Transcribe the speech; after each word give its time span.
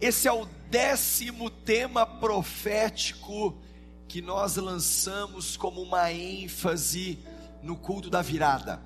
Esse 0.00 0.28
é 0.28 0.32
o 0.32 0.46
décimo 0.70 1.50
tema 1.50 2.06
profético 2.06 3.60
que 4.06 4.22
nós 4.22 4.54
lançamos 4.54 5.56
como 5.56 5.82
uma 5.82 6.12
ênfase 6.12 7.18
no 7.64 7.76
culto 7.76 8.08
da 8.08 8.22
virada. 8.22 8.80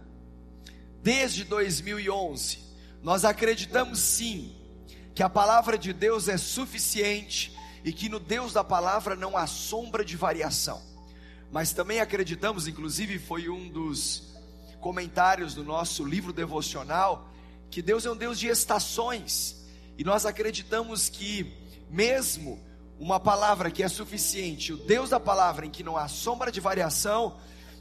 Desde 1.03 1.45
2011, 1.45 2.61
nós 3.03 3.27
acreditamos 3.27 3.99
sim 3.99 4.57
que 5.15 5.23
a 5.23 5.29
palavra 5.29 5.77
de 5.77 5.93
Deus 5.93 6.29
é 6.29 6.39
suficiente 6.39 7.55
e 7.85 7.93
que 7.93 8.09
no 8.09 8.19
Deus 8.19 8.55
da 8.55 8.65
palavra 8.65 9.15
não 9.15 9.37
há 9.37 9.47
sombra 9.47 10.03
de 10.03 10.17
variação. 10.17 10.81
Mas 11.51 11.75
também 11.75 12.01
acreditamos, 12.01 12.67
inclusive 12.67 13.19
foi 13.19 13.51
um 13.51 13.69
dos 13.69 14.33
comentários 14.81 15.55
do 15.55 15.63
nosso 15.63 16.07
livro 16.07 16.33
devocional, 16.33 17.29
que 17.71 17.83
Deus 17.83 18.07
é 18.07 18.11
um 18.11 18.17
Deus 18.17 18.39
de 18.39 18.47
estações. 18.47 19.62
E 20.03 20.05
nós 20.05 20.27
acreditamos 20.27 21.09
que 21.09 21.55
mesmo 21.89 22.59
uma 22.99 23.21
palavra 23.21 23.71
que 23.71 23.85
é 23.85 23.89
suficiente, 23.89 24.73
o 24.73 24.77
Deus 24.77 25.11
da 25.11 25.21
palavra 25.21 25.65
em 25.65 25.71
que 25.71 25.85
não 25.85 25.97
há 25.97 26.09
sombra 26.09 26.51
de 26.51 26.59
variação, 26.59 27.37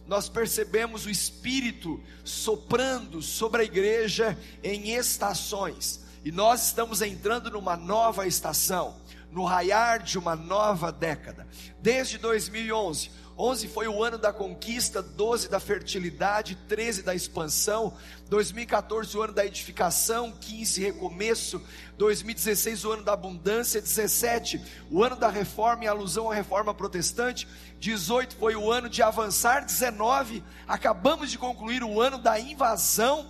nós 0.06 0.30
percebemos 0.30 1.08
o 1.08 1.10
Espírito 1.10 2.00
soprando 2.24 3.24
sobre 3.24 3.64
a 3.64 3.66
igreja 3.66 4.38
em 4.64 4.92
estações, 4.92 6.02
e 6.24 6.32
nós 6.32 6.68
estamos 6.68 7.02
entrando 7.02 7.50
numa 7.50 7.76
nova 7.76 8.28
estação, 8.28 9.02
no 9.32 9.44
raiar 9.44 10.04
de 10.04 10.20
uma 10.20 10.36
nova 10.36 10.92
década. 10.92 11.48
Desde 11.82 12.20
2011, 12.20 13.10
11 13.42 13.68
foi 13.70 13.88
o 13.88 14.04
ano 14.04 14.20
da 14.20 14.32
conquista, 14.32 15.02
12 15.02 15.50
da 15.50 15.60
fertilidade, 15.60 16.54
13 16.68 17.02
da 17.02 17.16
expansão, 17.16 17.98
2014 18.30 19.18
o 19.18 19.22
ano 19.24 19.34
da 19.34 19.44
edificação, 19.44 20.32
15 20.40 20.80
recomeço, 20.80 21.60
2016 21.98 22.86
o 22.86 22.92
ano 22.92 23.04
da 23.04 23.14
abundância, 23.14 23.82
17 23.82 24.62
o 24.92 25.04
ano 25.04 25.16
da 25.16 25.28
reforma 25.28 25.86
em 25.86 25.88
alusão 25.88 26.30
à 26.30 26.36
reforma 26.36 26.72
protestante, 26.72 27.48
18 27.80 28.36
foi 28.36 28.56
o 28.56 28.72
ano 28.72 28.88
de 28.88 29.02
avançar, 29.02 29.66
19 29.66 30.44
acabamos 30.68 31.32
de 31.32 31.40
concluir 31.40 31.84
o 31.84 32.00
ano 32.00 32.20
da 32.20 32.40
invasão 32.40 33.28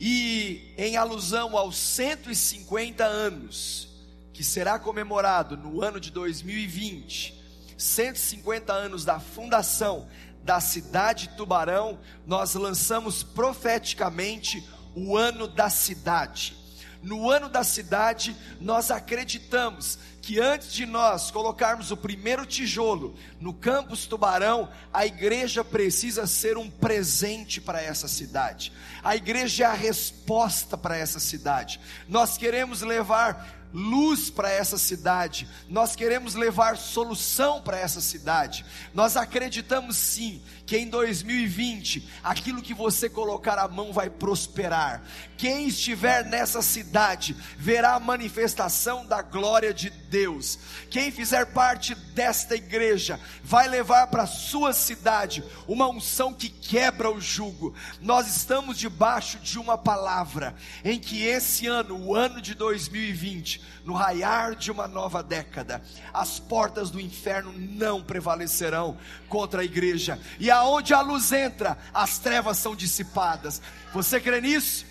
e 0.00 0.72
em 0.78 0.96
alusão 0.96 1.54
aos 1.54 1.76
150 1.76 3.04
anos 3.04 3.90
que 4.32 4.42
será 4.42 4.78
comemorado 4.78 5.54
no 5.54 5.82
ano 5.84 6.00
de 6.00 6.10
2020 6.10 7.39
150 7.80 8.72
anos 8.72 9.04
da 9.04 9.18
fundação 9.18 10.06
da 10.42 10.60
cidade 10.60 11.30
Tubarão, 11.36 11.98
nós 12.26 12.54
lançamos 12.54 13.22
profeticamente 13.22 14.66
o 14.94 15.16
ano 15.16 15.46
da 15.46 15.68
cidade. 15.68 16.56
No 17.02 17.30
ano 17.30 17.48
da 17.48 17.64
cidade, 17.64 18.36
nós 18.60 18.90
acreditamos 18.90 19.98
que 20.20 20.38
antes 20.38 20.70
de 20.70 20.84
nós 20.84 21.30
colocarmos 21.30 21.90
o 21.90 21.96
primeiro 21.96 22.44
tijolo 22.44 23.14
no 23.40 23.54
campus 23.54 24.06
Tubarão, 24.06 24.68
a 24.92 25.06
igreja 25.06 25.64
precisa 25.64 26.26
ser 26.26 26.58
um 26.58 26.68
presente 26.68 27.58
para 27.58 27.80
essa 27.80 28.06
cidade. 28.06 28.70
A 29.02 29.16
igreja 29.16 29.64
é 29.64 29.66
a 29.66 29.72
resposta 29.72 30.76
para 30.76 30.96
essa 30.96 31.18
cidade. 31.18 31.80
Nós 32.06 32.36
queremos 32.36 32.82
levar 32.82 33.59
luz 33.72 34.30
para 34.30 34.50
essa 34.50 34.78
cidade, 34.78 35.48
nós 35.68 35.94
queremos 35.94 36.34
levar 36.34 36.76
solução 36.76 37.60
para 37.62 37.78
essa 37.78 38.00
cidade. 38.00 38.64
Nós 38.92 39.16
acreditamos 39.16 39.96
sim 39.96 40.42
que 40.66 40.76
em 40.76 40.88
2020 40.88 42.08
aquilo 42.22 42.62
que 42.62 42.74
você 42.74 43.08
colocar 43.08 43.58
a 43.58 43.68
mão 43.68 43.92
vai 43.92 44.08
prosperar. 44.08 45.02
Quem 45.36 45.68
estiver 45.68 46.24
nessa 46.24 46.62
cidade 46.62 47.36
verá 47.56 47.94
a 47.94 48.00
manifestação 48.00 49.06
da 49.06 49.22
glória 49.22 49.72
de 49.72 49.90
Deus. 49.90 50.58
Quem 50.90 51.10
fizer 51.10 51.46
parte 51.46 51.94
desta 51.94 52.54
igreja 52.54 53.18
vai 53.42 53.68
levar 53.68 54.08
para 54.08 54.26
sua 54.26 54.72
cidade 54.72 55.42
uma 55.66 55.88
unção 55.88 56.34
que 56.34 56.48
quebra 56.48 57.10
o 57.10 57.20
jugo. 57.20 57.74
Nós 58.00 58.28
estamos 58.28 58.78
debaixo 58.78 59.38
de 59.38 59.58
uma 59.58 59.78
palavra 59.78 60.54
em 60.84 60.98
que 60.98 61.24
esse 61.24 61.66
ano, 61.66 61.96
o 61.96 62.14
ano 62.14 62.40
de 62.40 62.54
2020, 62.54 63.59
no 63.84 63.94
raiar 63.94 64.54
de 64.54 64.70
uma 64.70 64.86
nova 64.86 65.22
década, 65.22 65.82
as 66.12 66.38
portas 66.38 66.90
do 66.90 67.00
inferno 67.00 67.52
não 67.52 68.02
prevalecerão 68.02 68.96
contra 69.28 69.62
a 69.62 69.64
igreja, 69.64 70.18
e 70.38 70.50
aonde 70.50 70.94
a 70.94 71.00
luz 71.00 71.32
entra, 71.32 71.78
as 71.92 72.18
trevas 72.18 72.58
são 72.58 72.74
dissipadas. 72.74 73.60
Você 73.92 74.20
crê 74.20 74.40
nisso? 74.40 74.86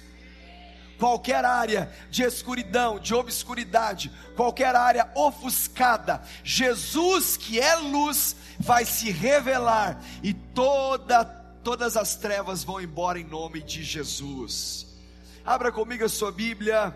Qualquer 0.98 1.46
área 1.46 1.90
de 2.12 2.24
escuridão, 2.24 3.00
de 3.00 3.14
obscuridade, 3.14 4.12
qualquer 4.36 4.76
área 4.76 5.10
ofuscada, 5.16 6.22
Jesus, 6.44 7.38
que 7.38 7.58
é 7.58 7.76
luz, 7.76 8.36
vai 8.60 8.84
se 8.84 9.10
revelar 9.10 10.04
e 10.22 10.34
toda, 10.34 11.24
todas 11.64 11.96
as 11.96 12.16
trevas 12.16 12.66
vão 12.66 12.82
embora 12.82 13.18
em 13.18 13.24
nome 13.24 13.62
de 13.62 13.82
Jesus. 13.82 14.88
Abra 15.46 15.72
comigo 15.72 16.04
a 16.04 16.10
sua 16.10 16.34
Bíblia 16.34 16.94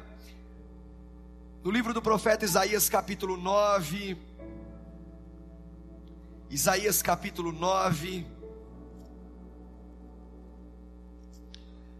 no 1.63 1.71
livro 1.71 1.93
do 1.93 2.01
profeta 2.01 2.43
Isaías, 2.43 2.89
capítulo 2.89 3.37
9. 3.37 4.17
Isaías, 6.49 7.01
capítulo 7.01 7.53
9. 7.53 8.27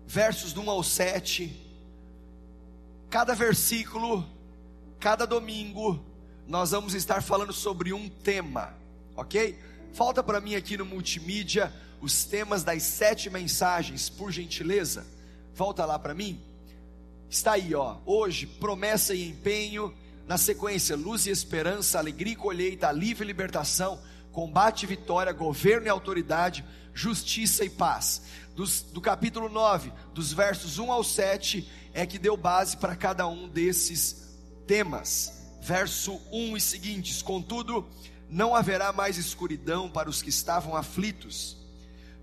Versos 0.05 0.51
do 0.51 0.61
1 0.61 0.69
ao 0.69 0.83
7. 0.83 1.61
Cada 3.09 3.33
versículo, 3.33 4.25
cada 4.99 5.25
domingo, 5.25 6.03
nós 6.45 6.71
vamos 6.71 6.93
estar 6.93 7.23
falando 7.23 7.53
sobre 7.53 7.93
um 7.93 8.09
tema, 8.09 8.75
ok? 9.15 9.57
Falta 9.93 10.21
para 10.21 10.41
mim 10.41 10.55
aqui 10.55 10.75
no 10.75 10.85
multimídia 10.85 11.71
os 12.01 12.25
temas 12.25 12.65
das 12.65 12.83
sete 12.83 13.29
mensagens, 13.29 14.09
por 14.09 14.29
gentileza. 14.29 15.07
Volta 15.55 15.85
lá 15.85 15.97
para 15.97 16.13
mim. 16.13 16.52
Está 17.33 17.53
aí, 17.53 17.73
ó. 17.73 17.97
Hoje, 18.05 18.45
promessa 18.45 19.15
e 19.15 19.27
empenho. 19.27 19.91
Na 20.27 20.37
sequência, 20.37 20.95
luz 20.95 21.25
e 21.25 21.31
esperança, 21.31 21.97
alegria 21.97 22.33
e 22.33 22.35
colheita, 22.35 22.87
alívio 22.87 23.23
e 23.23 23.25
libertação, 23.25 23.99
combate 24.31 24.83
e 24.83 24.85
vitória, 24.85 25.33
governo 25.33 25.87
e 25.87 25.89
autoridade, 25.89 26.63
justiça 26.93 27.65
e 27.65 27.71
paz. 27.71 28.21
Dos, 28.55 28.83
do 28.83 29.01
capítulo 29.01 29.49
9, 29.49 29.91
dos 30.13 30.31
versos 30.31 30.77
1 30.77 30.91
ao 30.91 31.03
7, 31.03 31.67
é 31.91 32.05
que 32.05 32.19
deu 32.19 32.37
base 32.37 32.77
para 32.77 32.95
cada 32.95 33.27
um 33.27 33.49
desses 33.49 34.37
temas. 34.67 35.49
Verso 35.59 36.21
1 36.31 36.55
e 36.55 36.61
seguintes: 36.61 37.23
Contudo, 37.23 37.89
não 38.29 38.55
haverá 38.55 38.93
mais 38.93 39.17
escuridão 39.17 39.89
para 39.89 40.07
os 40.07 40.21
que 40.21 40.29
estavam 40.29 40.75
aflitos. 40.75 41.57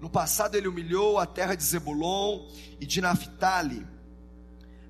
No 0.01 0.09
passado 0.09 0.55
ele 0.55 0.69
humilhou 0.69 1.19
a 1.19 1.27
terra 1.27 1.57
de 1.57 1.65
Zebulon 1.65 2.49
e 2.79 2.87
de 2.87 3.01
Naphtali 3.01 3.85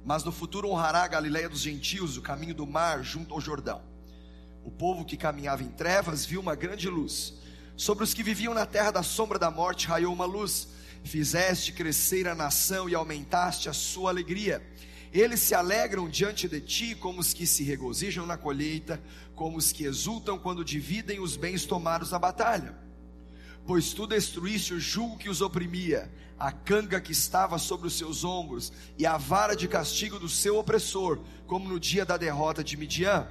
mas 0.04 0.24
no 0.24 0.32
futuro 0.32 0.68
honrará 0.68 1.02
a 1.02 1.08
Galiléia 1.08 1.48
dos 1.48 1.60
gentios, 1.60 2.16
o 2.16 2.22
caminho 2.22 2.54
do 2.54 2.66
mar 2.66 3.02
junto 3.02 3.34
ao 3.34 3.40
Jordão. 3.40 3.82
O 4.64 4.70
povo 4.70 5.04
que 5.04 5.16
caminhava 5.16 5.62
em 5.62 5.68
trevas 5.68 6.24
viu 6.24 6.40
uma 6.40 6.54
grande 6.54 6.88
luz. 6.88 7.34
Sobre 7.76 8.04
os 8.04 8.12
que 8.12 8.22
viviam 8.22 8.52
na 8.52 8.66
terra 8.66 8.90
da 8.90 9.02
sombra 9.02 9.38
da 9.38 9.50
morte 9.50 9.86
raiou 9.86 10.12
uma 10.12 10.26
luz. 10.26 10.68
Fizeste 11.02 11.72
crescer 11.72 12.28
a 12.28 12.34
nação 12.34 12.88
e 12.88 12.94
aumentaste 12.94 13.68
a 13.68 13.72
sua 13.72 14.10
alegria. 14.10 14.62
Eles 15.12 15.40
se 15.40 15.54
alegram 15.54 16.08
diante 16.08 16.46
de 16.46 16.60
ti 16.60 16.94
como 16.94 17.20
os 17.20 17.32
que 17.32 17.46
se 17.46 17.64
regozijam 17.64 18.26
na 18.26 18.36
colheita, 18.36 19.02
como 19.34 19.56
os 19.56 19.72
que 19.72 19.84
exultam 19.84 20.38
quando 20.38 20.64
dividem 20.64 21.20
os 21.20 21.36
bens 21.36 21.64
tomados 21.64 22.10
na 22.10 22.18
batalha. 22.18 22.76
Pois 23.66 23.92
tu 23.92 24.06
destruíste 24.06 24.74
o 24.74 24.80
jugo 24.80 25.16
que 25.16 25.28
os 25.28 25.40
oprimia, 25.40 26.10
a 26.38 26.50
canga 26.50 27.00
que 27.00 27.12
estava 27.12 27.58
sobre 27.58 27.86
os 27.86 27.94
seus 27.94 28.24
ombros 28.24 28.72
e 28.96 29.04
a 29.06 29.16
vara 29.16 29.54
de 29.54 29.68
castigo 29.68 30.18
do 30.18 30.28
seu 30.28 30.58
opressor, 30.58 31.20
como 31.46 31.68
no 31.68 31.78
dia 31.78 32.04
da 32.04 32.16
derrota 32.16 32.64
de 32.64 32.76
Midian. 32.76 33.28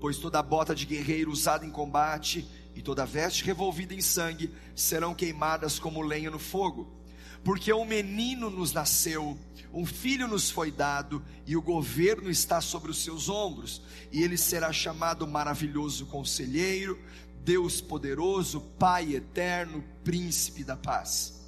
Pois 0.00 0.18
toda 0.18 0.42
bota 0.42 0.74
de 0.74 0.86
guerreiro 0.86 1.30
usada 1.30 1.64
em 1.64 1.70
combate 1.70 2.46
e 2.74 2.82
toda 2.82 3.06
veste 3.06 3.44
revolvida 3.44 3.94
em 3.94 4.00
sangue 4.00 4.52
serão 4.74 5.14
queimadas 5.14 5.78
como 5.78 6.02
lenha 6.02 6.30
no 6.30 6.38
fogo. 6.38 7.00
Porque 7.42 7.72
um 7.72 7.84
menino 7.84 8.50
nos 8.50 8.72
nasceu, 8.72 9.38
um 9.72 9.86
filho 9.86 10.28
nos 10.28 10.50
foi 10.50 10.70
dado, 10.70 11.22
e 11.46 11.56
o 11.56 11.62
governo 11.62 12.30
está 12.30 12.60
sobre 12.60 12.90
os 12.90 13.02
seus 13.02 13.28
ombros, 13.28 13.80
e 14.12 14.22
ele 14.22 14.36
será 14.36 14.72
chamado 14.72 15.26
maravilhoso 15.26 16.04
conselheiro, 16.06 16.98
Deus 17.44 17.80
poderoso, 17.80 18.60
Pai 18.78 19.14
eterno, 19.14 19.84
príncipe 20.04 20.64
da 20.64 20.76
paz 20.76 21.40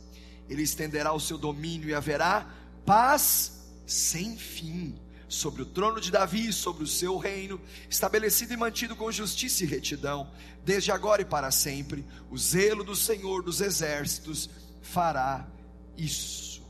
ele 0.53 0.63
estenderá 0.63 1.13
o 1.13 1.21
seu 1.21 1.39
domínio 1.39 1.89
e 1.89 1.95
haverá 1.95 2.47
paz 2.85 3.71
sem 3.87 4.37
fim 4.37 4.95
sobre 5.29 5.63
o 5.63 5.67
trono 5.67 5.99
de 5.99 6.11
Davi 6.11 6.53
sobre 6.53 6.85
o 6.85 6.87
seu 6.87 7.17
reino, 7.17 7.59
estabelecido 7.89 8.53
e 8.53 8.57
mantido 8.57 8.95
com 8.95 9.11
justiça 9.11 9.65
e 9.65 9.67
retidão, 9.67 10.31
desde 10.63 10.93
agora 10.93 11.23
e 11.23 11.25
para 11.25 11.51
sempre. 11.51 12.05
O 12.31 12.37
zelo 12.37 12.85
do 12.85 12.95
Senhor 12.95 13.43
dos 13.43 13.63
exércitos 13.63 14.51
fará 14.83 15.49
isso. 15.97 16.63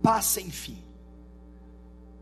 Paz 0.00 0.26
sem 0.26 0.50
fim. 0.50 0.82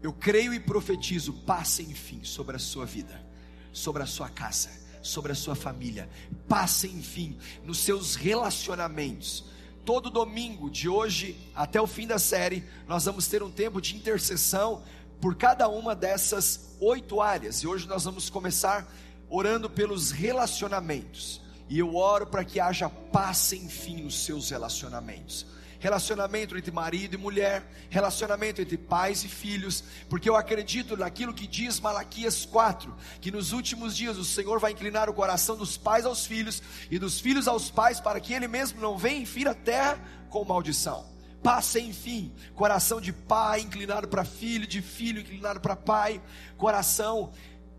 eu 0.02 0.12
creio 0.12 0.52
e 0.52 0.58
profetizo 0.58 1.32
paz 1.32 1.68
sem 1.68 1.94
fim 1.94 2.24
sobre 2.24 2.56
a 2.56 2.58
sua 2.58 2.86
vida, 2.86 3.24
sobre 3.72 4.02
a 4.02 4.06
sua 4.06 4.28
casa, 4.28 4.70
sobre 5.02 5.32
a 5.32 5.34
sua 5.34 5.54
família, 5.54 6.08
paz 6.48 6.70
sem 6.70 7.02
fim 7.02 7.38
nos 7.64 7.78
seus 7.78 8.14
relacionamentos. 8.14 9.44
Todo 9.84 10.10
domingo, 10.10 10.70
de 10.70 10.88
hoje 10.88 11.36
até 11.54 11.80
o 11.80 11.86
fim 11.86 12.06
da 12.06 12.18
série, 12.18 12.64
nós 12.86 13.04
vamos 13.04 13.26
ter 13.26 13.42
um 13.42 13.50
tempo 13.50 13.80
de 13.80 13.96
intercessão 13.96 14.82
por 15.20 15.34
cada 15.34 15.68
uma 15.68 15.94
dessas 15.94 16.76
oito 16.80 17.20
áreas. 17.20 17.62
E 17.62 17.66
hoje 17.66 17.86
nós 17.88 18.04
vamos 18.04 18.30
começar 18.30 18.90
orando 19.28 19.68
pelos 19.68 20.10
relacionamentos. 20.10 21.40
E 21.68 21.78
eu 21.78 21.96
oro 21.96 22.26
para 22.26 22.44
que 22.44 22.60
haja 22.60 22.88
paz 22.88 23.38
sem 23.38 23.68
fim 23.68 24.02
nos 24.02 24.24
seus 24.24 24.50
relacionamentos 24.50 25.46
relacionamento 25.82 26.56
entre 26.56 26.70
marido 26.70 27.14
e 27.14 27.18
mulher, 27.18 27.68
relacionamento 27.90 28.62
entre 28.62 28.78
pais 28.78 29.24
e 29.24 29.28
filhos, 29.28 29.82
porque 30.08 30.30
eu 30.30 30.36
acredito 30.36 30.96
naquilo 30.96 31.34
que 31.34 31.44
diz 31.44 31.80
Malaquias 31.80 32.46
4, 32.46 32.94
que 33.20 33.32
nos 33.32 33.50
últimos 33.50 33.96
dias 33.96 34.16
o 34.16 34.24
Senhor 34.24 34.60
vai 34.60 34.70
inclinar 34.70 35.10
o 35.10 35.12
coração 35.12 35.56
dos 35.56 35.76
pais 35.76 36.06
aos 36.06 36.24
filhos 36.24 36.62
e 36.88 37.00
dos 37.00 37.18
filhos 37.18 37.48
aos 37.48 37.68
pais, 37.68 37.98
para 37.98 38.20
que 38.20 38.32
ele 38.32 38.46
mesmo 38.46 38.80
não 38.80 38.96
venha 38.96 39.24
e 39.24 39.26
fira 39.26 39.50
a 39.50 39.54
terra 39.56 39.98
com 40.30 40.44
maldição. 40.44 41.04
Paz 41.42 41.64
sem 41.64 41.92
fim, 41.92 42.32
coração 42.54 43.00
de 43.00 43.12
pai 43.12 43.62
inclinado 43.62 44.06
para 44.06 44.24
filho, 44.24 44.68
de 44.68 44.80
filho 44.80 45.20
inclinado 45.20 45.58
para 45.58 45.74
pai, 45.74 46.22
coração 46.56 47.32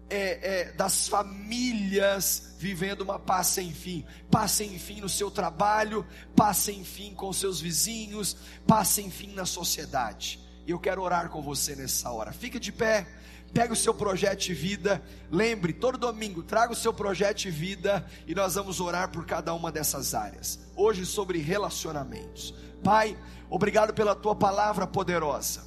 é, 0.09 0.65
é, 0.67 0.71
das 0.73 1.07
famílias 1.07 2.52
vivendo 2.63 3.01
uma 3.01 3.19
paz 3.19 3.47
sem 3.47 3.73
fim, 3.73 4.05
paz 4.31 4.51
sem 4.51 4.79
fim 4.79 5.01
no 5.01 5.09
seu 5.09 5.29
trabalho, 5.29 6.07
paz 6.33 6.57
sem 6.57 6.81
fim 6.81 7.13
com 7.13 7.33
seus 7.33 7.59
vizinhos, 7.59 8.37
paz 8.65 8.87
sem 8.87 9.11
fim 9.11 9.33
na 9.33 9.45
sociedade. 9.45 10.39
E 10.65 10.71
eu 10.71 10.79
quero 10.79 11.01
orar 11.01 11.27
com 11.27 11.41
você 11.41 11.75
nessa 11.75 12.09
hora. 12.09 12.31
Fica 12.31 12.57
de 12.57 12.71
pé, 12.71 13.05
pega 13.53 13.73
o 13.73 13.75
seu 13.75 13.93
projeto 13.93 14.39
de 14.39 14.53
vida. 14.53 15.03
Lembre, 15.29 15.73
todo 15.73 15.97
domingo, 15.97 16.41
traga 16.41 16.71
o 16.71 16.75
seu 16.75 16.93
projeto 16.93 17.39
de 17.39 17.51
vida 17.51 18.05
e 18.25 18.33
nós 18.33 18.55
vamos 18.55 18.79
orar 18.79 19.11
por 19.11 19.25
cada 19.25 19.53
uma 19.53 19.69
dessas 19.69 20.13
áreas. 20.13 20.57
Hoje 20.73 21.05
sobre 21.05 21.39
relacionamentos. 21.39 22.55
Pai, 22.81 23.17
obrigado 23.49 23.93
pela 23.93 24.15
tua 24.15 24.37
palavra 24.37 24.87
poderosa. 24.87 25.65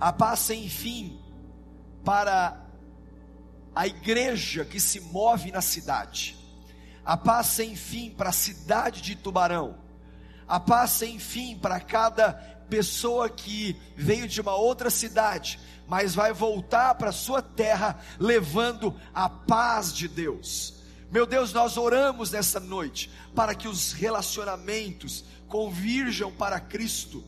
A 0.00 0.10
paz 0.10 0.38
sem 0.38 0.66
fim 0.66 1.20
para 2.02 2.63
a 3.74 3.86
igreja 3.86 4.64
que 4.64 4.78
se 4.78 5.00
move 5.00 5.50
na 5.50 5.60
cidade, 5.60 6.36
a 7.04 7.16
paz 7.16 7.48
sem 7.48 7.74
fim 7.74 8.10
para 8.10 8.28
a 8.28 8.32
cidade 8.32 9.02
de 9.02 9.16
Tubarão, 9.16 9.78
a 10.46 10.60
paz 10.60 10.92
sem 10.92 11.18
fim 11.18 11.58
para 11.58 11.80
cada 11.80 12.32
pessoa 12.68 13.28
que 13.28 13.76
veio 13.96 14.28
de 14.28 14.40
uma 14.40 14.54
outra 14.54 14.90
cidade, 14.90 15.58
mas 15.88 16.14
vai 16.14 16.32
voltar 16.32 16.94
para 16.94 17.12
sua 17.12 17.42
terra 17.42 17.98
levando 18.18 18.98
a 19.12 19.28
paz 19.28 19.92
de 19.92 20.08
Deus. 20.08 20.74
Meu 21.10 21.26
Deus, 21.26 21.52
nós 21.52 21.76
oramos 21.76 22.30
nessa 22.30 22.58
noite 22.58 23.10
para 23.34 23.54
que 23.54 23.68
os 23.68 23.92
relacionamentos 23.92 25.24
convirjam 25.46 26.32
para 26.32 26.58
Cristo. 26.58 27.22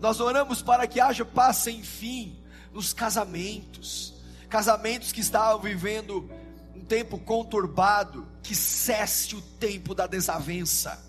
Nós 0.00 0.20
oramos 0.20 0.60
para 0.62 0.86
que 0.86 1.00
haja 1.00 1.24
paz 1.24 1.58
sem 1.58 1.82
fim 1.82 2.38
nos 2.72 2.92
casamentos 2.92 4.11
casamentos 4.52 5.12
que 5.12 5.22
estavam 5.22 5.58
vivendo 5.62 6.30
um 6.76 6.84
tempo 6.84 7.16
conturbado, 7.16 8.28
que 8.42 8.54
cesse 8.54 9.34
o 9.34 9.40
tempo 9.40 9.94
da 9.94 10.06
desavença. 10.06 11.02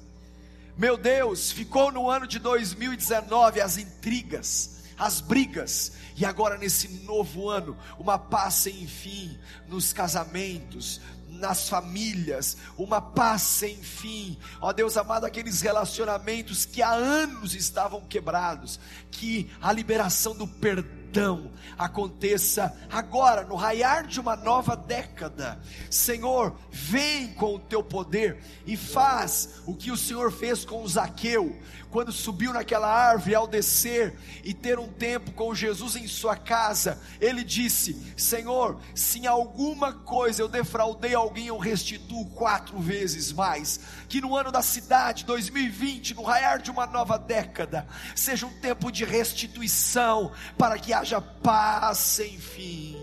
Meu 0.77 0.95
Deus, 0.95 1.51
ficou 1.51 1.91
no 1.91 2.09
ano 2.09 2.25
de 2.25 2.39
2019 2.39 3.59
as 3.59 3.77
intrigas, 3.77 4.83
as 4.97 5.19
brigas, 5.19 5.91
e 6.15 6.23
agora 6.23 6.57
nesse 6.57 6.87
novo 7.03 7.49
ano, 7.49 7.77
uma 7.99 8.17
paz 8.17 8.53
sem 8.53 8.87
fim 8.87 9.37
nos 9.67 9.91
casamentos, 9.91 11.01
nas 11.27 11.67
famílias, 11.67 12.55
uma 12.77 13.01
paz 13.01 13.41
sem 13.41 13.75
fim. 13.75 14.37
Ó 14.61 14.71
Deus 14.71 14.95
amado, 14.95 15.25
aqueles 15.25 15.59
relacionamentos 15.59 16.63
que 16.63 16.81
há 16.81 16.91
anos 16.93 17.53
estavam 17.55 17.99
quebrados, 18.05 18.79
que 19.11 19.51
a 19.61 19.73
liberação 19.73 20.33
do 20.33 20.47
perdão 20.47 21.02
perdão 21.13 21.51
aconteça 21.77 22.75
agora, 22.91 23.43
no 23.43 23.55
raiar 23.55 24.05
de 24.05 24.19
uma 24.19 24.35
nova 24.35 24.75
década. 24.75 25.59
Senhor, 25.89 26.55
vem 26.71 27.33
com 27.33 27.55
o 27.55 27.59
teu 27.59 27.83
poder 27.83 28.39
e 28.65 28.75
faz 28.75 29.61
o 29.65 29.75
que 29.75 29.91
o 29.91 29.97
Senhor 29.97 30.31
fez 30.31 30.65
com 30.65 30.87
Zaqueu, 30.87 31.55
quando 31.93 32.11
subiu 32.11 32.51
naquela 32.51 32.87
árvore 32.87 33.35
ao 33.35 33.45
descer 33.45 34.15
e 34.43 34.51
ter 34.51 34.79
um 34.79 34.87
tempo 34.87 35.31
com 35.33 35.53
Jesus 35.53 35.95
em 35.95 36.07
sua 36.07 36.35
casa, 36.35 36.99
ele 37.21 37.43
disse: 37.43 37.95
Senhor, 38.17 38.81
se 38.95 39.19
em 39.19 39.27
alguma 39.27 39.93
coisa 39.93 40.41
eu 40.41 40.47
defraudei 40.47 41.13
alguém, 41.13 41.45
eu 41.45 41.57
restituo 41.59 42.25
quatro 42.31 42.79
vezes 42.79 43.31
mais. 43.31 43.79
Que 44.09 44.19
no 44.19 44.35
ano 44.35 44.51
da 44.51 44.63
cidade 44.63 45.23
2020, 45.23 46.15
no 46.15 46.23
raiar 46.23 46.59
de 46.59 46.71
uma 46.71 46.87
nova 46.87 47.19
década, 47.19 47.87
seja 48.15 48.47
um 48.47 48.59
tempo 48.59 48.91
de 48.91 49.05
restituição, 49.05 50.31
para 50.57 50.79
que 50.79 50.93
haja 51.03 51.19
paz 51.21 51.97
sem 51.97 52.37
fim. 52.37 52.97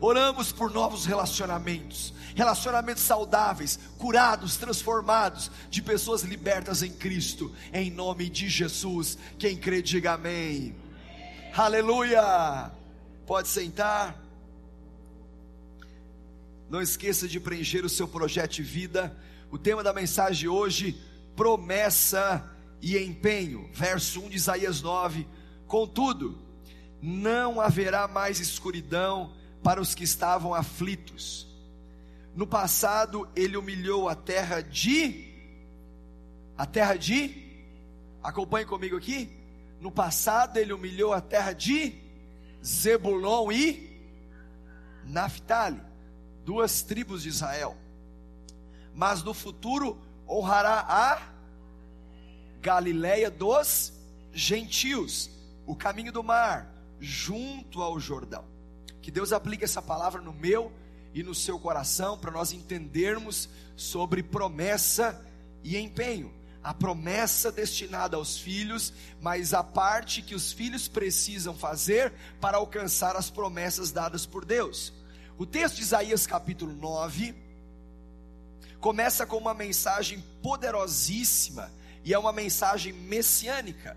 Oramos 0.00 0.52
por 0.52 0.70
novos 0.70 1.04
relacionamentos, 1.04 2.14
relacionamentos 2.34 3.02
saudáveis, 3.02 3.78
curados, 3.98 4.56
transformados, 4.56 5.50
de 5.68 5.82
pessoas 5.82 6.22
libertas 6.22 6.82
em 6.82 6.92
Cristo, 6.92 7.52
em 7.72 7.90
nome 7.90 8.30
de 8.30 8.48
Jesus. 8.48 9.18
Quem 9.38 9.56
crê, 9.56 9.82
diga 9.82 10.12
amém. 10.12 10.76
Aleluia. 11.56 12.70
Pode 13.26 13.48
sentar. 13.48 14.22
Não 16.70 16.80
esqueça 16.80 17.26
de 17.26 17.40
preencher 17.40 17.84
o 17.84 17.88
seu 17.88 18.06
projeto 18.06 18.52
de 18.52 18.62
vida. 18.62 19.16
O 19.50 19.58
tema 19.58 19.82
da 19.82 19.92
mensagem 19.92 20.40
de 20.40 20.48
hoje: 20.48 21.00
promessa 21.34 22.48
e 22.80 22.96
empenho. 22.98 23.68
Verso 23.72 24.20
1 24.20 24.28
de 24.28 24.36
Isaías 24.36 24.82
9. 24.82 25.26
Contudo, 25.66 26.43
não 27.06 27.60
haverá 27.60 28.08
mais 28.08 28.40
escuridão 28.40 29.34
para 29.62 29.78
os 29.78 29.94
que 29.94 30.04
estavam 30.04 30.54
aflitos. 30.54 31.46
No 32.34 32.46
passado, 32.46 33.28
ele 33.36 33.58
humilhou 33.58 34.08
a 34.08 34.14
terra 34.14 34.62
de. 34.62 35.30
A 36.56 36.64
terra 36.64 36.96
de. 36.96 37.44
Acompanhe 38.22 38.64
comigo 38.64 38.96
aqui. 38.96 39.30
No 39.82 39.90
passado, 39.92 40.56
ele 40.56 40.72
humilhou 40.72 41.12
a 41.12 41.20
terra 41.20 41.52
de 41.52 41.94
Zebulon 42.64 43.52
e 43.52 44.00
Naphtali, 45.04 45.82
duas 46.42 46.80
tribos 46.80 47.22
de 47.22 47.28
Israel. 47.28 47.76
Mas 48.94 49.22
no 49.22 49.34
futuro, 49.34 50.00
honrará 50.26 50.86
a 50.88 51.34
Galileia 52.62 53.30
dos 53.30 53.92
gentios, 54.32 55.30
o 55.66 55.76
caminho 55.76 56.10
do 56.10 56.22
mar, 56.24 56.73
junto 57.04 57.82
ao 57.82 58.00
Jordão. 58.00 58.44
Que 59.02 59.10
Deus 59.10 59.32
aplique 59.32 59.64
essa 59.64 59.82
palavra 59.82 60.20
no 60.20 60.32
meu 60.32 60.72
e 61.12 61.22
no 61.22 61.34
seu 61.34 61.58
coração 61.58 62.18
para 62.18 62.30
nós 62.30 62.52
entendermos 62.52 63.48
sobre 63.76 64.22
promessa 64.22 65.24
e 65.62 65.76
empenho. 65.76 66.32
A 66.62 66.72
promessa 66.72 67.52
destinada 67.52 68.16
aos 68.16 68.38
filhos, 68.38 68.92
mas 69.20 69.52
a 69.52 69.62
parte 69.62 70.22
que 70.22 70.34
os 70.34 70.50
filhos 70.50 70.88
precisam 70.88 71.54
fazer 71.54 72.12
para 72.40 72.56
alcançar 72.56 73.14
as 73.16 73.28
promessas 73.28 73.92
dadas 73.92 74.24
por 74.24 74.46
Deus. 74.46 74.92
O 75.36 75.44
texto 75.44 75.76
de 75.76 75.82
Isaías 75.82 76.26
capítulo 76.26 76.72
9 76.74 77.34
começa 78.80 79.26
com 79.26 79.36
uma 79.36 79.52
mensagem 79.52 80.24
poderosíssima 80.42 81.70
e 82.02 82.14
é 82.14 82.18
uma 82.18 82.32
mensagem 82.32 82.92
messiânica. 82.92 83.96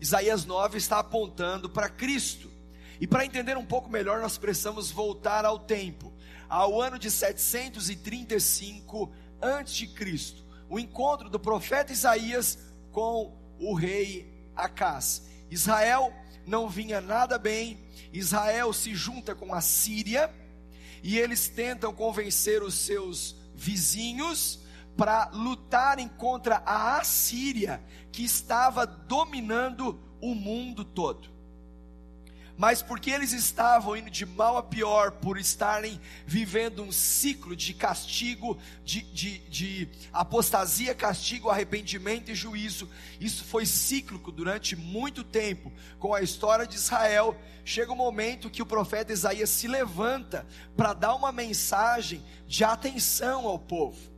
Isaías 0.00 0.44
9 0.44 0.78
está 0.78 0.98
apontando 0.98 1.70
para 1.70 1.88
Cristo. 1.88 2.50
E 3.00 3.06
para 3.06 3.24
entender 3.24 3.56
um 3.56 3.64
pouco 3.64 3.90
melhor, 3.90 4.20
nós 4.20 4.38
precisamos 4.38 4.90
voltar 4.90 5.44
ao 5.44 5.58
tempo, 5.58 6.12
ao 6.48 6.80
ano 6.80 6.98
de 6.98 7.10
735 7.10 9.12
a.C., 9.40 10.46
o 10.68 10.78
encontro 10.78 11.28
do 11.28 11.38
profeta 11.38 11.92
Isaías 11.92 12.58
com 12.90 13.36
o 13.60 13.74
rei 13.74 14.32
Acás. 14.54 15.28
Israel 15.50 16.12
não 16.46 16.68
vinha 16.68 17.00
nada 17.00 17.38
bem, 17.38 17.78
Israel 18.12 18.72
se 18.72 18.94
junta 18.94 19.34
com 19.34 19.54
a 19.54 19.60
Síria 19.60 20.32
e 21.02 21.18
eles 21.18 21.48
tentam 21.48 21.92
convencer 21.92 22.62
os 22.62 22.74
seus 22.74 23.36
vizinhos 23.54 24.60
para 24.96 25.28
lutarem 25.32 26.08
contra 26.08 26.62
a 26.64 26.98
Assíria, 26.98 27.82
que 28.10 28.24
estava 28.24 28.86
dominando 28.86 30.00
o 30.20 30.34
mundo 30.34 30.84
todo. 30.84 31.36
mas 32.58 32.80
porque 32.80 33.10
eles 33.10 33.34
estavam 33.34 33.94
indo 33.94 34.10
de 34.10 34.24
mal 34.24 34.56
a 34.56 34.62
pior, 34.62 35.10
por 35.12 35.36
estarem 35.36 36.00
vivendo 36.26 36.82
um 36.82 36.90
ciclo 36.90 37.54
de 37.54 37.74
castigo, 37.74 38.56
de, 38.82 39.02
de, 39.02 39.38
de, 39.40 39.88
apostasia, 40.10 40.94
castigo, 40.94 41.50
arrependimento 41.50 42.30
e 42.30 42.34
juízo. 42.34 42.88
Isso 43.20 43.44
foi 43.44 43.66
cíclico 43.66 44.32
durante 44.32 44.74
muito 44.74 45.22
tempo, 45.22 45.70
com 45.98 46.14
a 46.14 46.22
história 46.22 46.66
de 46.66 46.76
Israel. 46.76 47.36
Chega 47.62 47.92
um 47.92 47.96
momento 47.96 48.48
que 48.48 48.62
o 48.62 48.66
profeta 48.66 49.12
Isaías 49.12 49.50
se 49.50 49.68
levanta 49.68 50.46
para 50.74 50.94
dar 50.94 51.14
uma 51.14 51.32
mensagem 51.32 52.24
de 52.48 52.64
atenção 52.64 53.46
ao 53.46 53.58
povo. 53.58 54.15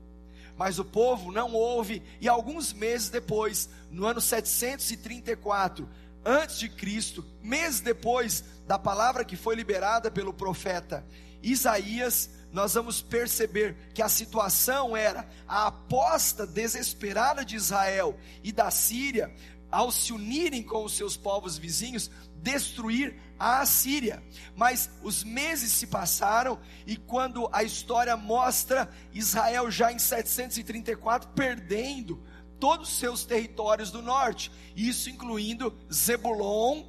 Mas 0.59 0.79
o 0.81 0.85
povo 0.85 1.31
não 1.31 1.55
ouve, 1.55 2.03
e 2.21 2.29
alguns 2.29 2.73
meses 2.73 3.09
depois, 3.09 3.71
no 3.91 4.05
ano 4.05 4.21
734, 4.21 5.89
antes 6.25 6.59
de 6.59 6.69
Cristo, 6.69 7.25
meses 7.41 7.81
depois 7.81 8.45
da 8.67 8.77
palavra 8.77 9.25
que 9.25 9.37
foi 9.37 9.55
liberada 9.55 10.11
pelo 10.11 10.35
profeta 10.35 11.07
Isaías, 11.41 12.29
nós 12.53 12.75
vamos 12.75 13.01
perceber 13.01 13.77
que 13.95 14.03
a 14.03 14.09
situação 14.09 14.97
era 14.97 15.29
a 15.47 15.69
aposta 15.69 16.47
desesperada 16.47 17.45
de 17.45 17.55
Israel 17.55 18.19
e 18.43 18.51
da 18.51 18.71
Síria, 18.71 19.33
ao 19.71 19.91
se 19.91 20.13
unirem 20.13 20.63
com 20.63 20.85
os 20.85 20.97
seus 20.97 21.17
povos 21.17 21.59
vizinhos, 21.59 22.11
destruir 22.37 23.21
a 23.39 23.61
Assíria. 23.61 24.23
Mas 24.57 24.91
os 25.03 25.23
meses 25.23 25.73
se 25.73 25.87
passaram 25.87 26.59
e 26.87 26.97
quando 26.97 27.49
a 27.53 27.63
história 27.63 28.17
mostra 28.17 28.91
Israel 29.13 29.71
já 29.71 29.93
em 29.93 29.99
734 29.99 31.31
perdendo 31.31 32.23
todos 32.59 32.91
os 32.91 32.99
seus 32.99 33.25
territórios 33.25 33.91
do 33.91 34.03
norte, 34.03 34.51
isso 34.75 35.11
incluindo 35.11 35.77
Zebulon 35.93 36.85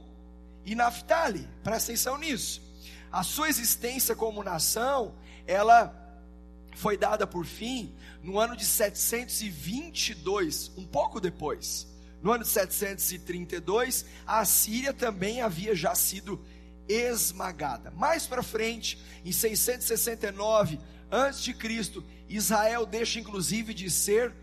e 0.65 0.75
Naphtali. 0.75 1.47
Presta 1.63 1.91
atenção 1.91 2.17
nisso. 2.17 2.61
A 3.11 3.23
sua 3.23 3.49
existência 3.49 4.15
como 4.15 4.43
nação, 4.43 5.15
ela 5.45 5.95
foi 6.75 6.97
dada 6.97 7.27
por 7.27 7.45
fim 7.45 7.93
no 8.23 8.39
ano 8.39 8.55
de 8.55 8.65
722, 8.65 10.71
um 10.77 10.85
pouco 10.85 11.19
depois. 11.19 11.87
No 12.21 12.31
ano 12.31 12.43
de 12.43 12.49
732, 12.49 14.05
a 14.25 14.43
Síria 14.45 14.93
também 14.93 15.41
havia 15.41 15.75
já 15.75 15.95
sido 15.95 16.43
esmagada. 16.87 17.91
Mais 17.91 18.27
para 18.27 18.43
frente, 18.43 19.01
em 19.23 19.31
669 19.31 20.79
a.C., 21.11 22.03
Israel 22.27 22.85
deixa 22.85 23.19
inclusive 23.19 23.73
de 23.73 23.89
ser 23.89 24.33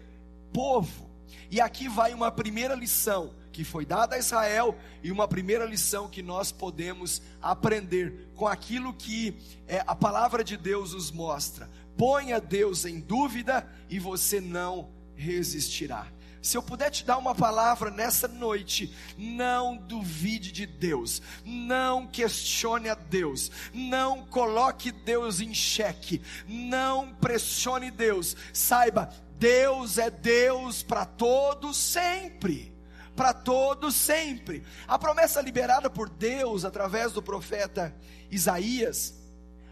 povo 0.53 1.07
e 1.51 1.61
aqui 1.61 1.89
vai 1.89 2.13
uma 2.13 2.31
primeira 2.31 2.75
lição 2.75 3.35
que 3.53 3.65
foi 3.65 3.87
dada 3.87 4.17
a 4.17 4.19
Israel 4.19 4.77
e 5.03 5.11
uma 5.11 5.27
primeira 5.27 5.65
lição 5.65 6.09
que 6.09 6.23
nós 6.23 6.53
podemos 6.53 7.23
aprender 7.41 8.29
com 8.35 8.47
aquilo 8.47 8.93
que 8.93 9.35
é, 9.67 9.83
a 9.87 9.95
palavra 9.95 10.45
de 10.45 10.57
Deus 10.57 10.93
nos 10.93 11.11
mostra. 11.11 11.71
Ponha 11.97 12.39
Deus 12.39 12.85
em 12.85 13.01
dúvida 13.01 13.67
e 13.89 13.99
você 13.99 14.41
não 14.41 14.91
resistirá. 15.15 16.07
Se 16.47 16.57
eu 16.57 16.63
puder 16.63 16.91
te 16.91 17.05
dar 17.05 17.19
uma 17.19 17.35
palavra 17.35 17.91
nessa 17.91 18.29
noite, 18.29 18.95
não 19.19 19.77
duvide 19.77 20.53
de 20.53 20.65
Deus, 20.65 21.21
não 21.45 22.07
questione 22.07 22.89
a 22.89 22.95
Deus, 22.95 23.51
não 23.75 24.25
coloque 24.27 24.93
Deus 24.93 25.41
em 25.41 25.53
xeque, 25.53 26.23
não 26.47 27.13
pressione 27.15 27.91
Deus. 27.91 28.37
Saiba, 28.53 29.13
Deus 29.41 29.99
é 29.99 30.09
Deus 30.09 30.85
para 30.85 31.05
todos 31.05 31.77
sempre. 31.77 32.73
Para 33.17 33.35
todos 33.35 33.97
sempre. 33.97 34.63
A 34.87 34.97
promessa 34.97 35.41
liberada 35.41 35.91
por 35.91 36.09
Deus 36.09 36.65
através 36.65 37.13
do 37.13 37.21
profeta 37.21 37.93
Isaías 38.31 39.19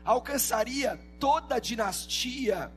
alcançaria 0.05 1.01
toda 1.21 1.55
a 1.55 1.61
dinastia 1.61 2.73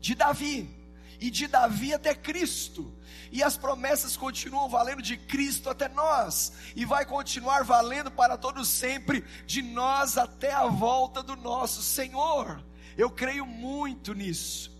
de 0.00 0.16
Davi 0.16 0.82
e 1.20 1.30
de 1.30 1.46
Davi 1.46 1.94
até 1.94 2.14
Cristo. 2.14 2.92
E 3.30 3.42
as 3.42 3.56
promessas 3.56 4.16
continuam 4.16 4.68
valendo 4.68 5.02
de 5.02 5.16
Cristo 5.16 5.68
até 5.68 5.88
nós, 5.88 6.52
e 6.76 6.84
vai 6.84 7.04
continuar 7.04 7.64
valendo 7.64 8.10
para 8.10 8.36
todos 8.36 8.68
sempre, 8.68 9.24
de 9.46 9.62
nós 9.62 10.16
até 10.16 10.52
a 10.52 10.66
volta 10.66 11.22
do 11.22 11.34
nosso 11.36 11.82
Senhor. 11.82 12.64
Eu 12.96 13.10
creio 13.10 13.44
muito 13.44 14.14
nisso. 14.14 14.72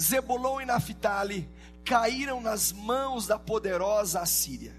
Zebulon 0.00 0.60
e 0.60 0.66
Naphtali 0.66 1.48
caíram 1.84 2.40
nas 2.40 2.72
mãos 2.72 3.26
da 3.26 3.38
poderosa 3.38 4.20
Assíria. 4.20 4.74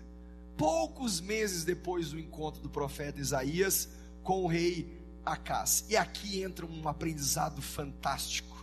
Poucos 0.58 1.20
meses 1.20 1.64
depois 1.64 2.12
do 2.12 2.20
encontro 2.20 2.62
do 2.62 2.70
profeta 2.70 3.20
Isaías 3.20 3.90
com 4.24 4.44
o 4.44 4.48
rei 4.48 5.02
Acás. 5.26 5.86
E 5.90 5.98
aqui 5.98 6.44
entra 6.44 6.66
um 6.66 6.88
aprendizado 6.88 7.62
fantástico. 7.62 8.55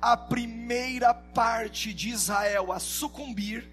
A 0.00 0.16
primeira 0.16 1.12
parte 1.12 1.92
de 1.92 2.08
Israel 2.08 2.72
a 2.72 2.78
sucumbir, 2.78 3.68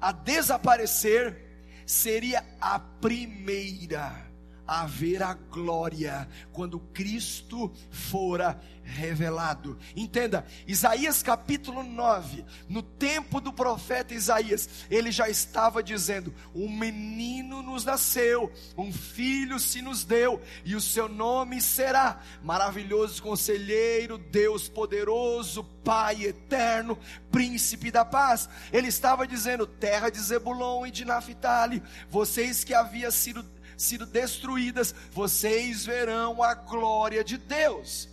a 0.00 0.12
desaparecer, 0.12 1.36
seria 1.84 2.44
a 2.60 2.78
primeira 2.78 4.27
a 4.68 4.84
ver 4.84 5.22
a 5.22 5.32
glória 5.32 6.28
quando 6.52 6.78
Cristo 6.78 7.72
fora 7.90 8.60
revelado. 8.88 9.78
Entenda, 9.94 10.46
Isaías 10.66 11.22
capítulo 11.22 11.82
9, 11.82 12.44
no 12.68 12.82
tempo 12.82 13.40
do 13.40 13.52
profeta 13.52 14.14
Isaías, 14.14 14.86
ele 14.90 15.10
já 15.10 15.28
estava 15.28 15.82
dizendo: 15.82 16.34
Um 16.54 16.68
menino 16.68 17.62
nos 17.62 17.84
nasceu, 17.84 18.52
um 18.76 18.92
filho 18.92 19.58
se 19.58 19.80
nos 19.80 20.04
deu, 20.04 20.40
e 20.64 20.74
o 20.74 20.80
seu 20.80 21.08
nome 21.08 21.60
será 21.60 22.20
Maravilhoso 22.42 23.22
Conselheiro, 23.22 24.18
Deus 24.18 24.68
Poderoso, 24.68 25.64
Pai 25.84 26.24
Eterno, 26.24 26.98
Príncipe 27.30 27.90
da 27.90 28.04
Paz. 28.04 28.48
Ele 28.72 28.88
estava 28.88 29.26
dizendo: 29.26 29.66
Terra 29.66 30.10
de 30.10 30.20
Zebulon 30.20 30.86
e 30.86 30.90
de 30.90 31.04
Naphtali, 31.04 31.82
vocês 32.10 32.64
que 32.64 32.74
havia 32.74 33.10
sido 33.10 33.42
sido 33.78 34.04
destruídas, 34.04 34.94
vocês 35.12 35.86
verão 35.86 36.42
a 36.42 36.52
glória 36.54 37.24
de 37.24 37.38
Deus. 37.38 38.08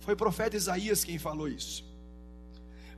Foi 0.00 0.14
o 0.14 0.16
profeta 0.16 0.56
Isaías 0.56 1.02
quem 1.02 1.18
falou 1.18 1.48
isso. 1.48 1.84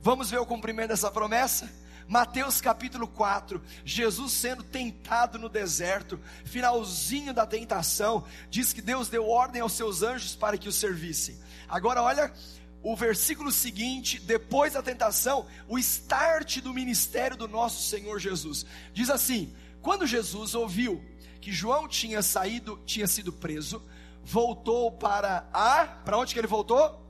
Vamos 0.01 0.29
ver 0.29 0.37
o 0.37 0.45
cumprimento 0.45 0.89
dessa 0.89 1.09
promessa? 1.09 1.71
Mateus 2.07 2.59
capítulo 2.59 3.07
4, 3.07 3.61
Jesus 3.85 4.33
sendo 4.33 4.63
tentado 4.63 5.37
no 5.37 5.47
deserto, 5.47 6.19
finalzinho 6.43 7.33
da 7.33 7.45
tentação, 7.45 8.25
diz 8.49 8.73
que 8.73 8.81
Deus 8.81 9.09
deu 9.09 9.29
ordem 9.29 9.61
aos 9.61 9.73
seus 9.73 10.01
anjos 10.01 10.35
para 10.35 10.57
que 10.57 10.67
o 10.67 10.71
servissem. 10.71 11.37
Agora 11.67 12.01
olha 12.01 12.33
o 12.81 12.95
versículo 12.95 13.51
seguinte, 13.51 14.19
depois 14.19 14.73
da 14.73 14.81
tentação, 14.81 15.45
o 15.67 15.77
start 15.77 16.61
do 16.61 16.73
ministério 16.73 17.37
do 17.37 17.47
nosso 17.47 17.87
Senhor 17.87 18.17
Jesus. 18.19 18.65
Diz 18.91 19.09
assim: 19.09 19.53
quando 19.81 20.07
Jesus 20.07 20.55
ouviu 20.55 21.03
que 21.41 21.51
João 21.51 21.87
tinha 21.87 22.21
saído, 22.21 22.79
tinha 22.85 23.07
sido 23.07 23.31
preso, 23.31 23.81
voltou 24.23 24.91
para 24.91 25.47
a, 25.53 25.85
para 25.85 26.17
onde 26.17 26.33
que 26.33 26.39
ele 26.39 26.47
voltou? 26.47 27.05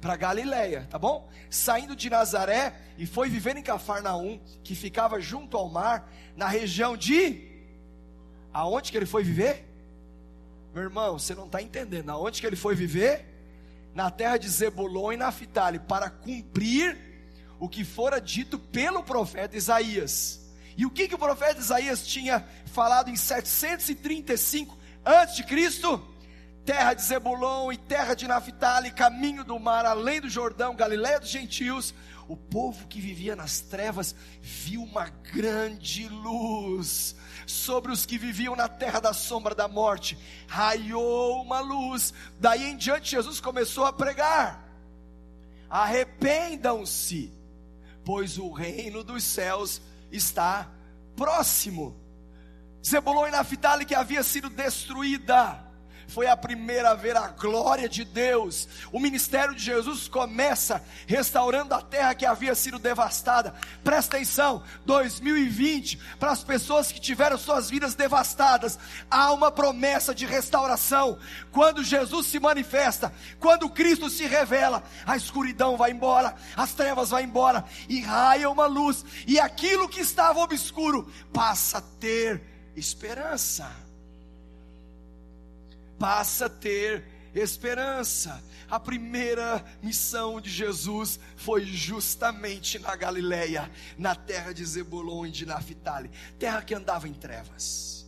Para 0.00 0.16
Galileia, 0.16 0.86
tá 0.90 0.98
bom? 0.98 1.28
Saindo 1.50 1.96
de 1.96 2.08
Nazaré 2.08 2.74
e 2.96 3.06
foi 3.06 3.28
viver 3.28 3.56
em 3.56 3.62
Cafarnaum, 3.62 4.40
que 4.62 4.74
ficava 4.74 5.20
junto 5.20 5.56
ao 5.56 5.68
mar, 5.68 6.12
na 6.36 6.46
região 6.46 6.96
de 6.96 7.48
aonde 8.52 8.90
que 8.90 8.96
ele 8.96 9.06
foi 9.06 9.22
viver? 9.24 9.64
Meu 10.74 10.84
irmão, 10.84 11.18
você 11.18 11.34
não 11.34 11.46
está 11.46 11.60
entendendo. 11.62 12.10
Aonde 12.10 12.40
que 12.40 12.46
ele 12.46 12.56
foi 12.56 12.74
viver? 12.74 13.24
Na 13.94 14.10
terra 14.10 14.36
de 14.36 14.48
Zebulon 14.48 15.12
e 15.12 15.16
Naphtali, 15.16 15.78
para 15.78 16.10
cumprir 16.10 16.96
o 17.58 17.68
que 17.68 17.84
fora 17.84 18.20
dito 18.20 18.58
pelo 18.58 19.02
profeta 19.02 19.56
Isaías. 19.56 20.37
E 20.78 20.86
o 20.86 20.90
que, 20.90 21.08
que 21.08 21.14
o 21.16 21.18
profeta 21.18 21.58
Isaías 21.58 22.06
tinha 22.06 22.46
falado 22.66 23.10
em 23.10 23.16
735 23.16 24.78
antes 25.04 25.34
de 25.34 25.42
Cristo? 25.42 26.00
Terra 26.64 26.94
de 26.94 27.02
Zebulon 27.02 27.72
e 27.72 27.76
terra 27.76 28.14
de 28.14 28.28
Naphtali, 28.28 28.92
caminho 28.92 29.42
do 29.42 29.58
mar, 29.58 29.84
além 29.84 30.20
do 30.20 30.28
Jordão, 30.30 30.76
Galiléia 30.76 31.18
dos 31.18 31.30
gentios. 31.30 31.92
O 32.28 32.36
povo 32.36 32.86
que 32.86 33.00
vivia 33.00 33.34
nas 33.34 33.60
trevas 33.60 34.14
viu 34.40 34.84
uma 34.84 35.08
grande 35.08 36.08
luz 36.08 37.16
sobre 37.44 37.90
os 37.90 38.06
que 38.06 38.16
viviam 38.16 38.54
na 38.54 38.68
terra 38.68 39.00
da 39.00 39.12
sombra 39.12 39.56
da 39.56 39.66
morte. 39.66 40.16
Raiou 40.46 41.42
uma 41.42 41.58
luz. 41.58 42.14
Daí 42.38 42.70
em 42.70 42.76
diante 42.76 43.10
Jesus 43.10 43.40
começou 43.40 43.84
a 43.84 43.92
pregar: 43.92 44.64
Arrependam-se, 45.68 47.32
pois 48.04 48.38
o 48.38 48.52
reino 48.52 49.02
dos 49.02 49.24
céus 49.24 49.82
está 50.10 50.70
próximo. 51.16 51.96
Zebulon 52.84 53.26
e 53.26 53.30
Naphtali 53.30 53.84
que 53.84 53.94
havia 53.94 54.22
sido 54.22 54.48
destruída, 54.48 55.67
foi 56.08 56.26
a 56.26 56.36
primeira 56.36 56.90
a 56.90 56.94
ver 56.94 57.16
a 57.16 57.28
glória 57.28 57.88
de 57.88 58.02
Deus. 58.02 58.66
O 58.90 58.98
ministério 58.98 59.54
de 59.54 59.62
Jesus 59.62 60.08
começa 60.08 60.82
restaurando 61.06 61.74
a 61.74 61.82
terra 61.82 62.14
que 62.14 62.24
havia 62.24 62.54
sido 62.54 62.78
devastada. 62.78 63.54
Presta 63.84 64.16
atenção, 64.16 64.62
2020, 64.86 65.98
para 66.18 66.32
as 66.32 66.42
pessoas 66.42 66.90
que 66.90 67.00
tiveram 67.00 67.36
suas 67.36 67.68
vidas 67.68 67.94
devastadas, 67.94 68.78
há 69.10 69.32
uma 69.32 69.52
promessa 69.52 70.14
de 70.14 70.24
restauração. 70.24 71.18
Quando 71.52 71.84
Jesus 71.84 72.26
se 72.26 72.40
manifesta, 72.40 73.12
quando 73.38 73.68
Cristo 73.68 74.08
se 74.08 74.26
revela, 74.26 74.82
a 75.06 75.14
escuridão 75.14 75.76
vai 75.76 75.90
embora, 75.90 76.34
as 76.56 76.72
trevas 76.72 77.10
vão 77.10 77.20
embora 77.20 77.64
e 77.88 78.00
raia 78.00 78.48
uma 78.48 78.66
luz, 78.66 79.04
e 79.26 79.38
aquilo 79.38 79.88
que 79.88 80.00
estava 80.00 80.40
obscuro 80.40 81.12
passa 81.32 81.78
a 81.78 81.82
ter 81.82 82.42
esperança. 82.74 83.87
Passa 85.98 86.46
a 86.46 86.50
ter 86.50 87.04
esperança. 87.34 88.42
A 88.70 88.78
primeira 88.78 89.64
missão 89.82 90.40
de 90.40 90.50
Jesus 90.50 91.18
foi 91.36 91.64
justamente 91.64 92.78
na 92.78 92.94
Galileia, 92.94 93.70
na 93.96 94.14
terra 94.14 94.52
de 94.52 94.64
Zebulon 94.64 95.26
e 95.26 95.30
de 95.30 95.46
Naphtali, 95.46 96.10
terra 96.38 96.62
que 96.62 96.74
andava 96.74 97.08
em 97.08 97.14
trevas. 97.14 98.06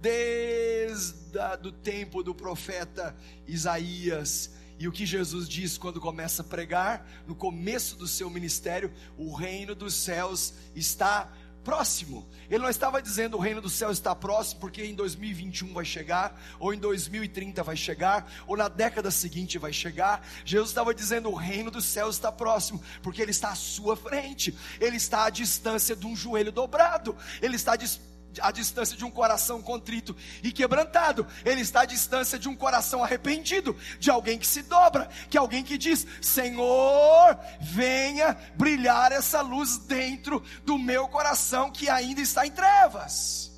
Desde 0.00 1.38
o 1.64 1.72
tempo 1.72 2.22
do 2.22 2.34
profeta 2.34 3.14
Isaías, 3.46 4.50
e 4.80 4.88
o 4.88 4.92
que 4.92 5.04
Jesus 5.04 5.46
diz 5.46 5.76
quando 5.76 6.00
começa 6.00 6.40
a 6.40 6.44
pregar, 6.44 7.06
no 7.26 7.34
começo 7.34 7.96
do 7.96 8.08
seu 8.08 8.30
ministério, 8.30 8.90
o 9.18 9.34
reino 9.34 9.74
dos 9.74 9.92
céus 9.92 10.54
está 10.74 11.30
próximo. 11.64 12.26
Ele 12.48 12.62
não 12.62 12.70
estava 12.70 13.00
dizendo 13.00 13.36
o 13.36 13.40
reino 13.40 13.60
do 13.60 13.68
céu 13.68 13.90
está 13.90 14.14
próximo 14.14 14.60
porque 14.60 14.84
em 14.84 14.94
2021 14.94 15.72
vai 15.72 15.84
chegar, 15.84 16.40
ou 16.58 16.74
em 16.74 16.78
2030 16.78 17.62
vai 17.62 17.76
chegar, 17.76 18.30
ou 18.46 18.56
na 18.56 18.68
década 18.68 19.10
seguinte 19.10 19.58
vai 19.58 19.72
chegar. 19.72 20.26
Jesus 20.44 20.70
estava 20.70 20.94
dizendo 20.94 21.30
o 21.30 21.34
reino 21.34 21.70
do 21.70 21.80
céu 21.80 22.10
está 22.10 22.32
próximo 22.32 22.82
porque 23.02 23.22
ele 23.22 23.30
está 23.30 23.50
à 23.50 23.54
sua 23.54 23.96
frente. 23.96 24.56
Ele 24.80 24.96
está 24.96 25.24
à 25.24 25.30
distância 25.30 25.94
de 25.94 26.06
um 26.06 26.16
joelho 26.16 26.52
dobrado. 26.52 27.16
Ele 27.40 27.56
está 27.56 27.76
disposto 27.76 28.09
à 28.40 28.50
distância 28.50 28.96
de 28.96 29.04
um 29.04 29.10
coração 29.10 29.60
contrito 29.60 30.16
e 30.42 30.52
quebrantado, 30.52 31.26
ele 31.44 31.60
está 31.60 31.80
à 31.80 31.84
distância 31.84 32.38
de 32.38 32.48
um 32.48 32.54
coração 32.54 33.02
arrependido, 33.02 33.76
de 33.98 34.10
alguém 34.10 34.38
que 34.38 34.46
se 34.46 34.62
dobra, 34.62 35.08
que 35.28 35.38
alguém 35.38 35.64
que 35.64 35.78
diz: 35.78 36.06
Senhor, 36.20 37.38
venha 37.60 38.36
brilhar 38.54 39.10
essa 39.10 39.40
luz 39.40 39.78
dentro 39.78 40.42
do 40.64 40.78
meu 40.78 41.08
coração 41.08 41.70
que 41.70 41.88
ainda 41.88 42.20
está 42.20 42.46
em 42.46 42.50
trevas. 42.50 43.50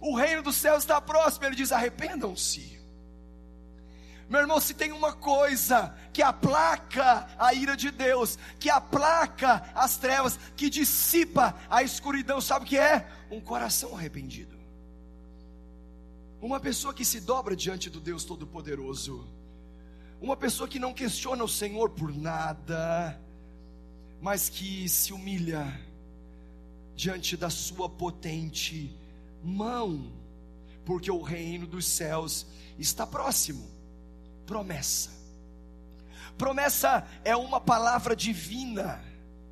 O 0.00 0.16
reino 0.16 0.42
do 0.42 0.52
céu 0.52 0.76
está 0.76 1.00
próximo, 1.00 1.46
ele 1.46 1.56
diz: 1.56 1.70
arrependam-se. 1.70 2.81
Meu 4.32 4.40
irmão, 4.40 4.58
se 4.58 4.72
tem 4.72 4.92
uma 4.92 5.12
coisa 5.12 5.94
que 6.10 6.22
aplaca 6.22 7.28
a 7.38 7.52
ira 7.52 7.76
de 7.76 7.90
Deus, 7.90 8.38
que 8.58 8.70
aplaca 8.70 9.70
as 9.74 9.98
trevas, 9.98 10.38
que 10.56 10.70
dissipa 10.70 11.54
a 11.68 11.82
escuridão, 11.82 12.40
sabe 12.40 12.64
o 12.64 12.68
que 12.68 12.78
é? 12.78 13.06
Um 13.30 13.42
coração 13.42 13.94
arrependido. 13.94 14.56
Uma 16.40 16.58
pessoa 16.58 16.94
que 16.94 17.04
se 17.04 17.20
dobra 17.20 17.54
diante 17.54 17.90
do 17.90 18.00
Deus 18.00 18.24
Todo-Poderoso. 18.24 19.28
Uma 20.18 20.34
pessoa 20.34 20.66
que 20.66 20.78
não 20.78 20.94
questiona 20.94 21.44
o 21.44 21.48
Senhor 21.48 21.90
por 21.90 22.10
nada, 22.10 23.20
mas 24.18 24.48
que 24.48 24.88
se 24.88 25.12
humilha 25.12 25.78
diante 26.96 27.36
da 27.36 27.50
sua 27.50 27.86
potente 27.86 28.98
mão, 29.44 30.10
porque 30.86 31.10
o 31.10 31.20
reino 31.20 31.66
dos 31.66 31.84
céus 31.84 32.46
está 32.78 33.06
próximo 33.06 33.81
promessa. 34.46 35.10
Promessa 36.36 37.06
é 37.24 37.36
uma 37.36 37.60
palavra 37.60 38.16
divina. 38.16 39.02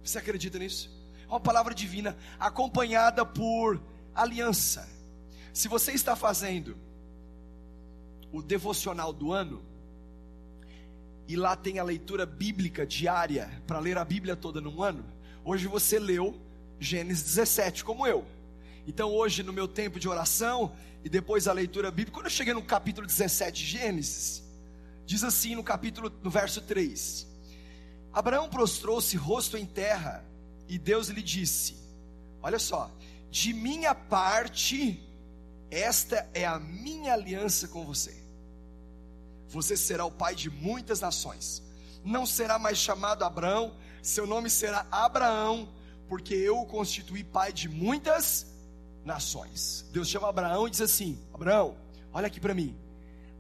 Você 0.02 0.18
acredita 0.18 0.58
nisso? 0.58 0.90
É 1.24 1.28
uma 1.28 1.40
palavra 1.40 1.74
divina 1.74 2.16
acompanhada 2.38 3.24
por 3.24 3.80
aliança. 4.14 4.88
Se 5.52 5.68
você 5.68 5.92
está 5.92 6.16
fazendo 6.16 6.76
o 8.32 8.42
devocional 8.42 9.12
do 9.12 9.32
ano, 9.32 9.62
e 11.28 11.36
lá 11.36 11.54
tem 11.54 11.78
a 11.78 11.84
leitura 11.84 12.26
bíblica 12.26 12.84
diária 12.84 13.50
para 13.66 13.78
ler 13.78 13.96
a 13.96 14.04
Bíblia 14.04 14.34
toda 14.34 14.60
num 14.60 14.82
ano, 14.82 15.04
hoje 15.44 15.68
você 15.68 15.98
leu 15.98 16.36
Gênesis 16.80 17.22
17, 17.22 17.84
como 17.84 18.06
eu. 18.06 18.24
Então, 18.86 19.12
hoje, 19.12 19.42
no 19.42 19.52
meu 19.52 19.68
tempo 19.68 20.00
de 20.00 20.08
oração 20.08 20.72
e 21.04 21.08
depois 21.08 21.46
a 21.46 21.52
leitura 21.52 21.90
bíblica, 21.90 22.12
quando 22.12 22.26
eu 22.26 22.30
cheguei 22.30 22.54
no 22.54 22.62
capítulo 22.62 23.06
17 23.06 23.64
de 23.64 23.70
Gênesis, 23.70 24.42
Diz 25.04 25.24
assim 25.24 25.54
no 25.54 25.64
capítulo, 25.64 26.12
no 26.22 26.30
verso 26.30 26.60
3: 26.60 27.26
Abraão 28.12 28.48
prostrou-se 28.48 29.16
rosto 29.16 29.56
em 29.56 29.66
terra, 29.66 30.24
e 30.68 30.78
Deus 30.78 31.08
lhe 31.08 31.22
disse: 31.22 31.76
Olha 32.42 32.58
só, 32.58 32.90
de 33.30 33.52
minha 33.52 33.94
parte, 33.94 35.02
esta 35.70 36.28
é 36.34 36.44
a 36.44 36.58
minha 36.58 37.12
aliança 37.12 37.68
com 37.68 37.84
você. 37.84 38.20
Você 39.48 39.76
será 39.76 40.04
o 40.04 40.10
pai 40.10 40.34
de 40.34 40.48
muitas 40.48 41.00
nações. 41.00 41.62
Não 42.04 42.24
será 42.24 42.58
mais 42.58 42.78
chamado 42.78 43.24
Abraão, 43.24 43.74
seu 44.02 44.26
nome 44.26 44.48
será 44.48 44.86
Abraão, 44.90 45.68
porque 46.08 46.34
eu 46.34 46.58
o 46.58 46.66
constituí 46.66 47.22
pai 47.22 47.52
de 47.52 47.68
muitas 47.68 48.46
nações. 49.04 49.84
Deus 49.92 50.08
chama 50.08 50.28
Abraão 50.28 50.66
e 50.66 50.70
diz 50.70 50.80
assim: 50.80 51.18
Abraão, 51.32 51.76
olha 52.12 52.26
aqui 52.26 52.40
para 52.40 52.54
mim 52.54 52.76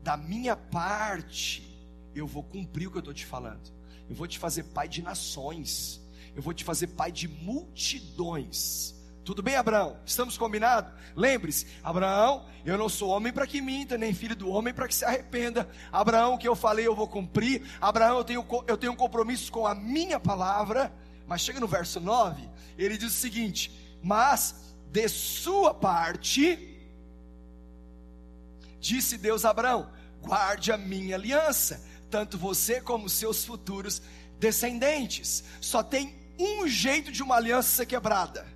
da 0.02 0.16
minha 0.16 0.56
parte, 0.56 1.70
eu 2.14 2.26
vou 2.26 2.42
cumprir 2.42 2.88
o 2.88 2.90
que 2.90 2.96
eu 2.96 3.00
estou 3.00 3.14
te 3.14 3.26
falando. 3.26 3.70
Eu 4.08 4.14
vou 4.14 4.26
te 4.26 4.38
fazer 4.38 4.64
pai 4.64 4.88
de 4.88 5.02
nações. 5.02 6.00
Eu 6.34 6.42
vou 6.42 6.54
te 6.54 6.64
fazer 6.64 6.88
pai 6.88 7.12
de 7.12 7.28
multidões. 7.28 8.94
Tudo 9.24 9.42
bem, 9.42 9.54
Abraão? 9.54 9.98
Estamos 10.04 10.38
combinados? 10.38 10.92
Lembre-se, 11.14 11.66
Abraão, 11.84 12.46
eu 12.64 12.78
não 12.78 12.88
sou 12.88 13.10
homem 13.10 13.32
para 13.32 13.46
que 13.46 13.60
minta, 13.60 13.98
nem 13.98 14.14
filho 14.14 14.34
do 14.34 14.48
homem 14.48 14.72
para 14.72 14.88
que 14.88 14.94
se 14.94 15.04
arrependa. 15.04 15.68
Abraão, 15.92 16.34
o 16.34 16.38
que 16.38 16.48
eu 16.48 16.56
falei 16.56 16.86
eu 16.86 16.94
vou 16.94 17.06
cumprir. 17.06 17.62
Abraão, 17.80 18.18
eu 18.18 18.24
tenho, 18.24 18.46
eu 18.66 18.76
tenho 18.76 18.92
um 18.92 18.96
compromisso 18.96 19.52
com 19.52 19.66
a 19.66 19.74
minha 19.74 20.18
palavra. 20.18 20.92
Mas 21.26 21.42
chega 21.42 21.60
no 21.60 21.68
verso 21.68 22.00
9, 22.00 22.48
ele 22.76 22.98
diz 22.98 23.12
o 23.12 23.16
seguinte: 23.16 23.70
Mas 24.02 24.74
de 24.90 25.08
sua 25.08 25.72
parte, 25.72 26.79
Disse 28.80 29.18
Deus 29.18 29.44
a 29.44 29.50
Abraão: 29.50 29.90
guarde 30.20 30.72
a 30.72 30.78
minha 30.78 31.16
aliança, 31.16 31.84
tanto 32.10 32.38
você 32.38 32.80
como 32.80 33.08
seus 33.08 33.44
futuros 33.44 34.02
descendentes. 34.38 35.44
Só 35.60 35.82
tem 35.82 36.14
um 36.38 36.66
jeito 36.66 37.12
de 37.12 37.22
uma 37.22 37.36
aliança 37.36 37.68
ser 37.68 37.86
quebrada, 37.86 38.46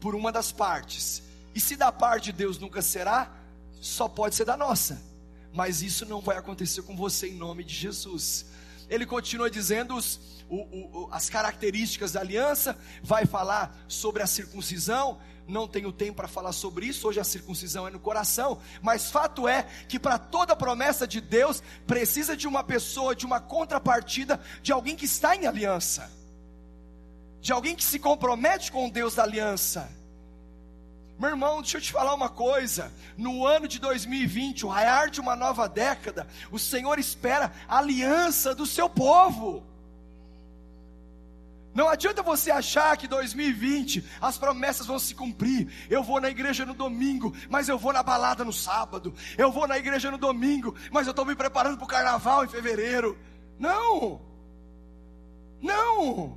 por 0.00 0.14
uma 0.14 0.32
das 0.32 0.50
partes. 0.50 1.22
E 1.54 1.60
se 1.60 1.76
da 1.76 1.90
parte 1.90 2.26
de 2.26 2.32
Deus 2.32 2.58
nunca 2.58 2.82
será, 2.82 3.32
só 3.80 4.08
pode 4.08 4.34
ser 4.34 4.44
da 4.44 4.56
nossa. 4.56 5.00
Mas 5.52 5.82
isso 5.82 6.04
não 6.04 6.20
vai 6.20 6.36
acontecer 6.36 6.82
com 6.82 6.96
você 6.96 7.28
em 7.28 7.34
nome 7.34 7.64
de 7.64 7.74
Jesus. 7.74 8.46
Ele 8.88 9.06
continua 9.06 9.50
dizendo 9.50 9.94
os, 9.96 10.20
o, 10.48 10.56
o, 10.56 11.08
as 11.12 11.28
características 11.28 12.12
da 12.12 12.20
aliança, 12.20 12.78
vai 13.02 13.26
falar 13.26 13.76
sobre 13.86 14.22
a 14.22 14.26
circuncisão, 14.26 15.18
não 15.48 15.66
tenho 15.66 15.90
tempo 15.90 16.16
para 16.16 16.28
falar 16.28 16.52
sobre 16.52 16.86
isso, 16.86 17.08
hoje 17.08 17.18
a 17.18 17.24
circuncisão 17.24 17.88
é 17.88 17.90
no 17.90 17.98
coração, 17.98 18.60
mas 18.82 19.10
fato 19.10 19.48
é 19.48 19.62
que 19.88 19.98
para 19.98 20.18
toda 20.18 20.54
promessa 20.54 21.06
de 21.06 21.20
Deus 21.20 21.62
precisa 21.86 22.36
de 22.36 22.46
uma 22.46 22.62
pessoa, 22.62 23.16
de 23.16 23.24
uma 23.24 23.40
contrapartida, 23.40 24.40
de 24.62 24.70
alguém 24.70 24.94
que 24.94 25.06
está 25.06 25.34
em 25.34 25.46
aliança, 25.46 26.10
de 27.40 27.52
alguém 27.52 27.74
que 27.74 27.84
se 27.84 27.98
compromete 27.98 28.70
com 28.70 28.86
o 28.86 28.90
Deus 28.90 29.14
da 29.14 29.22
aliança. 29.22 29.90
Meu 31.18 31.30
irmão, 31.30 31.60
deixa 31.60 31.78
eu 31.78 31.80
te 31.80 31.90
falar 31.90 32.14
uma 32.14 32.28
coisa. 32.28 32.92
No 33.16 33.44
ano 33.44 33.66
de 33.66 33.80
2020, 33.80 34.64
o 34.64 34.68
raiar 34.68 35.10
de 35.10 35.20
uma 35.20 35.34
nova 35.34 35.68
década, 35.68 36.28
o 36.52 36.60
Senhor 36.60 36.96
espera 36.96 37.52
a 37.66 37.78
aliança 37.78 38.54
do 38.54 38.64
seu 38.64 38.88
povo. 38.88 39.64
Não 41.78 41.88
adianta 41.88 42.24
você 42.24 42.50
achar 42.50 42.96
que 42.96 43.06
2020 43.06 44.04
as 44.20 44.36
promessas 44.36 44.84
vão 44.84 44.98
se 44.98 45.14
cumprir. 45.14 45.72
Eu 45.88 46.02
vou 46.02 46.20
na 46.20 46.28
igreja 46.28 46.66
no 46.66 46.74
domingo, 46.74 47.32
mas 47.48 47.68
eu 47.68 47.78
vou 47.78 47.92
na 47.92 48.02
balada 48.02 48.44
no 48.44 48.52
sábado. 48.52 49.14
Eu 49.36 49.52
vou 49.52 49.68
na 49.68 49.78
igreja 49.78 50.10
no 50.10 50.18
domingo, 50.18 50.74
mas 50.90 51.06
eu 51.06 51.12
estou 51.12 51.24
me 51.24 51.36
preparando 51.36 51.76
para 51.76 51.84
o 51.84 51.88
carnaval 51.88 52.44
em 52.44 52.48
fevereiro. 52.48 53.16
Não, 53.60 54.20
não. 55.62 56.36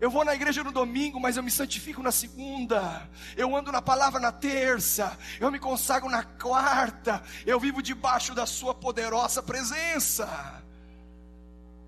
Eu 0.00 0.10
vou 0.10 0.24
na 0.24 0.34
igreja 0.34 0.64
no 0.64 0.72
domingo, 0.72 1.20
mas 1.20 1.36
eu 1.36 1.42
me 1.42 1.50
santifico 1.50 2.02
na 2.02 2.10
segunda. 2.10 3.06
Eu 3.36 3.54
ando 3.54 3.70
na 3.70 3.82
palavra 3.82 4.18
na 4.18 4.32
terça. 4.32 5.18
Eu 5.38 5.50
me 5.50 5.58
consagro 5.58 6.08
na 6.08 6.22
quarta. 6.22 7.22
Eu 7.44 7.60
vivo 7.60 7.82
debaixo 7.82 8.34
da 8.34 8.46
Sua 8.46 8.74
poderosa 8.74 9.42
presença 9.42 10.64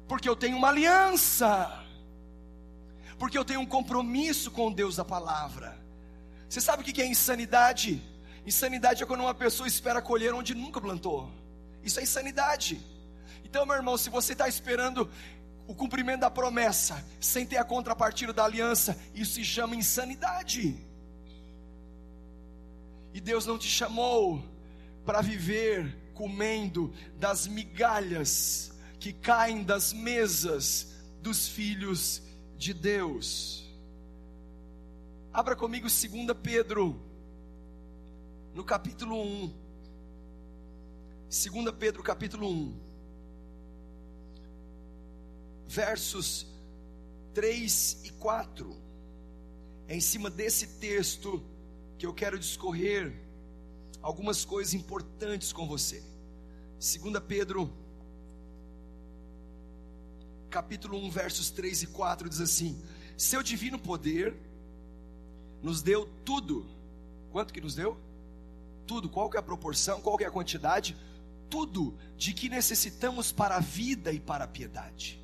porque 0.08 0.28
eu 0.28 0.34
tenho 0.34 0.56
uma 0.56 0.68
aliança, 0.68 1.84
porque 3.18 3.36
eu 3.36 3.44
tenho 3.44 3.60
um 3.60 3.66
compromisso 3.66 4.50
com 4.50 4.68
o 4.68 4.74
Deus 4.74 4.96
da 4.96 5.04
palavra. 5.04 5.78
Você 6.48 6.60
sabe 6.60 6.82
o 6.82 6.84
que 6.84 7.02
é 7.02 7.06
insanidade? 7.06 8.02
Insanidade 8.46 9.02
é 9.02 9.06
quando 9.06 9.20
uma 9.20 9.34
pessoa 9.34 9.68
espera 9.68 10.00
colher 10.00 10.32
onde 10.32 10.54
nunca 10.54 10.80
plantou. 10.80 11.30
Isso 11.84 12.00
é 12.00 12.02
insanidade. 12.02 12.80
Então, 13.44 13.66
meu 13.66 13.76
irmão, 13.76 13.98
se 13.98 14.08
você 14.08 14.32
está 14.32 14.48
esperando 14.48 15.10
o 15.66 15.74
cumprimento 15.74 16.20
da 16.20 16.30
promessa 16.30 17.04
sem 17.20 17.44
ter 17.44 17.58
a 17.58 17.64
contrapartida 17.64 18.32
da 18.32 18.44
aliança, 18.44 18.98
isso 19.14 19.34
se 19.34 19.44
chama 19.44 19.76
insanidade. 19.76 20.74
E 23.12 23.20
Deus 23.20 23.44
não 23.44 23.58
te 23.58 23.68
chamou 23.68 24.42
para 25.04 25.20
viver 25.20 25.94
comendo 26.14 26.92
das 27.18 27.46
migalhas 27.46 28.72
que 29.08 29.12
caem 29.14 29.62
das 29.62 29.90
mesas 29.90 30.88
dos 31.22 31.48
filhos 31.48 32.20
de 32.58 32.74
Deus. 32.74 33.66
Abra 35.32 35.56
comigo 35.56 35.88
2 35.88 36.26
Pedro, 36.42 37.00
no 38.54 38.62
capítulo 38.62 39.18
1. 39.18 39.54
2 41.30 41.74
Pedro, 41.78 42.02
capítulo 42.02 42.50
1, 42.50 42.80
versos 45.66 46.46
3 47.32 48.00
e 48.04 48.10
4. 48.10 48.76
É 49.86 49.96
em 49.96 50.02
cima 50.02 50.28
desse 50.28 50.66
texto 50.78 51.42
que 51.96 52.04
eu 52.04 52.12
quero 52.12 52.38
discorrer 52.38 53.18
algumas 54.02 54.44
coisas 54.44 54.74
importantes 54.74 55.50
com 55.50 55.66
você. 55.66 56.02
2 56.78 57.18
Pedro, 57.26 57.72
capítulo 60.48 60.98
1, 60.98 61.10
versos 61.10 61.50
3 61.50 61.82
e 61.82 61.86
4 61.88 62.28
diz 62.28 62.40
assim: 62.40 62.80
Seu 63.16 63.42
divino 63.42 63.78
poder 63.78 64.36
nos 65.62 65.82
deu 65.82 66.08
tudo. 66.24 66.66
Quanto 67.30 67.52
que 67.52 67.60
nos 67.60 67.74
deu? 67.74 67.98
Tudo. 68.86 69.08
Qual 69.08 69.28
que 69.28 69.36
é 69.36 69.40
a 69.40 69.42
proporção? 69.42 70.00
Qual 70.00 70.16
que 70.16 70.24
é 70.24 70.26
a 70.26 70.30
quantidade? 70.30 70.96
Tudo 71.50 71.96
de 72.16 72.32
que 72.32 72.48
necessitamos 72.48 73.32
para 73.32 73.56
a 73.56 73.60
vida 73.60 74.12
e 74.12 74.20
para 74.20 74.44
a 74.44 74.48
piedade. 74.48 75.20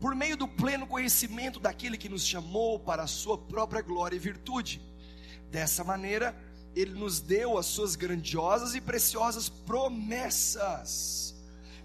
Por 0.00 0.14
meio 0.14 0.36
do 0.36 0.46
pleno 0.46 0.86
conhecimento 0.86 1.58
daquele 1.58 1.96
que 1.96 2.08
nos 2.08 2.26
chamou 2.26 2.78
para 2.78 3.04
a 3.04 3.06
sua 3.06 3.38
própria 3.38 3.82
glória 3.82 4.16
e 4.16 4.18
virtude. 4.18 4.80
Dessa 5.50 5.84
maneira, 5.84 6.36
ele 6.74 6.92
nos 6.92 7.20
deu 7.20 7.56
as 7.56 7.66
suas 7.66 7.94
grandiosas 7.96 8.74
e 8.74 8.80
preciosas 8.80 9.48
promessas, 9.48 11.34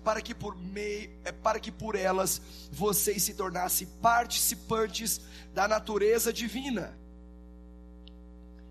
para 0.03 0.21
que 0.21 0.33
por 0.33 0.55
meio, 0.55 1.09
é, 1.23 1.31
para 1.31 1.59
que 1.59 1.71
por 1.71 1.95
elas 1.95 2.41
vocês 2.71 3.23
se 3.23 3.33
tornassem 3.33 3.87
participantes 4.01 5.21
da 5.53 5.67
natureza 5.67 6.31
divina 6.31 6.97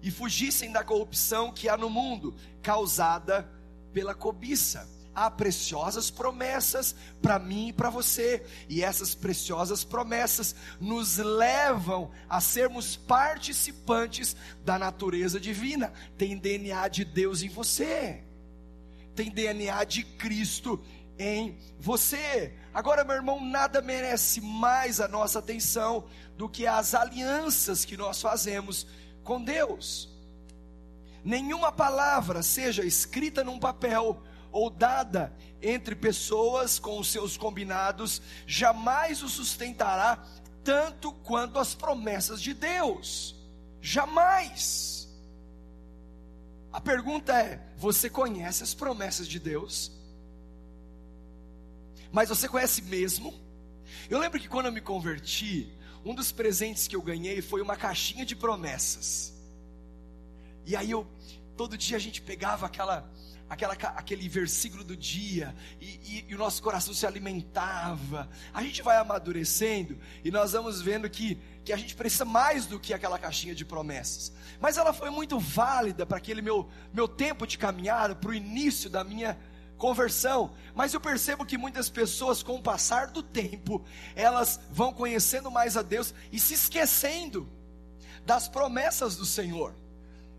e 0.03 0.11
fugissem 0.11 0.71
da 0.73 0.85
corrupção 0.85 1.53
que 1.53 1.69
há 1.69 1.77
no 1.77 1.91
mundo, 1.91 2.35
causada 2.63 3.49
pela 3.93 4.15
cobiça. 4.15 4.89
Há 5.15 5.29
preciosas 5.29 6.13
promessas 6.13 6.95
para 7.21 7.41
mim 7.41 7.69
e 7.69 7.73
para 7.73 7.91
você, 7.91 8.45
e 8.69 8.85
essas 8.85 9.17
preciosas 9.17 9.83
promessas 9.83 10.55
nos 10.81 11.17
levam 11.17 12.13
a 12.29 12.41
sermos 12.41 12.95
participantes 12.95 14.37
da 14.65 14.79
natureza 14.79 15.41
divina. 15.41 15.93
Tem 16.17 16.39
DNA 16.39 16.87
de 16.87 17.05
Deus 17.05 17.43
em 17.43 17.49
você, 17.49 18.23
tem 19.17 19.29
DNA 19.29 19.83
de 19.83 20.05
Cristo 20.05 20.81
em 21.19 21.59
você. 21.79 22.55
Agora, 22.73 23.05
meu 23.05 23.17
irmão, 23.17 23.45
nada 23.45 23.83
merece 23.83 24.41
mais 24.41 25.01
a 25.01 25.09
nossa 25.09 25.41
atenção 25.41 26.07
do 26.37 26.49
que 26.49 26.67
as 26.67 26.95
alianças 26.95 27.85
que 27.85 27.97
nós 27.97 28.21
fazemos 28.21 28.87
com 29.25 29.43
Deus. 29.43 30.09
Nenhuma 31.25 31.73
palavra, 31.73 32.43
seja 32.43 32.85
escrita 32.85 33.43
num 33.43 33.59
papel 33.59 34.23
ou 34.53 34.71
dada 34.71 35.35
entre 35.61 35.95
pessoas 35.95 36.79
com 36.79 36.99
os 36.99 37.09
seus 37.09 37.37
combinados, 37.37 38.23
jamais 38.47 39.23
o 39.23 39.29
sustentará 39.29 40.25
tanto 40.63 41.13
quanto 41.13 41.59
as 41.59 41.75
promessas 41.75 42.41
de 42.41 42.55
Deus. 42.55 43.35
Jamais. 43.81 45.09
A 46.73 46.81
pergunta 46.81 47.39
é: 47.39 47.61
você 47.77 48.09
conhece 48.09 48.63
as 48.63 48.75
promessas 48.75 49.27
de 49.27 49.39
Deus? 49.39 49.98
Mas 52.13 52.29
você 52.29 52.49
conhece 52.49 52.83
mesmo? 52.83 53.35
Eu 54.09 54.19
lembro 54.19 54.41
que 54.41 54.49
quando 54.49 54.67
eu 54.67 54.73
me 54.73 54.81
converti, 54.81 55.73
um 56.05 56.15
dos 56.15 56.33
presentes 56.33 56.87
que 56.87 56.97
eu 56.97 57.03
ganhei 57.03 57.43
foi 57.43 57.61
uma 57.61 57.77
caixinha 57.77 58.25
de 58.25 58.35
promessas. 58.35 59.35
E 60.65 60.77
aí 60.77 60.91
eu, 60.91 61.07
todo 61.57 61.77
dia 61.77 61.97
a 61.97 62.01
gente 62.01 62.23
pegava 62.23 62.67
aquela, 62.67 63.11
aquela, 63.49 63.75
aquele 63.75 64.29
versículo 64.29 64.85
do 64.85 64.97
dia 64.97 65.55
e, 65.81 65.87
e, 65.87 66.25
e, 66.29 66.35
o 66.35 66.39
nosso 66.39 66.63
coração 66.63 66.95
se 66.95 67.07
alimentava. 67.07 68.29
A 68.53 68.63
gente 68.63 68.83
vai 68.83 68.97
amadurecendo 68.97 69.99
e 70.25 70.31
nós 70.31 70.53
vamos 70.53 70.81
vendo 70.81 71.09
que, 71.09 71.39
que 71.65 71.73
a 71.73 71.77
gente 71.77 71.95
precisa 71.95 72.25
mais 72.25 72.67
do 72.67 72.79
que 72.79 72.95
aquela 72.95 73.19
caixinha 73.19 73.55
de 73.55 73.65
promessas. 73.65 74.33
Mas 74.61 74.77
ela 74.77 74.93
foi 74.93 75.11
muito 75.11 75.39
válida 75.39 76.07
para 76.07 76.19
aquele 76.19 76.43
meu, 76.43 76.69
meu 76.93 77.09
tempo 77.09 77.47
de 77.47 77.59
caminhada, 77.59 78.15
para 78.15 78.31
o 78.31 78.35
início 78.35 78.89
da 78.89 79.05
minha 79.05 79.39
conversão. 79.79 80.53
Mas 80.75 80.93
eu 80.93 81.01
percebo 81.01 81.47
que 81.47 81.57
muitas 81.57 81.89
pessoas, 81.89 82.43
com 82.43 82.57
o 82.57 82.63
passar 82.63 83.07
do 83.07 83.23
tempo, 83.23 83.83
elas 84.15 84.61
vão 84.71 84.93
conhecendo 84.93 85.51
mais 85.51 85.77
a 85.77 85.83
Deus 85.83 86.13
e 86.31 86.39
se 86.39 86.53
esquecendo 86.53 87.49
das 88.27 88.47
promessas 88.49 89.17
do 89.17 89.25
Senhor. 89.25 89.75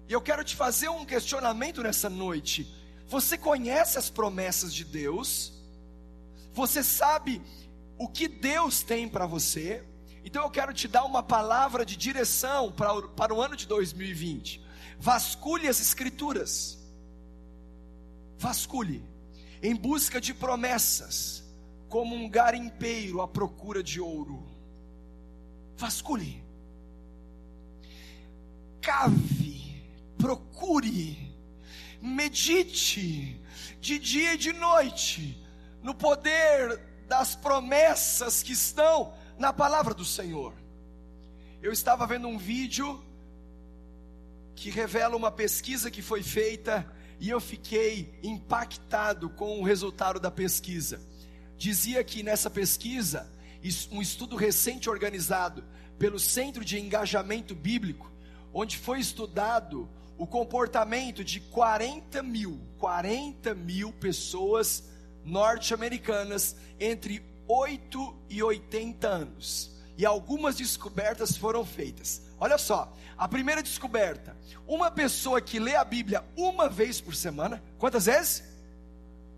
E 0.08 0.14
eu 0.14 0.22
quero 0.22 0.44
te 0.44 0.56
fazer 0.56 0.90
um 0.90 1.06
questionamento 1.06 1.82
nessa 1.82 2.10
noite. 2.10 2.72
Você 3.08 3.38
conhece 3.38 3.98
as 3.98 4.10
promessas 4.10 4.74
de 4.74 4.84
Deus? 4.84 5.54
Você 6.54 6.84
sabe 6.84 7.42
o 7.98 8.08
que 8.08 8.28
Deus 8.28 8.84
tem 8.84 9.08
para 9.08 9.26
você? 9.26 9.84
Então 10.24 10.44
eu 10.44 10.50
quero 10.50 10.74
te 10.74 10.88
dar 10.88 11.06
uma 11.06 11.24
palavra 11.24 11.86
de 11.86 11.96
direção 11.96 12.72
para 12.72 12.94
o, 12.94 13.10
para 13.10 13.34
o 13.34 13.42
ano 13.42 13.56
de 13.56 13.66
2020. 13.66 14.64
Vasculhe 15.00 15.68
as 15.68 15.80
Escrituras. 15.80 16.78
Vasculhe 18.38 19.09
em 19.62 19.76
busca 19.76 20.20
de 20.22 20.34
promessas, 20.34 21.44
como 21.88 22.16
um 22.16 22.30
garimpeiro 22.30 23.22
à 23.22 23.28
procura 23.28 23.84
de 23.84 24.00
ouro. 24.00 24.44
Vasculhe, 25.76 26.44
cave, 28.82 29.84
procure, 30.18 31.34
medite 32.02 33.40
de 33.80 33.98
dia 33.98 34.34
e 34.34 34.38
de 34.38 34.54
noite 34.54 35.42
no 35.82 35.96
poder 35.96 36.80
das 37.08 37.36
promessas 37.36 38.44
que 38.44 38.54
estão 38.54 39.14
na 39.38 39.52
palavra 39.52 39.94
do 39.94 40.06
Senhor. 40.06 40.54
Eu 41.62 41.72
estava 41.72 42.06
vendo 42.06 42.28
um 42.28 42.38
vídeo 42.38 43.04
que 44.56 44.70
revela 44.70 45.16
uma 45.16 45.32
pesquisa 45.32 45.90
que 45.90 46.02
foi 46.02 46.22
feita 46.22 46.86
e 47.20 47.30
eu 47.30 47.42
fiquei 47.42 48.18
impactado 48.24 49.30
com 49.30 49.60
o 49.60 49.64
resultado 49.64 50.20
da 50.20 50.32
pesquisa. 50.32 51.02
Dizia 51.58 52.04
que 52.04 52.24
nessa 52.24 52.50
pesquisa, 52.50 53.30
um 53.92 54.02
estudo 54.02 54.36
recente 54.36 54.90
organizado 54.90 55.64
pelo 55.98 56.18
Centro 56.18 56.64
de 56.64 56.80
Engajamento 56.80 57.54
Bíblico, 57.54 58.10
onde 58.54 58.78
foi 58.78 59.00
estudado 59.00 59.90
o 60.18 60.26
comportamento 60.26 61.24
de 61.24 61.40
40 61.40 62.24
mil, 62.24 62.60
40 62.78 63.54
mil 63.54 63.92
pessoas 63.92 64.84
norte-americanas 65.26 66.56
entre 66.80 67.22
8 67.48 68.16
e 68.30 68.42
80 68.42 69.08
anos. 69.08 69.72
E 69.98 70.06
algumas 70.06 70.56
descobertas 70.56 71.36
foram 71.36 71.66
feitas. 71.66 72.29
Olha 72.40 72.58
só, 72.58 72.94
a 73.18 73.28
primeira 73.28 73.62
descoberta: 73.62 74.36
uma 74.68 74.90
pessoa 74.90 75.42
que 75.42 75.60
lê 75.60 75.76
a 75.76 75.84
Bíblia 75.84 76.24
uma 76.36 76.70
vez 76.70 77.02
por 77.02 77.16
semana, 77.16 77.62
quantas 77.78 78.06
vezes? 78.06 78.44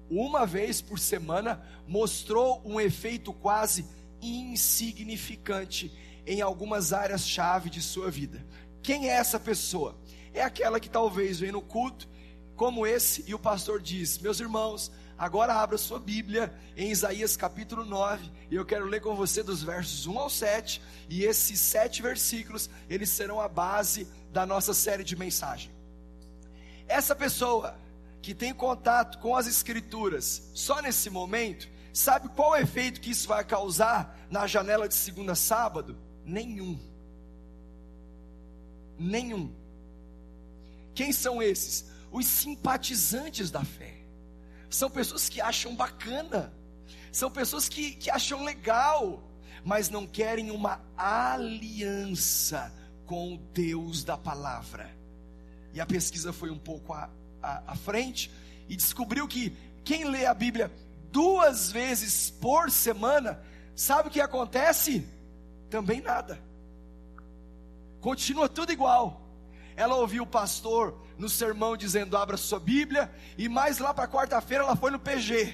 Uma 0.09 0.45
vez 0.45 0.81
por 0.81 0.99
semana, 0.99 1.63
mostrou 1.87 2.61
um 2.65 2.79
efeito 2.79 3.33
quase 3.33 3.85
insignificante 4.21 5.91
em 6.27 6.41
algumas 6.41 6.93
áreas-chave 6.93 7.69
de 7.69 7.81
sua 7.81 8.11
vida. 8.11 8.45
Quem 8.83 9.09
é 9.09 9.13
essa 9.13 9.39
pessoa? 9.39 9.95
É 10.33 10.43
aquela 10.43 10.79
que 10.79 10.89
talvez 10.89 11.39
vem 11.39 11.51
no 11.51 11.61
culto, 11.61 12.07
como 12.55 12.85
esse, 12.85 13.23
e 13.27 13.33
o 13.33 13.39
pastor 13.39 13.81
diz: 13.81 14.19
Meus 14.19 14.39
irmãos, 14.39 14.91
Agora 15.21 15.53
abra 15.53 15.77
sua 15.77 15.99
Bíblia 15.99 16.51
em 16.75 16.89
Isaías 16.89 17.37
capítulo 17.37 17.85
9, 17.85 18.27
e 18.49 18.55
eu 18.55 18.65
quero 18.65 18.87
ler 18.87 19.01
com 19.01 19.13
você 19.15 19.43
dos 19.43 19.61
versos 19.61 20.07
1 20.07 20.17
ao 20.17 20.31
7, 20.31 20.81
e 21.07 21.23
esses 21.23 21.59
sete 21.59 22.01
versículos, 22.01 22.67
eles 22.89 23.07
serão 23.07 23.39
a 23.39 23.47
base 23.47 24.07
da 24.33 24.47
nossa 24.47 24.73
série 24.73 25.03
de 25.03 25.15
mensagem. 25.15 25.69
Essa 26.87 27.15
pessoa 27.15 27.77
que 28.19 28.33
tem 28.33 28.51
contato 28.51 29.19
com 29.19 29.35
as 29.35 29.45
escrituras 29.45 30.49
só 30.55 30.81
nesse 30.81 31.07
momento, 31.07 31.69
sabe 31.93 32.27
qual 32.29 32.53
o 32.53 32.55
efeito 32.55 32.99
que 32.99 33.11
isso 33.11 33.27
vai 33.27 33.43
causar 33.43 34.17
na 34.27 34.47
janela 34.47 34.87
de 34.87 34.95
segunda 34.95 35.33
a 35.33 35.35
sábado? 35.35 35.95
Nenhum. 36.25 36.79
Nenhum. 38.97 39.53
Quem 40.95 41.13
são 41.13 41.43
esses? 41.43 41.85
Os 42.11 42.25
simpatizantes 42.25 43.51
da 43.51 43.63
fé. 43.63 44.00
São 44.71 44.89
pessoas 44.89 45.27
que 45.27 45.41
acham 45.41 45.75
bacana, 45.75 46.51
são 47.11 47.29
pessoas 47.29 47.67
que, 47.67 47.91
que 47.93 48.09
acham 48.09 48.43
legal, 48.43 49.21
mas 49.65 49.89
não 49.89 50.07
querem 50.07 50.49
uma 50.49 50.81
aliança 50.95 52.73
com 53.05 53.35
o 53.35 53.37
Deus 53.37 54.05
da 54.05 54.17
palavra. 54.17 54.89
E 55.73 55.81
a 55.81 55.85
pesquisa 55.85 56.31
foi 56.31 56.49
um 56.49 56.57
pouco 56.57 56.93
à, 56.93 57.09
à, 57.43 57.73
à 57.73 57.75
frente 57.75 58.31
e 58.69 58.75
descobriu 58.77 59.27
que 59.27 59.55
quem 59.83 60.05
lê 60.05 60.25
a 60.25 60.33
Bíblia 60.33 60.71
duas 61.11 61.69
vezes 61.69 62.29
por 62.29 62.71
semana, 62.71 63.43
sabe 63.75 64.07
o 64.07 64.11
que 64.11 64.21
acontece? 64.21 65.05
Também 65.69 65.99
nada. 65.99 66.41
Continua 67.99 68.47
tudo 68.47 68.71
igual. 68.71 69.21
Ela 69.75 69.95
ouviu 69.95 70.23
o 70.23 70.27
pastor 70.27 70.97
no 71.21 71.29
sermão 71.29 71.77
dizendo: 71.77 72.17
abra 72.17 72.35
sua 72.35 72.59
Bíblia, 72.59 73.09
e 73.37 73.47
mais 73.47 73.77
lá 73.77 73.93
para 73.93 74.07
quarta-feira 74.07 74.63
ela 74.63 74.75
foi 74.75 74.89
no 74.89 74.99
PG. 74.99 75.53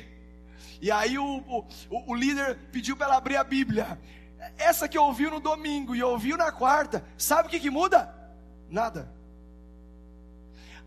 E 0.81 0.89
aí 0.89 1.19
o, 1.19 1.43
o, 1.47 1.65
o 2.11 2.15
líder 2.15 2.57
pediu 2.71 2.95
para 2.95 3.07
ela 3.07 3.17
abrir 3.17 3.35
a 3.35 3.43
Bíblia. 3.43 3.99
Essa 4.57 4.87
que 4.87 4.97
ouviu 4.97 5.29
no 5.29 5.41
domingo 5.41 5.93
e 5.93 6.01
ouviu 6.01 6.37
na 6.37 6.51
quarta, 6.51 7.03
sabe 7.17 7.47
o 7.47 7.51
que, 7.51 7.59
que 7.59 7.69
muda? 7.69 8.15
Nada. 8.69 9.11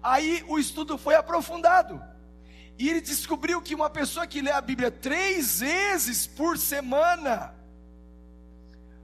Aí 0.02 0.42
o 0.48 0.58
estudo 0.58 0.96
foi 0.96 1.14
aprofundado. 1.14 2.02
E 2.78 2.88
ele 2.88 3.02
descobriu 3.02 3.60
que 3.60 3.74
uma 3.74 3.90
pessoa 3.90 4.26
que 4.26 4.40
lê 4.40 4.50
a 4.50 4.60
Bíblia 4.62 4.90
três 4.90 5.60
vezes 5.60 6.26
por 6.26 6.56
semana 6.56 7.54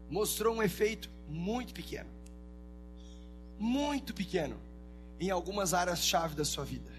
mostrou 0.09 0.55
um 0.55 0.63
efeito 0.63 1.11
muito 1.29 1.75
pequeno. 1.75 2.09
Muito 3.59 4.15
pequeno 4.15 4.66
em 5.19 5.31
algumas 5.31 5.75
áreas-chave 5.75 6.35
da 6.35 6.45
sua 6.45 6.65
vida. 6.65 6.93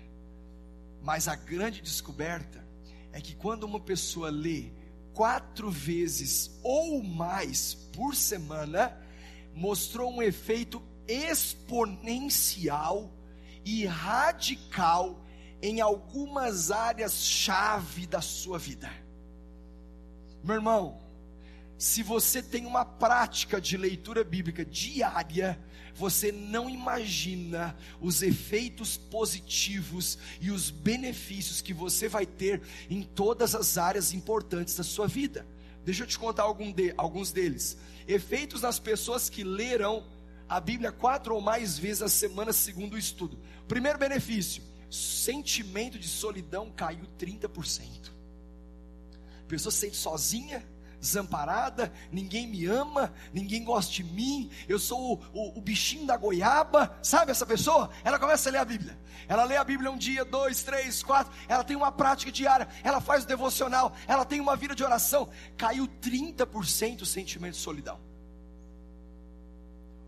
Mas 1.02 1.28
a 1.28 1.36
grande 1.36 1.82
descoberta 1.82 2.66
é 3.12 3.22
que 3.22 3.36
quando 3.36 3.64
uma 3.64 3.80
pessoa 3.80 4.30
lê 4.30 4.72
quatro 5.14 5.72
vezes 5.72 6.60
ou 6.62 7.02
mais 7.02 7.74
por 7.74 8.16
semana, 8.16 8.96
mostrou 9.54 10.12
um 10.12 10.22
efeito 10.22 10.82
exponencial 11.08 13.12
e 13.66 13.86
radical 13.86 15.24
em 15.62 15.82
algumas 15.82 16.72
áreas-chave 16.72 18.06
da 18.06 18.22
sua 18.22 18.60
vida. 18.60 18.92
Meu 20.44 20.56
irmão, 20.56 21.02
se 21.78 22.04
você 22.04 22.42
tem 22.42 22.66
uma 22.66 22.86
prática 22.86 23.60
de 23.60 23.78
leitura 23.78 24.24
bíblica 24.24 24.64
diária, 24.64 25.60
você 25.98 26.32
não 26.32 26.70
imagina 26.70 27.76
os 28.00 28.22
efeitos 28.22 28.96
positivos 28.96 30.18
e 30.40 30.52
os 30.52 30.70
benefícios 30.70 31.60
que 31.60 31.74
você 31.74 32.08
vai 32.08 32.26
ter 32.26 32.62
em 32.88 33.02
todas 33.02 33.56
as 33.56 33.78
áreas 33.78 34.14
importantes 34.14 34.76
da 34.76 34.84
sua 34.84 35.08
vida. 35.08 35.46
Deixa 35.84 36.04
eu 36.04 36.08
te 36.08 36.20
contar 36.20 36.46
de, 36.54 36.94
alguns 36.98 37.32
deles. 37.32 37.78
Efeitos 38.08 38.62
nas 38.62 38.78
pessoas 38.78 39.28
que 39.28 39.44
leram 39.44 40.06
a 40.48 40.60
Bíblia 40.60 40.92
quatro 40.92 41.34
ou 41.34 41.42
mais 41.42 41.80
vezes 41.80 42.04
a 42.04 42.10
semana, 42.10 42.54
segundo 42.54 42.94
o 42.94 42.98
estudo. 42.98 43.40
Primeiro 43.68 43.98
benefício: 43.98 44.62
sentimento 44.92 45.98
de 45.98 46.08
solidão 46.08 46.72
caiu 46.76 47.06
30%. 47.20 48.12
A 49.42 49.48
pessoa 49.48 49.72
se 49.72 49.80
sente 49.80 49.96
sozinha, 49.96 50.64
desamparada, 51.00 51.92
ninguém 52.12 52.48
me 52.48 52.66
ama, 52.66 53.14
ninguém 53.34 53.64
gosta 53.64 53.92
de 53.92 54.04
mim, 54.04 54.50
eu 54.68 54.80
sou 54.80 55.14
o, 55.14 55.22
o, 55.34 55.58
o, 55.60 55.62
bichinho 55.62 56.06
da 56.06 56.18
goiaba, 56.18 56.98
sabe 57.02 57.32
essa 57.32 57.46
pessoa? 57.46 57.90
Ela 58.04 58.20
começa 58.20 58.50
a 58.50 58.52
ler 58.52 58.58
a 58.60 58.66
Bíblia, 58.66 58.98
ela 59.28 59.44
lê 59.44 59.56
a 59.56 59.64
Bíblia 59.64 59.92
um 59.92 59.98
dia, 59.98 60.26
dois, 60.26 60.64
três, 60.64 61.04
quatro, 61.04 61.32
ela 61.48 61.64
tem 61.64 61.76
uma 61.76 61.92
prática 61.92 62.32
diária, 62.32 62.68
ela 62.84 63.00
faz 63.00 63.24
o 63.24 63.28
devocional, 63.28 63.96
ela 64.08 64.26
tem 64.26 64.40
uma 64.40 64.56
vida 64.56 64.76
de 64.76 64.84
oração, 64.84 65.30
caiu 65.56 65.88
30% 66.02 67.02
o 67.02 67.06
sentimento 67.06 67.54
de 67.54 67.60
solidão. 67.60 68.00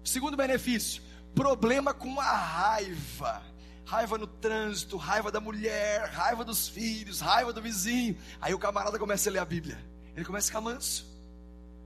Segundo 0.04 0.36
benefício, 0.36 1.04
problema 1.36 1.94
com 1.94 2.20
a 2.20 2.36
raiva 2.36 3.50
raiva 3.90 4.20
no 4.20 4.28
trânsito, 4.28 4.98
raiva 4.98 5.32
da 5.32 5.40
mulher, 5.40 6.12
raiva 6.12 6.46
dos 6.46 6.68
filhos, 6.68 7.20
raiva 7.20 7.52
do 7.52 7.60
vizinho. 7.60 8.16
Aí 8.40 8.54
o 8.54 8.60
camarada 8.60 9.00
começa 9.00 9.32
a 9.32 9.34
ler 9.34 9.40
a 9.40 9.46
Bíblia. 9.46 9.84
Ele 10.20 10.26
começa 10.26 10.48
a 10.48 10.50
ficar 10.50 10.60
manso. 10.60 11.06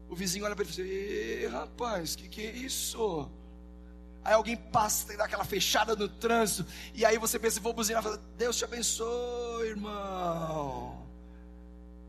O 0.09 0.15
vizinho 0.15 0.43
olha 0.43 0.55
para 0.55 0.65
ele 0.65 0.73
e 0.73 1.39
diz: 1.41 1.51
rapaz, 1.51 2.15
que 2.15 2.27
que 2.27 2.41
é 2.41 2.51
isso? 2.51 3.29
Aí 4.23 4.33
alguém 4.33 4.57
passa 4.57 5.15
dá 5.15 5.25
aquela 5.25 5.45
fechada 5.45 5.95
no 5.95 6.07
trânsito. 6.09 6.65
E 6.95 7.05
aí 7.05 7.19
você 7.19 7.37
pensa, 7.37 7.59
vou 7.59 7.73
buzinar, 7.73 8.01
fala, 8.01 8.19
Deus 8.35 8.57
te 8.57 8.63
abençoe, 8.63 9.67
irmão. 9.67 11.05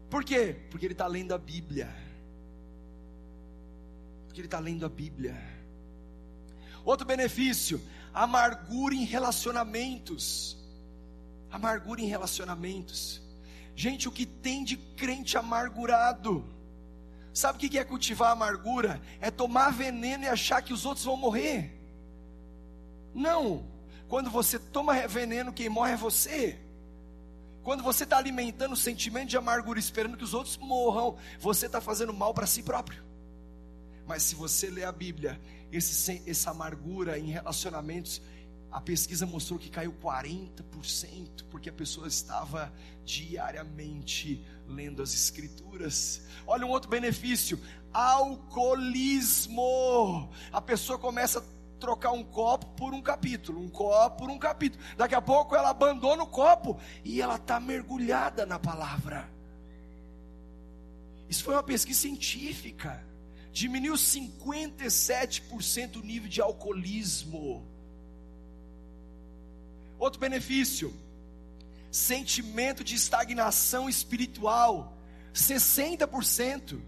Por 0.09 0.25
quê? 0.25 0.57
Porque 0.71 0.87
ele 0.87 0.95
está 0.95 1.07
lendo 1.07 1.35
a 1.35 1.39
Bíblia. 1.39 1.95
Porque 4.27 4.41
ele 4.41 4.47
está 4.47 4.61
lendo 4.61 4.87
a 4.87 4.89
Bíblia. 4.89 5.37
Outro 6.87 7.07
benefício, 7.07 7.83
amargura 8.15 8.95
em 8.95 9.05
relacionamentos. 9.05 10.57
Amargura 11.51 12.01
em 12.01 12.07
relacionamentos. 12.07 13.21
Gente, 13.77 14.09
o 14.09 14.13
que 14.13 14.25
tem 14.25 14.63
de 14.63 14.77
crente 14.77 15.37
amargurado? 15.37 16.45
Sabe 17.33 17.57
o 17.57 17.69
que 17.69 17.79
é 17.79 17.85
cultivar 17.85 18.31
amargura? 18.31 19.03
É 19.21 19.31
tomar 19.31 19.73
veneno 19.73 20.25
e 20.25 20.29
achar 20.29 20.63
que 20.63 20.73
os 20.73 20.87
outros 20.87 21.05
vão 21.05 21.17
morrer. 21.17 21.73
Não. 23.13 23.67
Quando 24.09 24.31
você 24.31 24.59
toma 24.59 25.07
veneno, 25.09 25.53
quem 25.53 25.69
morre 25.69 25.93
é 25.93 25.97
você. 25.97 26.59
Quando 27.65 27.83
você 27.83 28.05
está 28.05 28.19
alimentando 28.19 28.73
o 28.75 28.77
sentimento 28.77 29.31
de 29.31 29.37
amargura, 29.37 29.79
esperando 29.79 30.17
que 30.17 30.23
os 30.23 30.35
outros 30.35 30.57
morram, 30.59 31.17
você 31.41 31.67
está 31.67 31.81
fazendo 31.81 32.13
mal 32.13 32.33
para 32.33 32.47
si 32.47 32.63
próprio. 32.63 33.03
Mas 34.07 34.23
se 34.23 34.35
você 34.35 34.69
lê 34.69 34.85
a 34.85 34.93
Bíblia, 34.93 35.41
esse, 35.73 36.23
essa 36.27 36.51
amargura 36.51 37.19
em 37.19 37.31
relacionamentos 37.31 38.21
a 38.75 38.81
pesquisa 38.81 39.25
mostrou 39.25 39.57
que 39.57 39.71
caiu 39.71 39.95
40%, 40.03 41.45
porque 41.49 41.69
a 41.69 41.73
pessoa 41.73 42.09
estava 42.09 42.73
diariamente 43.05 44.45
lendo 44.67 45.01
as 45.01 45.15
escrituras. 45.15 46.23
Olha 46.45 46.67
um 46.67 46.71
outro 46.71 46.91
benefício: 46.91 47.57
alcoolismo. 47.93 49.63
A 50.51 50.61
pessoa 50.61 50.99
começa 50.99 51.39
a 51.39 51.45
trocar 51.79 52.11
um 52.11 52.25
copo 52.25 52.67
por 52.75 52.93
um 52.93 53.01
capítulo, 53.01 53.61
um 53.61 53.69
copo 53.69 54.25
por 54.25 54.29
um 54.29 54.41
capítulo. 54.41 54.83
Daqui 54.97 55.15
a 55.15 55.23
pouco 55.23 55.55
ela 55.55 55.71
abandona 55.71 56.25
o 56.25 56.27
copo 56.27 56.77
e 57.05 57.23
ela 57.23 57.37
está 57.37 57.61
mergulhada 57.61 58.45
na 58.45 58.59
palavra. 58.59 59.33
Isso 61.29 61.45
foi 61.45 61.55
uma 61.55 61.63
pesquisa 61.63 62.01
científica. 62.01 63.07
Diminuiu 63.53 63.95
57% 63.95 65.95
o 65.95 66.03
nível 66.03 66.29
de 66.29 66.41
alcoolismo. 66.41 67.73
Outro 70.05 70.21
benefício: 70.21 70.93
sentimento 71.90 72.85
de 72.85 72.95
estagnação 72.95 73.88
espiritual, 73.88 74.99
60%. 75.33 76.79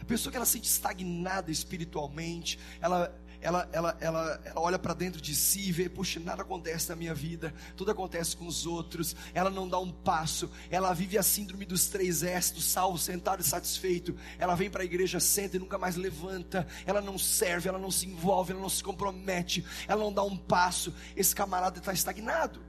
A 0.00 0.04
pessoa 0.04 0.30
que 0.30 0.36
ela 0.36 0.46
se 0.46 0.52
sente 0.52 0.68
estagnada 0.68 1.50
espiritualmente, 1.50 2.60
ela 2.80 3.12
ela, 3.42 3.68
ela, 3.72 3.96
ela, 4.00 4.40
ela 4.44 4.60
olha 4.60 4.78
para 4.78 4.94
dentro 4.94 5.20
de 5.20 5.34
si 5.34 5.68
e 5.68 5.72
vê, 5.72 5.88
puxa, 5.88 6.20
nada 6.20 6.42
acontece 6.42 6.88
na 6.88 6.96
minha 6.96 7.12
vida, 7.12 7.52
tudo 7.76 7.90
acontece 7.90 8.36
com 8.36 8.46
os 8.46 8.64
outros, 8.66 9.16
ela 9.34 9.50
não 9.50 9.68
dá 9.68 9.78
um 9.80 9.90
passo, 9.90 10.48
ela 10.70 10.94
vive 10.94 11.18
a 11.18 11.22
síndrome 11.22 11.66
dos 11.66 11.88
três 11.88 12.22
S, 12.22 12.54
do 12.54 12.60
salvo, 12.60 12.96
sentado 12.96 13.40
e 13.40 13.44
satisfeito, 13.44 14.16
ela 14.38 14.54
vem 14.54 14.70
para 14.70 14.82
a 14.82 14.84
igreja, 14.84 15.18
senta 15.18 15.56
e 15.56 15.60
nunca 15.60 15.76
mais 15.76 15.96
levanta, 15.96 16.66
ela 16.86 17.00
não 17.00 17.18
serve, 17.18 17.68
ela 17.68 17.78
não 17.78 17.90
se 17.90 18.06
envolve, 18.06 18.52
ela 18.52 18.62
não 18.62 18.70
se 18.70 18.82
compromete, 18.82 19.64
ela 19.88 20.02
não 20.02 20.12
dá 20.12 20.22
um 20.22 20.36
passo, 20.36 20.94
esse 21.16 21.34
camarada 21.34 21.78
está 21.78 21.92
estagnado. 21.92 22.60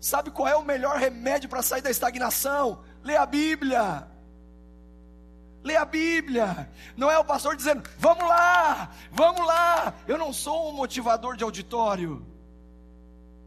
Sabe 0.00 0.32
qual 0.32 0.48
é 0.48 0.56
o 0.56 0.64
melhor 0.64 0.98
remédio 0.98 1.48
para 1.48 1.62
sair 1.62 1.80
da 1.80 1.90
estagnação? 1.90 2.82
Lê 3.04 3.16
a 3.16 3.24
Bíblia. 3.24 4.11
Lê 5.62 5.76
a 5.76 5.84
Bíblia. 5.84 6.70
Não 6.96 7.10
é 7.10 7.18
o 7.18 7.24
pastor 7.24 7.56
dizendo, 7.56 7.88
vamos 7.98 8.24
lá, 8.24 8.94
vamos 9.10 9.46
lá. 9.46 9.94
Eu 10.06 10.18
não 10.18 10.32
sou 10.32 10.70
um 10.70 10.72
motivador 10.72 11.36
de 11.36 11.44
auditório. 11.44 12.26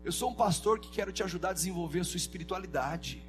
Eu 0.03 0.11
sou 0.11 0.29
um 0.29 0.35
pastor 0.35 0.79
que 0.79 0.89
quero 0.89 1.11
te 1.11 1.23
ajudar 1.23 1.49
a 1.49 1.53
desenvolver 1.53 2.01
a 2.01 2.03
sua 2.03 2.17
espiritualidade. 2.17 3.23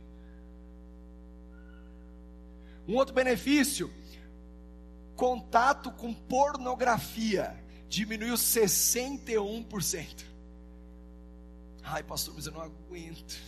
Um 2.87 2.95
outro 2.95 3.15
benefício: 3.15 3.93
contato 5.17 5.91
com 5.91 6.13
pornografia 6.15 7.59
diminuiu 7.89 8.35
61%. 8.35 10.25
Ai, 11.83 12.03
pastor, 12.03 12.35
mas 12.35 12.47
eu 12.47 12.53
não 12.53 12.61
aguento. 12.61 13.41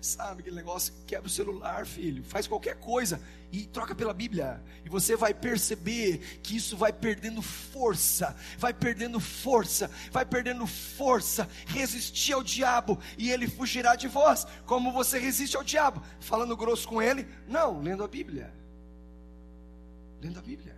Sabe 0.00 0.40
aquele 0.40 0.56
negócio 0.56 0.92
que 0.92 1.04
quebra 1.06 1.26
o 1.26 1.30
celular, 1.30 1.86
filho? 1.86 2.22
Faz 2.24 2.46
qualquer 2.46 2.76
coisa 2.76 3.20
e 3.52 3.66
troca 3.66 3.94
pela 3.94 4.12
Bíblia. 4.12 4.62
E 4.84 4.88
você 4.88 5.16
vai 5.16 5.32
perceber 5.32 6.18
que 6.42 6.56
isso 6.56 6.76
vai 6.76 6.92
perdendo 6.92 7.40
força, 7.42 8.36
vai 8.58 8.72
perdendo 8.72 9.20
força, 9.20 9.90
vai 10.10 10.24
perdendo 10.24 10.66
força. 10.66 11.48
Resistir 11.66 12.32
ao 12.32 12.42
diabo 12.42 12.98
e 13.16 13.30
ele 13.30 13.48
fugirá 13.48 13.96
de 13.96 14.08
vós. 14.08 14.46
Como 14.64 14.92
você 14.92 15.18
resiste 15.18 15.56
ao 15.56 15.64
diabo? 15.64 16.02
Falando 16.20 16.56
grosso 16.56 16.86
com 16.88 17.00
ele? 17.00 17.26
Não, 17.48 17.80
lendo 17.80 18.04
a 18.04 18.08
Bíblia. 18.08 18.52
Lendo 20.20 20.38
a 20.38 20.42
Bíblia. 20.42 20.76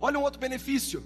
Olha 0.00 0.18
um 0.18 0.22
outro 0.22 0.40
benefício 0.40 1.02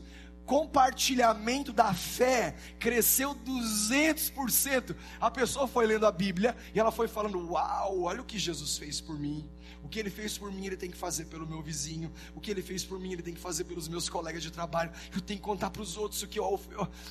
compartilhamento 0.49 1.75
da 1.75 1.93
fé 1.93 2.57
cresceu 2.81 3.35
200%. 3.35 4.97
A 5.21 5.31
pessoa 5.31 5.69
foi 5.69 5.87
lendo 5.87 6.07
a 6.07 6.11
Bíblia 6.11 6.57
e 6.75 6.81
ela 6.81 6.91
foi 6.91 7.07
falando: 7.07 7.39
Uau, 7.51 8.01
olha 8.05 8.23
o 8.23 8.25
que 8.25 8.39
Jesus 8.39 8.79
fez 8.79 8.99
por 8.99 9.19
mim. 9.19 9.47
O 9.83 9.89
que 9.89 9.99
ele 9.99 10.09
fez 10.09 10.39
por 10.39 10.51
mim, 10.51 10.67
ele 10.67 10.77
tem 10.77 10.91
que 10.91 10.97
fazer 10.97 11.27
pelo 11.27 11.47
meu 11.47 11.63
vizinho. 11.63 12.11
O 12.35 12.41
que 12.41 12.51
ele 12.51 12.63
fez 12.63 12.83
por 12.83 12.99
mim, 12.99 13.13
ele 13.13 13.23
tem 13.23 13.35
que 13.35 13.41
fazer 13.41 13.65
pelos 13.65 13.89
meus 13.89 14.09
colegas 14.09 14.43
de 14.43 14.51
trabalho. 14.51 14.91
Eu 15.15 15.21
tenho 15.21 15.39
que 15.39 15.45
contar 15.45 15.69
para 15.69 15.83
os 15.83 15.99
outros 15.99 16.23
o 16.23 16.27
que 16.27 16.39
eu, 16.39 16.59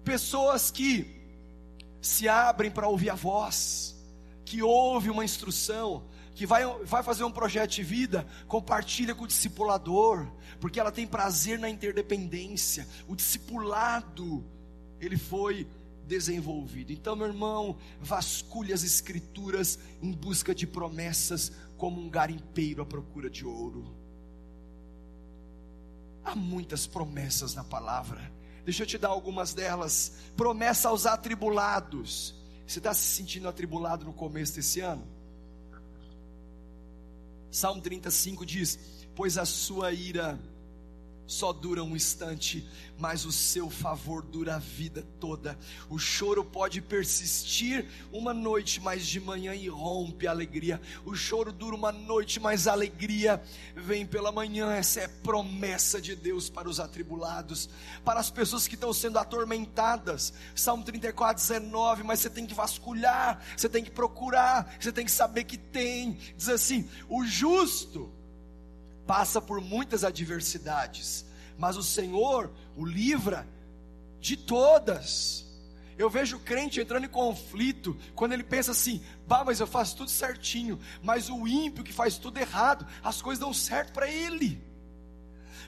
Pessoas 0.03 0.71
que 0.71 1.21
se 2.01 2.29
abrem 2.29 2.71
para 2.71 2.87
ouvir 2.87 3.09
a 3.09 3.15
voz, 3.15 3.95
que 4.45 4.61
ouve 4.61 5.09
uma 5.09 5.25
instrução, 5.25 6.03
que 6.35 6.45
vai, 6.45 6.65
vai 6.83 7.03
fazer 7.03 7.23
um 7.23 7.31
projeto 7.31 7.71
de 7.71 7.83
vida, 7.83 8.27
compartilha 8.47 9.13
com 9.13 9.23
o 9.23 9.27
discipulador, 9.27 10.27
porque 10.59 10.79
ela 10.79 10.91
tem 10.91 11.05
prazer 11.05 11.59
na 11.59 11.69
interdependência. 11.69 12.87
O 13.07 13.15
discipulado, 13.15 14.43
ele 14.99 15.17
foi 15.17 15.67
desenvolvido. 16.07 16.91
Então, 16.91 17.15
meu 17.15 17.27
irmão, 17.27 17.77
vasculhe 18.01 18.73
as 18.73 18.83
escrituras 18.83 19.79
em 20.01 20.11
busca 20.11 20.53
de 20.53 20.67
promessas, 20.67 21.51
como 21.77 22.01
um 22.01 22.09
garimpeiro 22.09 22.81
à 22.81 22.85
procura 22.85 23.29
de 23.29 23.45
ouro. 23.45 23.93
Há 26.23 26.35
muitas 26.35 26.87
promessas 26.87 27.53
na 27.53 27.63
palavra. 27.63 28.31
Deixa 28.63 28.83
eu 28.83 28.87
te 28.87 28.97
dar 28.97 29.09
algumas 29.09 29.53
delas. 29.53 30.13
Promessa 30.37 30.89
aos 30.89 31.05
atribulados. 31.05 32.33
Você 32.65 32.79
está 32.79 32.93
se 32.93 33.03
sentindo 33.03 33.47
atribulado 33.47 34.05
no 34.05 34.13
começo 34.13 34.55
desse 34.55 34.79
ano? 34.79 35.05
Salmo 37.51 37.81
35 37.81 38.45
diz: 38.45 38.79
Pois 39.15 39.37
a 39.37 39.45
sua 39.45 39.91
ira 39.91 40.39
só 41.25 41.51
dura 41.51 41.83
um 41.83 41.95
instante, 41.95 42.67
mas 42.97 43.25
o 43.25 43.31
seu 43.31 43.69
favor 43.69 44.21
dura 44.21 44.55
a 44.55 44.59
vida 44.59 45.05
toda. 45.19 45.57
O 45.89 45.97
choro 45.97 46.43
pode 46.43 46.81
persistir 46.81 47.85
uma 48.11 48.33
noite, 48.33 48.79
mas 48.79 49.07
de 49.07 49.19
manhã 49.19 49.55
irrompe 49.55 50.27
a 50.27 50.31
alegria. 50.31 50.79
O 51.05 51.15
choro 51.15 51.51
dura 51.51 51.75
uma 51.75 51.91
noite, 51.91 52.39
mas 52.39 52.67
a 52.67 52.73
alegria 52.73 53.41
vem 53.75 54.05
pela 54.05 54.31
manhã. 54.31 54.71
Essa 54.71 55.01
é 55.01 55.07
promessa 55.07 55.99
de 55.99 56.15
Deus 56.15 56.49
para 56.49 56.69
os 56.69 56.79
atribulados, 56.79 57.69
para 58.05 58.19
as 58.19 58.29
pessoas 58.29 58.67
que 58.67 58.75
estão 58.75 58.93
sendo 58.93 59.17
atormentadas. 59.17 60.33
Salmo 60.55 60.83
34, 60.83 61.41
19. 61.41 62.03
Mas 62.03 62.19
você 62.19 62.29
tem 62.29 62.45
que 62.45 62.53
vasculhar, 62.53 63.43
você 63.57 63.67
tem 63.67 63.83
que 63.83 63.91
procurar, 63.91 64.77
você 64.79 64.91
tem 64.91 65.05
que 65.05 65.11
saber 65.11 65.45
que 65.45 65.57
tem. 65.57 66.13
Diz 66.37 66.49
assim: 66.49 66.87
o 67.09 67.25
justo 67.25 68.12
passa 69.05 69.41
por 69.41 69.61
muitas 69.61 70.03
adversidades, 70.03 71.25
mas 71.57 71.77
o 71.77 71.83
Senhor 71.83 72.51
o 72.75 72.85
livra 72.85 73.47
de 74.19 74.37
todas. 74.37 75.45
Eu 75.97 76.09
vejo 76.09 76.37
o 76.37 76.39
crente 76.39 76.81
entrando 76.81 77.05
em 77.05 77.09
conflito 77.09 77.95
quando 78.15 78.33
ele 78.33 78.43
pensa 78.43 78.71
assim: 78.71 79.03
bah, 79.27 79.43
mas 79.45 79.59
eu 79.59 79.67
faço 79.67 79.95
tudo 79.97 80.09
certinho, 80.09 80.79
mas 81.01 81.29
o 81.29 81.47
ímpio 81.47 81.83
que 81.83 81.93
faz 81.93 82.17
tudo 82.17 82.39
errado, 82.39 82.87
as 83.03 83.21
coisas 83.21 83.39
dão 83.39 83.53
certo 83.53 83.93
para 83.93 84.09
ele. 84.09 84.61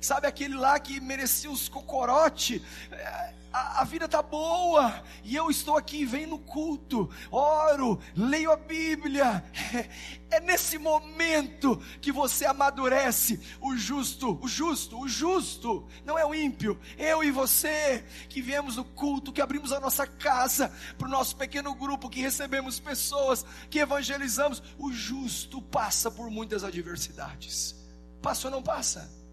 Sabe 0.05 0.27
aquele 0.27 0.53
lá 0.53 0.79
que 0.79 0.99
merecia 0.99 1.49
os 1.49 1.67
cocorote? 1.67 2.63
É, 2.91 3.33
a, 3.51 3.81
a, 3.81 3.83
vida 3.85 4.07
tá 4.07 4.21
boa 4.21 5.03
e 5.23 5.35
eu 5.35 5.49
estou 5.49 5.75
aqui, 5.75 6.05
venho 6.05 6.29
no 6.29 6.37
culto, 6.37 7.09
oro, 7.31 7.99
leio 8.15 8.51
a 8.51 8.55
Bíblia. 8.55 9.43
É, 10.31 10.39
nesse 10.39 10.77
momento 10.77 11.81
que 12.01 12.11
você 12.11 12.45
amadurece 12.45 13.39
o 13.61 13.77
justo, 13.77 14.37
o 14.41 14.47
justo, 14.47 14.99
o 14.99 15.07
justo, 15.07 15.87
não 16.03 16.17
é 16.17 16.25
o 16.25 16.35
ímpio. 16.35 16.77
Eu 16.97 17.23
e 17.23 17.31
você 17.31 18.03
que 18.27 18.41
viemos 18.41 18.75
no 18.75 18.83
culto, 18.83 19.31
que 19.31 19.39
abrimos 19.39 19.71
a 19.71 19.79
nossa 19.79 20.05
casa 20.05 20.73
para 20.97 21.07
o 21.07 21.11
nosso 21.11 21.37
pequeno 21.37 21.73
grupo, 21.75 22.09
que 22.09 22.19
recebemos 22.19 22.79
pessoas, 22.79 23.45
que 23.69 23.79
evangelizamos. 23.79 24.61
O 24.77 24.91
justo 24.91 25.61
passa 25.61 26.11
por 26.11 26.29
muitas 26.29 26.63
adversidades. 26.63 27.75
Passa 28.21 28.47
ou 28.47 28.51
não 28.51 28.63
passa? 28.63 29.24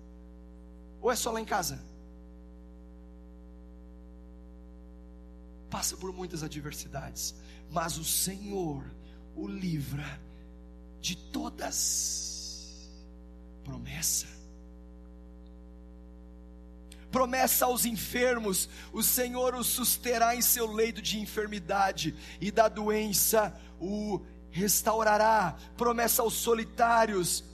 Ou 1.03 1.11
é 1.11 1.17
só 1.17 1.33
lá 1.33 1.41
em 1.41 1.45
casa? 1.45 1.83
Passa 5.69 5.97
por 5.97 6.13
muitas 6.13 6.43
adversidades, 6.45 7.35
mas 7.71 7.99
o 7.99 8.05
Senhor 8.05 8.85
o 9.35 9.49
livra 9.49 10.21
de 11.01 11.17
todas. 11.17 12.89
Promessa. 13.65 14.27
Promessa 17.11 17.67
aos 17.67 17.85
enfermos: 17.85 18.69
o 18.93 19.03
Senhor 19.03 19.55
os 19.55 19.67
susterá 19.67 20.37
em 20.37 20.43
seu 20.43 20.71
leito 20.73 21.03
de 21.03 21.19
enfermidade, 21.19 22.15
e 22.41 22.51
da 22.51 22.69
doença 22.69 23.59
o 23.81 24.21
restaurará. 24.51 25.57
Promessa 25.77 26.23
aos 26.23 26.35
solitários: 26.35 27.45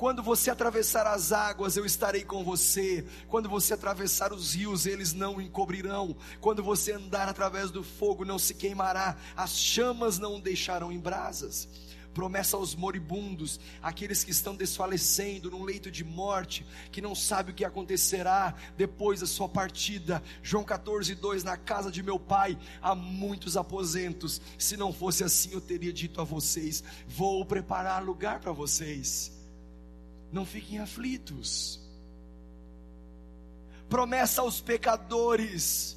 quando 0.00 0.22
você 0.22 0.50
atravessar 0.50 1.06
as 1.06 1.30
águas, 1.30 1.76
eu 1.76 1.84
estarei 1.84 2.24
com 2.24 2.42
você. 2.42 3.04
Quando 3.28 3.50
você 3.50 3.74
atravessar 3.74 4.32
os 4.32 4.54
rios, 4.54 4.86
eles 4.86 5.12
não 5.12 5.36
o 5.36 5.42
encobrirão. 5.42 6.16
Quando 6.40 6.62
você 6.62 6.92
andar 6.92 7.28
através 7.28 7.70
do 7.70 7.84
fogo, 7.84 8.24
não 8.24 8.38
se 8.38 8.54
queimará. 8.54 9.18
As 9.36 9.58
chamas 9.58 10.18
não 10.18 10.36
o 10.36 10.40
deixarão 10.40 10.90
em 10.90 10.98
brasas 10.98 11.68
promessa 12.14 12.56
aos 12.56 12.74
moribundos, 12.74 13.60
aqueles 13.80 14.24
que 14.24 14.32
estão 14.32 14.56
desfalecendo 14.56 15.48
num 15.48 15.62
leito 15.62 15.92
de 15.92 16.02
morte, 16.02 16.66
que 16.90 17.00
não 17.00 17.14
sabe 17.14 17.52
o 17.52 17.54
que 17.54 17.64
acontecerá 17.64 18.52
depois 18.76 19.20
da 19.20 19.26
sua 19.26 19.48
partida. 19.48 20.20
João 20.42 20.64
14, 20.64 21.14
2: 21.14 21.44
Na 21.44 21.56
casa 21.56 21.90
de 21.90 22.02
meu 22.02 22.18
pai 22.18 22.58
há 22.82 22.96
muitos 22.96 23.56
aposentos, 23.56 24.40
se 24.58 24.76
não 24.76 24.92
fosse 24.92 25.22
assim, 25.22 25.52
eu 25.52 25.60
teria 25.60 25.92
dito 25.92 26.20
a 26.20 26.24
vocês: 26.24 26.82
Vou 27.06 27.44
preparar 27.44 28.02
lugar 28.02 28.40
para 28.40 28.50
vocês 28.50 29.38
não 30.32 30.44
fiquem 30.44 30.78
aflitos. 30.78 31.80
Promessa 33.88 34.42
aos 34.42 34.60
pecadores, 34.60 35.96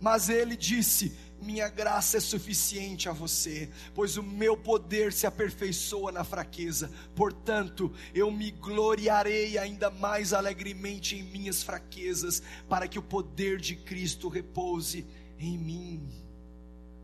mas 0.00 0.28
ele 0.28 0.56
disse: 0.56 1.14
Minha 1.42 1.68
graça 1.68 2.16
é 2.16 2.20
suficiente 2.20 3.08
a 3.08 3.12
você, 3.12 3.68
pois 3.94 4.16
o 4.16 4.22
meu 4.22 4.56
poder 4.56 5.12
se 5.12 5.26
aperfeiçoa 5.26 6.10
na 6.10 6.24
fraqueza. 6.24 6.90
Portanto, 7.14 7.92
eu 8.14 8.30
me 8.30 8.50
gloriarei 8.50 9.58
ainda 9.58 9.90
mais 9.90 10.32
alegremente 10.32 11.16
em 11.16 11.22
minhas 11.22 11.62
fraquezas, 11.62 12.42
para 12.68 12.88
que 12.88 12.98
o 12.98 13.02
poder 13.02 13.60
de 13.60 13.76
Cristo 13.76 14.28
repouse 14.28 15.06
em 15.38 15.58
mim. 15.58 16.08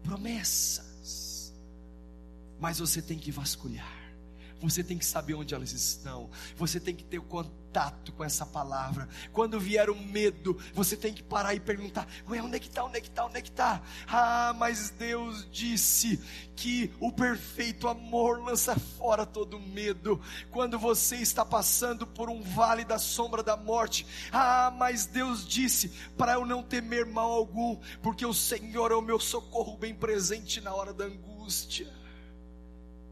Promessas, 0.02 1.52
mas 2.58 2.78
você 2.78 3.02
tem 3.02 3.18
que 3.18 3.30
vasculhar. 3.30 4.03
Você 4.64 4.82
tem 4.82 4.96
que 4.96 5.04
saber 5.04 5.34
onde 5.34 5.54
elas 5.54 5.72
estão. 5.72 6.30
Você 6.56 6.80
tem 6.80 6.94
que 6.96 7.04
ter 7.04 7.18
o 7.18 7.22
contato 7.22 8.12
com 8.12 8.24
essa 8.24 8.46
palavra. 8.46 9.08
Quando 9.30 9.60
vier 9.60 9.90
o 9.90 9.94
medo, 9.94 10.58
você 10.72 10.96
tem 10.96 11.12
que 11.12 11.22
parar 11.22 11.54
e 11.54 11.60
perguntar: 11.60 12.08
Ué, 12.28 12.40
onde 12.40 12.56
é 12.56 12.58
que 12.58 12.68
está? 12.68 12.82
Onde 12.82 12.96
é 12.96 13.00
que 13.00 13.08
está? 13.08 13.26
Onde 13.26 13.38
é 13.38 13.42
que 13.42 13.50
está? 13.50 13.82
Ah, 14.08 14.54
mas 14.56 14.88
Deus 14.88 15.46
disse 15.52 16.18
que 16.56 16.90
o 16.98 17.12
perfeito 17.12 17.88
amor 17.88 18.42
lança 18.42 18.74
fora 18.74 19.26
todo 19.26 19.60
medo. 19.60 20.18
Quando 20.50 20.78
você 20.78 21.16
está 21.16 21.44
passando 21.44 22.06
por 22.06 22.30
um 22.30 22.40
vale 22.40 22.84
da 22.84 22.98
sombra 22.98 23.42
da 23.42 23.58
morte, 23.58 24.06
ah, 24.32 24.72
mas 24.78 25.04
Deus 25.04 25.46
disse 25.46 25.90
para 26.16 26.34
eu 26.34 26.46
não 26.46 26.62
temer 26.62 27.04
mal 27.04 27.30
algum, 27.30 27.76
porque 28.02 28.24
o 28.24 28.32
Senhor 28.32 28.90
é 28.90 28.94
o 28.94 29.02
meu 29.02 29.20
socorro 29.20 29.76
bem 29.76 29.94
presente 29.94 30.58
na 30.62 30.74
hora 30.74 30.94
da 30.94 31.04
angústia. 31.04 31.92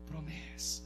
Promessa 0.07 0.83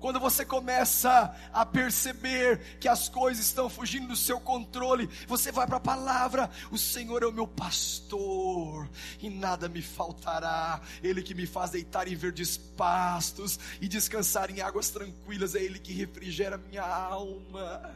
quando 0.00 0.18
você 0.18 0.44
começa 0.44 1.34
a 1.52 1.66
perceber 1.66 2.78
que 2.80 2.88
as 2.88 3.08
coisas 3.08 3.44
estão 3.44 3.68
fugindo 3.68 4.08
do 4.08 4.16
seu 4.16 4.40
controle, 4.40 5.08
você 5.28 5.52
vai 5.52 5.66
para 5.66 5.76
a 5.76 5.80
palavra: 5.80 6.50
o 6.70 6.78
Senhor 6.78 7.22
é 7.22 7.26
o 7.26 7.32
meu 7.32 7.46
pastor, 7.46 8.88
e 9.20 9.28
nada 9.28 9.68
me 9.68 9.82
faltará. 9.82 10.80
Ele 11.02 11.22
que 11.22 11.34
me 11.34 11.46
faz 11.46 11.70
deitar 11.70 12.08
em 12.08 12.16
verdes 12.16 12.56
pastos 12.56 13.60
e 13.80 13.86
descansar 13.86 14.50
em 14.50 14.62
águas 14.62 14.88
tranquilas, 14.90 15.54
é 15.54 15.62
Ele 15.62 15.78
que 15.78 15.92
refrigera 15.92 16.56
minha 16.56 16.84
alma. 16.84 17.94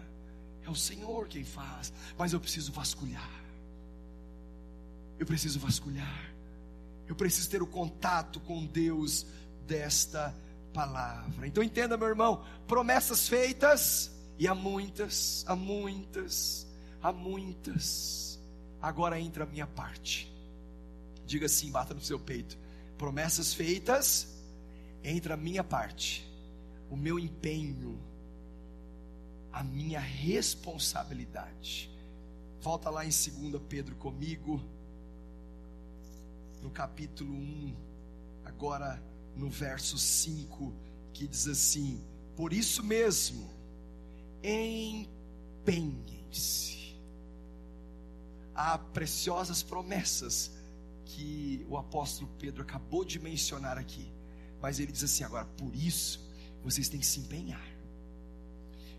É 0.67 0.71
o 0.71 0.77
Senhor 0.77 1.27
quem 1.27 1.45
faz, 1.45 1.93
mas 2.19 2.33
eu 2.33 2.41
preciso 2.41 2.71
vasculhar. 2.71 3.43
Eu 5.19 5.27
preciso 5.27 5.59
vasculhar. 5.59 6.31
Eu 7.07 7.15
preciso 7.15 7.49
ter 7.51 7.63
o 7.63 7.67
contato 7.67 8.41
com 8.41 8.65
Deus 8.65 9.27
desta 9.67 10.35
palavra. 10.75 11.47
Então 11.47 11.63
entenda, 11.63 11.97
meu 11.97 12.09
irmão, 12.09 12.45
promessas 12.67 13.29
feitas, 13.29 14.11
e 14.39 14.49
há 14.49 14.55
muitas, 14.55 15.45
há 15.47 15.55
muitas, 15.55 16.67
há 17.01 17.13
muitas. 17.13 18.39
Agora 18.83 19.19
entra 19.19 19.45
a 19.45 19.47
minha 19.47 19.67
parte. 19.67 20.31
Diga 21.25 21.47
assim, 21.47 21.71
bata 21.71 21.95
no 21.95 22.01
seu 22.01 22.19
peito. 22.19 22.59
Promessas 22.99 23.55
feitas, 23.55 24.29
entra 25.03 25.35
a 25.35 25.37
minha 25.37 25.63
parte. 25.63 26.29
O 26.91 26.97
meu 26.97 27.19
empenho, 27.19 27.99
a 29.53 29.63
minha 29.63 30.01
responsabilidade. 30.01 31.91
Volta 32.61 32.91
lá 32.91 33.05
em 33.05 33.11
2 33.11 33.63
Pedro 33.69 33.95
comigo, 33.97 34.61
no 36.63 36.71
capítulo 36.71 37.33
1, 37.33 37.77
agora 38.45 39.01
no 39.37 39.49
verso 39.49 39.99
5, 39.99 40.73
que 41.13 41.27
diz 41.27 41.49
assim: 41.49 42.01
Por 42.37 42.53
isso 42.53 42.83
mesmo, 42.83 43.51
empenhem-se. 44.43 46.05
Há 48.55 48.79
preciosas 48.79 49.63
promessas 49.63 50.53
que 51.05 51.67
o 51.69 51.77
apóstolo 51.77 52.31
Pedro 52.39 52.63
acabou 52.63 53.05
de 53.05 53.19
mencionar 53.19 53.77
aqui, 53.79 54.11
mas 54.61 54.79
ele 54.79 54.93
diz 54.93 55.03
assim: 55.05 55.25
agora, 55.25 55.45
por 55.45 55.75
isso, 55.75 56.21
vocês 56.63 56.89
têm 56.89 57.01
que 57.01 57.07
se 57.07 57.21
empenhar. 57.21 57.75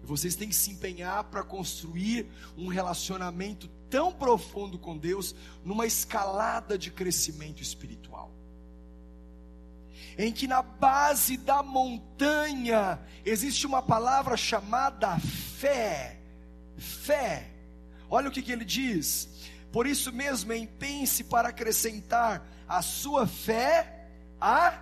Vocês 0.03 0.35
têm 0.35 0.49
que 0.49 0.55
se 0.55 0.69
empenhar 0.69 1.23
para 1.25 1.41
construir 1.43 2.27
um 2.55 2.67
relacionamento 2.67 3.67
tão 3.89 4.13
profundo 4.13 4.77
com 4.77 4.95
Deus, 4.95 5.33
numa 5.63 5.87
escalada 5.87 6.77
de 6.77 6.91
crescimento 6.91 7.63
espiritual 7.63 8.34
em 10.17 10.31
que 10.31 10.47
na 10.47 10.61
base 10.61 11.37
da 11.37 11.61
montanha 11.61 12.99
existe 13.25 13.65
uma 13.65 13.81
palavra 13.81 14.37
chamada 14.37 15.17
fé. 15.19 16.19
Fé. 16.77 17.49
Olha 18.09 18.29
o 18.29 18.31
que, 18.31 18.41
que 18.41 18.51
ele 18.51 18.65
diz. 18.65 19.29
Por 19.71 19.85
isso 19.87 20.11
mesmo, 20.11 20.53
empenhe-se 20.53 21.23
para 21.25 21.49
acrescentar 21.49 22.45
a 22.67 22.81
sua 22.81 23.27
fé 23.27 24.07
a 24.39 24.81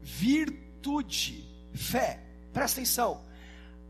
virtude. 0.00 1.44
Fé. 1.74 2.20
Presta 2.52 2.80
atenção. 2.80 3.24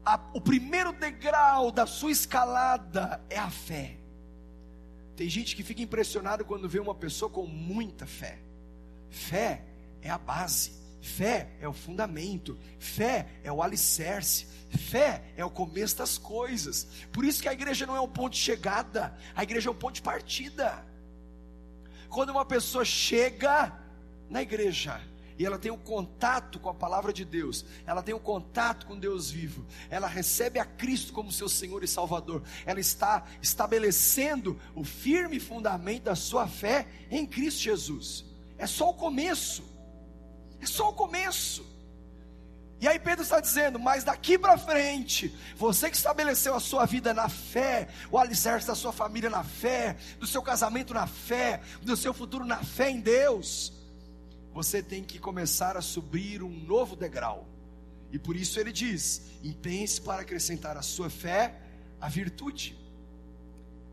A, 0.04 0.18
o 0.32 0.40
primeiro 0.40 0.92
degrau 0.92 1.70
da 1.70 1.86
sua 1.86 2.10
escalada 2.10 3.22
é 3.28 3.38
a 3.38 3.50
fé. 3.50 3.96
Tem 5.16 5.28
gente 5.28 5.54
que 5.54 5.62
fica 5.62 5.82
impressionado 5.82 6.44
quando 6.44 6.68
vê 6.68 6.80
uma 6.80 6.94
pessoa 6.94 7.30
com 7.30 7.46
muita 7.46 8.06
fé. 8.06 8.38
Fé 9.10 9.62
é 10.02 10.10
a 10.10 10.18
base, 10.18 10.72
fé 11.00 11.50
é 11.60 11.68
o 11.68 11.72
fundamento, 11.72 12.58
fé 12.78 13.26
é 13.42 13.50
o 13.52 13.62
alicerce, 13.62 14.46
fé 14.68 15.22
é 15.36 15.44
o 15.44 15.50
começo 15.50 15.96
das 15.96 16.18
coisas. 16.18 16.86
Por 17.12 17.24
isso 17.24 17.40
que 17.40 17.48
a 17.48 17.52
igreja 17.52 17.86
não 17.86 17.96
é 17.96 18.00
um 18.00 18.08
ponto 18.08 18.34
de 18.34 18.38
chegada, 18.38 19.16
a 19.34 19.42
igreja 19.42 19.68
é 19.68 19.72
um 19.72 19.76
ponto 19.76 19.94
de 19.94 20.02
partida. 20.02 20.84
Quando 22.08 22.30
uma 22.30 22.44
pessoa 22.44 22.84
chega 22.84 23.72
na 24.28 24.42
igreja, 24.42 25.00
e 25.38 25.46
ela 25.46 25.58
tem 25.58 25.72
um 25.72 25.78
contato 25.78 26.60
com 26.60 26.68
a 26.68 26.74
palavra 26.74 27.12
de 27.12 27.24
Deus, 27.24 27.64
ela 27.86 28.02
tem 28.02 28.14
um 28.14 28.18
contato 28.18 28.86
com 28.86 28.98
Deus 28.98 29.30
vivo, 29.30 29.66
ela 29.90 30.06
recebe 30.06 30.58
a 30.58 30.64
Cristo 30.64 31.12
como 31.12 31.32
seu 31.32 31.48
Senhor 31.48 31.82
e 31.82 31.88
Salvador, 31.88 32.42
ela 32.66 32.80
está 32.80 33.24
estabelecendo 33.40 34.58
o 34.74 34.84
firme 34.84 35.40
fundamento 35.40 36.04
da 36.04 36.14
sua 36.14 36.46
fé 36.46 36.86
em 37.10 37.26
Cristo 37.26 37.60
Jesus. 37.60 38.24
É 38.58 38.66
só 38.66 38.90
o 38.90 38.94
começo. 38.94 39.71
É 40.62 40.66
só 40.66 40.88
o 40.88 40.92
começo. 40.92 41.66
E 42.80 42.88
aí 42.88 42.98
Pedro 42.98 43.22
está 43.22 43.38
dizendo, 43.38 43.78
mas 43.78 44.02
daqui 44.02 44.38
para 44.38 44.56
frente, 44.56 45.32
você 45.56 45.90
que 45.90 45.96
estabeleceu 45.96 46.54
a 46.54 46.60
sua 46.60 46.84
vida 46.84 47.12
na 47.12 47.28
fé, 47.28 47.88
o 48.10 48.18
alicerce 48.18 48.66
da 48.66 48.74
sua 48.74 48.92
família 48.92 49.30
na 49.30 49.44
fé, 49.44 49.96
do 50.18 50.26
seu 50.26 50.42
casamento 50.42 50.94
na 50.94 51.06
fé, 51.06 51.60
do 51.82 51.96
seu 51.96 52.14
futuro 52.14 52.44
na 52.44 52.62
fé 52.62 52.90
em 52.90 53.00
Deus, 53.00 53.72
você 54.52 54.82
tem 54.82 55.04
que 55.04 55.18
começar 55.18 55.76
a 55.76 55.80
subir 55.80 56.42
um 56.42 56.50
novo 56.50 56.96
degrau. 56.96 57.46
E 58.10 58.18
por 58.18 58.36
isso 58.36 58.58
ele 58.58 58.72
diz: 58.72 59.22
empenhe-se 59.42 60.00
para 60.00 60.22
acrescentar 60.22 60.76
a 60.76 60.82
sua 60.82 61.08
fé 61.08 61.60
a 62.00 62.08
virtude. 62.08 62.76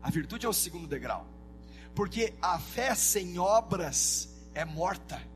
A 0.02 0.10
virtude 0.10 0.46
é 0.46 0.48
o 0.48 0.52
segundo 0.52 0.86
degrau. 0.86 1.26
Porque 1.94 2.34
a 2.42 2.58
fé 2.58 2.94
sem 2.94 3.38
obras 3.38 4.28
é 4.52 4.64
morta. 4.64 5.29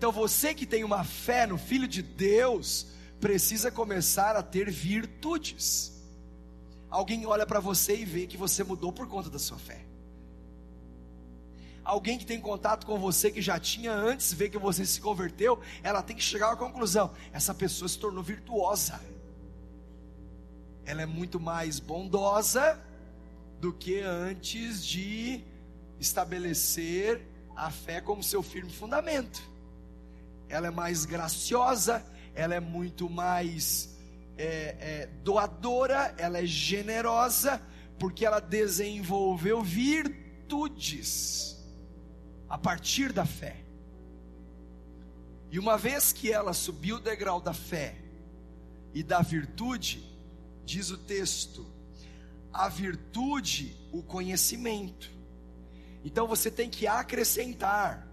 Então 0.00 0.10
você 0.10 0.54
que 0.54 0.64
tem 0.64 0.82
uma 0.82 1.04
fé 1.04 1.46
no 1.46 1.58
Filho 1.58 1.86
de 1.86 2.00
Deus, 2.00 2.86
precisa 3.20 3.70
começar 3.70 4.34
a 4.34 4.42
ter 4.42 4.70
virtudes. 4.70 5.92
Alguém 6.88 7.26
olha 7.26 7.44
para 7.44 7.60
você 7.60 7.96
e 7.96 8.06
vê 8.06 8.26
que 8.26 8.38
você 8.38 8.64
mudou 8.64 8.94
por 8.94 9.06
conta 9.06 9.28
da 9.28 9.38
sua 9.38 9.58
fé. 9.58 9.84
Alguém 11.84 12.16
que 12.16 12.24
tem 12.24 12.40
contato 12.40 12.86
com 12.86 12.98
você 12.98 13.30
que 13.30 13.42
já 13.42 13.60
tinha 13.60 13.92
antes, 13.92 14.32
vê 14.32 14.48
que 14.48 14.56
você 14.56 14.86
se 14.86 15.02
converteu, 15.02 15.60
ela 15.82 16.02
tem 16.02 16.16
que 16.16 16.22
chegar 16.22 16.50
à 16.50 16.56
conclusão: 16.56 17.12
essa 17.30 17.52
pessoa 17.52 17.86
se 17.86 17.98
tornou 17.98 18.24
virtuosa. 18.24 18.98
Ela 20.86 21.02
é 21.02 21.06
muito 21.06 21.38
mais 21.38 21.78
bondosa 21.78 22.82
do 23.60 23.70
que 23.70 24.00
antes 24.00 24.82
de 24.82 25.44
estabelecer 25.98 27.20
a 27.54 27.70
fé 27.70 28.00
como 28.00 28.22
seu 28.22 28.42
firme 28.42 28.72
fundamento 28.72 29.49
ela 30.50 30.66
é 30.66 30.70
mais 30.70 31.06
graciosa, 31.06 32.04
ela 32.34 32.54
é 32.54 32.60
muito 32.60 33.08
mais 33.08 33.96
é, 34.36 34.76
é, 34.80 35.06
doadora, 35.22 36.12
ela 36.18 36.38
é 36.38 36.46
generosa, 36.46 37.62
porque 37.98 38.26
ela 38.26 38.40
desenvolveu 38.40 39.62
virtudes 39.62 41.56
a 42.48 42.58
partir 42.58 43.12
da 43.12 43.24
fé. 43.24 43.58
E 45.52 45.58
uma 45.58 45.78
vez 45.78 46.12
que 46.12 46.32
ela 46.32 46.52
subiu 46.52 46.96
o 46.96 47.00
degrau 47.00 47.40
da 47.40 47.52
fé 47.52 47.94
e 48.92 49.04
da 49.04 49.22
virtude, 49.22 50.04
diz 50.64 50.90
o 50.90 50.98
texto, 50.98 51.64
a 52.52 52.68
virtude, 52.68 53.76
o 53.92 54.02
conhecimento. 54.02 55.12
Então 56.04 56.26
você 56.26 56.50
tem 56.50 56.68
que 56.68 56.88
acrescentar 56.88 58.08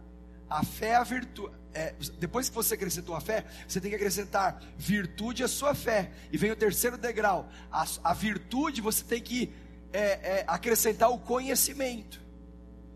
a 0.47 0.63
fé, 0.63 0.95
a 0.95 1.03
virtude 1.03 1.56
é, 1.73 1.93
depois 2.17 2.49
que 2.49 2.55
você 2.55 2.73
acrescentou 2.73 3.15
a 3.15 3.21
fé, 3.21 3.45
você 3.67 3.79
tem 3.79 3.89
que 3.89 3.95
acrescentar 3.95 4.61
virtude 4.77 5.43
à 5.43 5.47
sua 5.47 5.75
fé. 5.75 6.11
E 6.31 6.37
vem 6.37 6.51
o 6.51 6.55
terceiro 6.55 6.97
degrau. 6.97 7.49
A, 7.71 7.85
a 8.03 8.13
virtude 8.13 8.81
você 8.81 9.03
tem 9.03 9.21
que 9.21 9.53
é, 9.93 10.39
é, 10.39 10.45
acrescentar 10.47 11.11
o 11.11 11.19
conhecimento. 11.19 12.21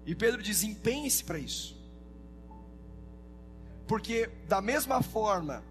E 0.06 0.16
Pedro 0.16 0.42
diz: 0.42 0.64
empenhe-se 0.64 1.24
para 1.24 1.38
isso. 1.38 1.80
Porque, 3.88 4.30
da 4.48 4.62
mesma 4.62 5.02
forma 5.02 5.64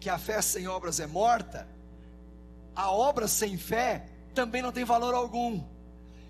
que 0.00 0.10
a 0.10 0.18
fé 0.18 0.42
sem 0.42 0.66
obras 0.66 1.00
é 1.00 1.06
morta, 1.06 1.68
a 2.74 2.90
obra 2.90 3.28
sem 3.28 3.56
fé 3.56 4.06
também 4.34 4.60
não 4.60 4.72
tem 4.72 4.84
valor 4.84 5.14
algum. 5.14 5.64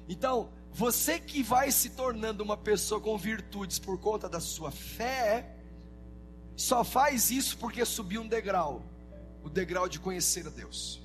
Então, 0.08 0.50
você 0.82 1.18
que 1.18 1.42
vai 1.42 1.68
se 1.70 1.88
tornando 1.90 2.44
uma 2.44 2.56
pessoa 2.56 3.00
com 3.00 3.16
virtudes 3.16 3.78
por 3.78 3.96
conta 3.98 4.28
da 4.28 4.40
sua 4.40 4.70
fé, 4.70 5.56
só 6.54 6.84
faz 6.84 7.30
isso 7.30 7.56
porque 7.58 7.84
subiu 7.84 8.22
um 8.22 8.28
degrau 8.28 8.72
o 9.46 9.48
degrau 9.48 9.88
de 9.88 10.00
conhecer 10.00 10.44
a 10.44 10.50
Deus. 10.50 11.00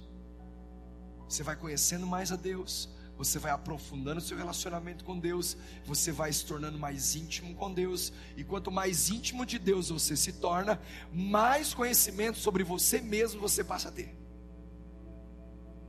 Você 1.29 1.43
vai 1.43 1.55
conhecendo 1.55 2.07
mais 2.07 2.31
a 2.31 2.35
Deus, 2.35 2.89
você 3.15 3.37
vai 3.37 3.51
aprofundando 3.51 4.19
seu 4.19 4.35
relacionamento 4.35 5.05
com 5.05 5.19
Deus, 5.19 5.55
você 5.85 6.11
vai 6.11 6.33
se 6.33 6.43
tornando 6.43 6.79
mais 6.79 7.15
íntimo 7.15 7.53
com 7.53 7.71
Deus, 7.71 8.11
e 8.35 8.43
quanto 8.43 8.71
mais 8.71 9.11
íntimo 9.11 9.45
de 9.45 9.59
Deus 9.59 9.89
você 9.89 10.17
se 10.17 10.33
torna, 10.33 10.81
mais 11.13 11.71
conhecimento 11.71 12.39
sobre 12.39 12.63
você 12.63 12.99
mesmo 12.99 13.39
você 13.39 13.63
passa 13.63 13.89
a 13.89 13.91
ter. 13.91 14.17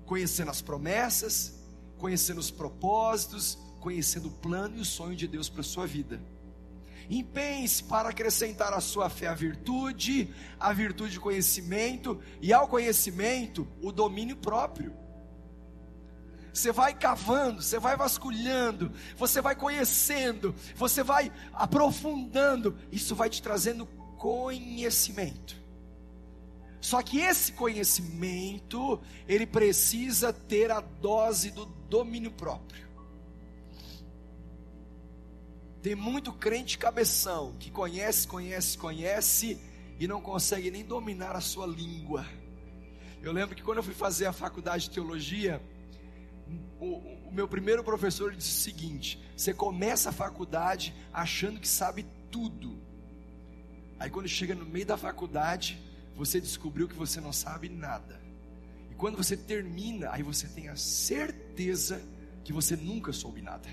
Conhecendo 0.05 0.51
as 0.51 0.61
promessas, 0.61 1.55
conhecendo 1.97 2.39
os 2.39 2.51
propósitos, 2.51 3.57
conhecendo 3.83 4.29
o 4.29 4.31
plano 4.31 4.77
e 4.77 4.81
o 4.81 4.85
sonho 4.85 5.17
de 5.17 5.27
Deus 5.27 5.49
para 5.49 5.61
a 5.61 5.65
sua 5.65 5.87
vida. 5.87 6.23
Empenhe-se 7.11 7.83
para 7.83 8.11
acrescentar 8.11 8.73
à 8.73 8.81
sua 8.81 9.11
fé 9.11 9.27
a 9.27 9.35
virtude, 9.35 10.33
a 10.59 10.73
virtude 10.73 11.19
conhecimento 11.19 12.23
e 12.41 12.53
ao 12.53 12.69
conhecimento 12.69 13.67
o 13.83 13.91
domínio 13.91 14.37
próprio. 14.37 14.95
Você 16.55 16.71
vai 16.71 16.95
cavando, 16.95 17.61
você 17.61 17.79
vai 17.79 17.97
vasculhando, 17.97 18.93
você 19.17 19.41
vai 19.41 19.57
conhecendo, 19.57 20.55
você 20.77 21.03
vai 21.03 21.33
aprofundando, 21.53 22.79
isso 22.93 23.15
vai 23.15 23.29
te 23.29 23.43
trazendo 23.43 23.87
conhecimento. 24.17 25.61
Só 26.81 27.03
que 27.03 27.21
esse 27.21 27.53
conhecimento, 27.53 29.01
ele 29.27 29.47
precisa 29.47 30.33
ter 30.33 30.71
a 30.71 30.81
dose 30.81 31.51
do 31.51 31.65
domínio 31.65 32.31
próprio. 32.31 32.92
Tem 35.83 35.97
muito 35.97 36.33
crente 36.33 36.79
cabeção 36.79 37.57
que 37.59 37.69
conhece, 37.69 38.29
conhece, 38.29 38.79
conhece 38.79 39.59
e 39.99 40.07
não 40.07 40.21
consegue 40.21 40.71
nem 40.71 40.85
dominar 40.85 41.35
a 41.35 41.41
sua 41.41 41.67
língua. 41.67 42.25
Eu 43.21 43.33
lembro 43.33 43.57
que 43.57 43.63
quando 43.65 43.79
eu 43.79 43.83
fui 43.83 43.95
fazer 43.95 44.27
a 44.27 44.33
faculdade 44.33 44.85
de 44.85 44.91
teologia, 44.91 45.61
o, 46.79 46.99
o 47.29 47.33
meu 47.33 47.49
primeiro 47.49 47.83
professor 47.83 48.33
disse 48.33 48.51
o 48.51 48.63
seguinte: 48.63 49.21
você 49.37 49.53
começa 49.53 50.11
a 50.11 50.13
faculdade 50.13 50.95
achando 51.13 51.59
que 51.59 51.69
sabe 51.69 52.07
tudo. 52.31 52.81
Aí 53.99 54.09
quando 54.09 54.29
chega 54.29 54.55
no 54.55 54.65
meio 54.65 54.87
da 54.87 54.97
faculdade, 54.97 55.83
você 56.15 56.41
descobriu 56.41 56.87
que 56.87 56.95
você 56.95 57.21
não 57.21 57.33
sabe 57.33 57.69
nada. 57.69 58.21
E 58.89 58.95
quando 58.95 59.17
você 59.17 59.37
termina, 59.37 60.11
aí 60.13 60.23
você 60.23 60.47
tem 60.47 60.69
a 60.69 60.77
certeza 60.77 62.01
que 62.45 62.53
você 62.53 62.77
nunca 62.77 63.13
soube 63.13 63.43
nada. 63.43 63.69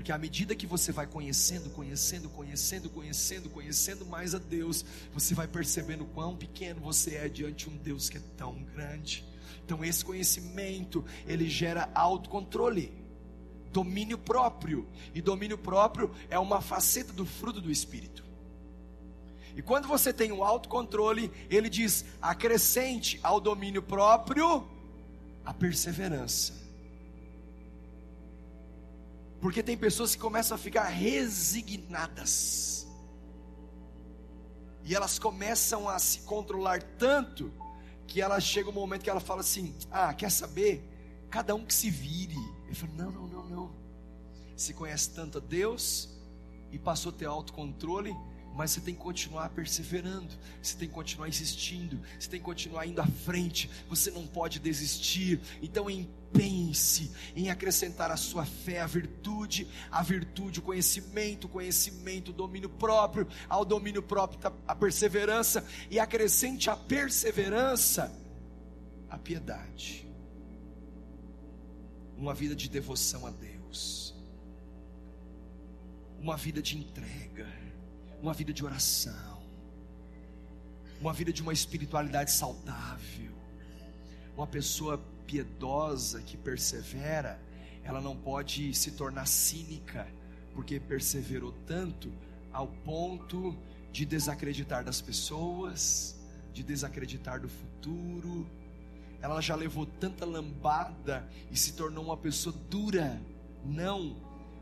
Porque 0.00 0.12
à 0.12 0.16
medida 0.16 0.56
que 0.56 0.66
você 0.66 0.92
vai 0.92 1.06
conhecendo, 1.06 1.68
conhecendo, 1.68 2.30
conhecendo, 2.30 2.88
conhecendo, 2.88 3.50
conhecendo 3.50 4.06
mais 4.06 4.34
a 4.34 4.38
Deus, 4.38 4.82
você 5.12 5.34
vai 5.34 5.46
percebendo 5.46 6.06
quão 6.06 6.34
pequeno 6.34 6.80
você 6.80 7.16
é 7.16 7.28
diante 7.28 7.68
de 7.68 7.74
um 7.74 7.76
Deus 7.76 8.08
que 8.08 8.16
é 8.16 8.22
tão 8.34 8.54
grande. 8.74 9.22
Então 9.62 9.84
esse 9.84 10.02
conhecimento, 10.02 11.04
ele 11.26 11.50
gera 11.50 11.90
autocontrole, 11.94 12.90
domínio 13.70 14.16
próprio. 14.16 14.88
E 15.14 15.20
domínio 15.20 15.58
próprio 15.58 16.10
é 16.30 16.38
uma 16.38 16.62
faceta 16.62 17.12
do 17.12 17.26
fruto 17.26 17.60
do 17.60 17.70
espírito. 17.70 18.24
E 19.54 19.60
quando 19.60 19.86
você 19.86 20.14
tem 20.14 20.32
o 20.32 20.42
autocontrole, 20.42 21.30
ele 21.50 21.68
diz: 21.68 22.06
acrescente 22.22 23.20
ao 23.22 23.38
domínio 23.38 23.82
próprio 23.82 24.66
a 25.44 25.52
perseverança. 25.52 26.69
Porque 29.40 29.62
tem 29.62 29.76
pessoas 29.76 30.14
que 30.14 30.20
começam 30.20 30.54
a 30.54 30.58
ficar 30.58 30.84
resignadas. 30.84 32.86
E 34.84 34.94
elas 34.94 35.18
começam 35.18 35.88
a 35.88 35.98
se 35.98 36.20
controlar 36.20 36.82
tanto 36.98 37.52
que 38.06 38.20
ela 38.20 38.40
chega 38.40 38.68
um 38.68 38.72
momento 38.72 39.02
que 39.02 39.10
ela 39.10 39.20
fala 39.20 39.40
assim: 39.40 39.74
"Ah, 39.90 40.12
quer 40.12 40.30
saber? 40.30 40.84
Cada 41.30 41.54
um 41.54 41.64
que 41.64 41.72
se 41.72 41.88
vire". 41.88 42.36
Eu 42.68 42.74
falo: 42.74 42.92
"Não, 42.94 43.10
não, 43.10 43.28
não, 43.28 43.48
não. 43.48 43.70
Se 44.56 44.74
conhece 44.74 45.10
tanto 45.10 45.38
a 45.38 45.40
Deus 45.40 46.10
e 46.70 46.78
passou 46.78 47.10
a 47.10 47.14
ter 47.14 47.26
autocontrole, 47.26 48.14
mas 48.54 48.72
você 48.72 48.80
tem 48.80 48.94
que 48.94 49.00
continuar 49.00 49.48
perseverando, 49.50 50.34
você 50.60 50.76
tem 50.76 50.88
que 50.88 50.94
continuar 50.94 51.28
insistindo, 51.28 52.00
você 52.18 52.28
tem 52.28 52.40
que 52.40 52.44
continuar 52.44 52.86
indo 52.86 53.00
à 53.00 53.06
frente, 53.06 53.70
você 53.88 54.10
não 54.10 54.26
pode 54.26 54.58
desistir. 54.58 55.40
Então 55.62 55.88
empenhe-se 55.88 57.10
em 57.34 57.48
acrescentar 57.48 58.10
à 58.10 58.16
sua 58.16 58.44
fé 58.44 58.80
a 58.80 58.86
virtude, 58.86 59.66
a 59.90 60.02
virtude, 60.02 60.58
o 60.58 60.62
conhecimento, 60.62 61.46
o 61.46 61.48
conhecimento, 61.48 62.30
o 62.30 62.34
domínio 62.34 62.68
próprio, 62.68 63.26
ao 63.48 63.64
domínio 63.64 64.02
próprio 64.02 64.40
a 64.66 64.74
perseverança 64.74 65.64
e 65.90 65.98
acrescente 65.98 66.68
a 66.68 66.76
perseverança 66.76 68.14
a 69.08 69.18
piedade. 69.18 70.06
Uma 72.16 72.34
vida 72.34 72.54
de 72.54 72.68
devoção 72.68 73.26
a 73.26 73.30
Deus. 73.30 74.14
Uma 76.20 76.36
vida 76.36 76.60
de 76.60 76.76
entrega 76.76 77.48
uma 78.22 78.34
vida 78.34 78.52
de 78.52 78.64
oração, 78.64 79.40
uma 81.00 81.12
vida 81.12 81.32
de 81.32 81.42
uma 81.42 81.52
espiritualidade 81.52 82.30
saudável, 82.30 83.32
uma 84.36 84.46
pessoa 84.46 85.00
piedosa 85.26 86.20
que 86.22 86.36
persevera, 86.36 87.40
ela 87.82 88.00
não 88.00 88.16
pode 88.16 88.74
se 88.74 88.90
tornar 88.92 89.26
cínica, 89.26 90.06
porque 90.54 90.78
perseverou 90.78 91.52
tanto 91.66 92.12
ao 92.52 92.66
ponto 92.66 93.56
de 93.92 94.04
desacreditar 94.04 94.84
das 94.84 95.00
pessoas, 95.00 96.16
de 96.52 96.62
desacreditar 96.62 97.40
do 97.40 97.48
futuro. 97.48 98.46
Ela 99.22 99.40
já 99.40 99.54
levou 99.54 99.86
tanta 99.86 100.24
lambada 100.24 101.28
e 101.50 101.56
se 101.56 101.72
tornou 101.72 102.04
uma 102.04 102.16
pessoa 102.16 102.54
dura. 102.68 103.20
Não, 103.64 104.16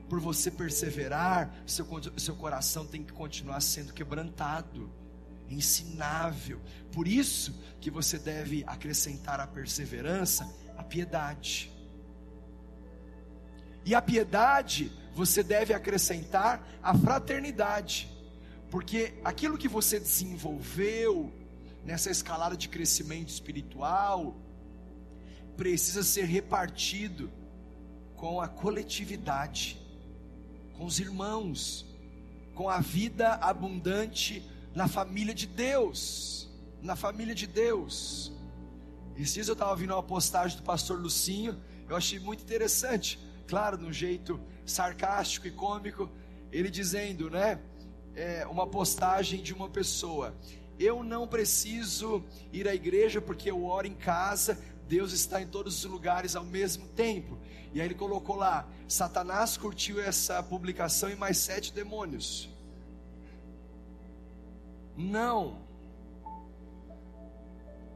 por 0.08 0.20
você 0.20 0.50
perseverar, 0.50 1.54
seu, 1.66 1.86
seu 2.16 2.34
coração 2.34 2.86
tem 2.86 3.02
que 3.02 3.12
continuar 3.12 3.60
sendo 3.60 3.92
quebrantado, 3.92 4.90
ensinável. 5.50 6.60
Por 6.92 7.06
isso 7.06 7.54
que 7.80 7.90
você 7.90 8.18
deve 8.18 8.64
acrescentar 8.66 9.38
à 9.38 9.46
perseverança 9.46 10.48
a 10.76 10.82
piedade. 10.82 11.70
E 13.84 13.94
a 13.94 14.00
piedade 14.00 14.92
você 15.14 15.42
deve 15.42 15.74
acrescentar 15.74 16.66
a 16.82 16.96
fraternidade, 16.96 18.08
porque 18.70 19.14
aquilo 19.24 19.58
que 19.58 19.68
você 19.68 19.98
desenvolveu 19.98 21.32
nessa 21.84 22.10
escalada 22.10 22.56
de 22.56 22.68
crescimento 22.68 23.28
espiritual 23.28 24.36
precisa 25.56 26.02
ser 26.02 26.24
repartido 26.24 27.30
com 28.14 28.40
a 28.40 28.46
coletividade 28.46 29.87
com 30.78 30.84
os 30.84 31.00
irmãos, 31.00 31.84
com 32.54 32.70
a 32.70 32.78
vida 32.78 33.34
abundante 33.34 34.48
na 34.72 34.86
família 34.86 35.34
de 35.34 35.46
Deus. 35.46 36.48
Na 36.80 36.94
família 36.94 37.34
de 37.34 37.48
Deus. 37.48 38.32
Esses 39.16 39.48
eu 39.48 39.54
estava 39.54 39.72
ouvindo 39.72 39.92
uma 39.92 40.02
postagem 40.02 40.56
do 40.56 40.62
pastor 40.62 40.96
Lucinho, 41.00 41.60
eu 41.88 41.96
achei 41.96 42.20
muito 42.20 42.44
interessante, 42.44 43.18
claro, 43.48 43.76
de 43.76 43.84
um 43.84 43.92
jeito 43.92 44.40
sarcástico 44.64 45.48
e 45.48 45.50
cômico, 45.50 46.08
ele 46.52 46.70
dizendo, 46.70 47.28
né? 47.28 47.58
É, 48.14 48.46
uma 48.46 48.66
postagem 48.66 49.42
de 49.42 49.52
uma 49.52 49.68
pessoa. 49.68 50.36
Eu 50.78 51.02
não 51.02 51.26
preciso 51.26 52.22
ir 52.52 52.68
à 52.68 52.74
igreja 52.74 53.20
porque 53.20 53.50
eu 53.50 53.64
oro 53.64 53.88
em 53.88 53.94
casa, 53.94 54.56
Deus 54.88 55.12
está 55.12 55.40
em 55.42 55.46
todos 55.46 55.84
os 55.84 55.90
lugares 55.90 56.34
ao 56.34 56.44
mesmo 56.44 56.88
tempo. 56.88 57.38
E 57.72 57.80
aí 57.80 57.86
ele 57.86 57.94
colocou 57.94 58.36
lá: 58.36 58.66
Satanás 58.88 59.56
curtiu 59.56 60.00
essa 60.00 60.42
publicação 60.42 61.10
e 61.10 61.14
mais 61.14 61.36
sete 61.36 61.72
demônios. 61.72 62.48
Não. 64.96 65.58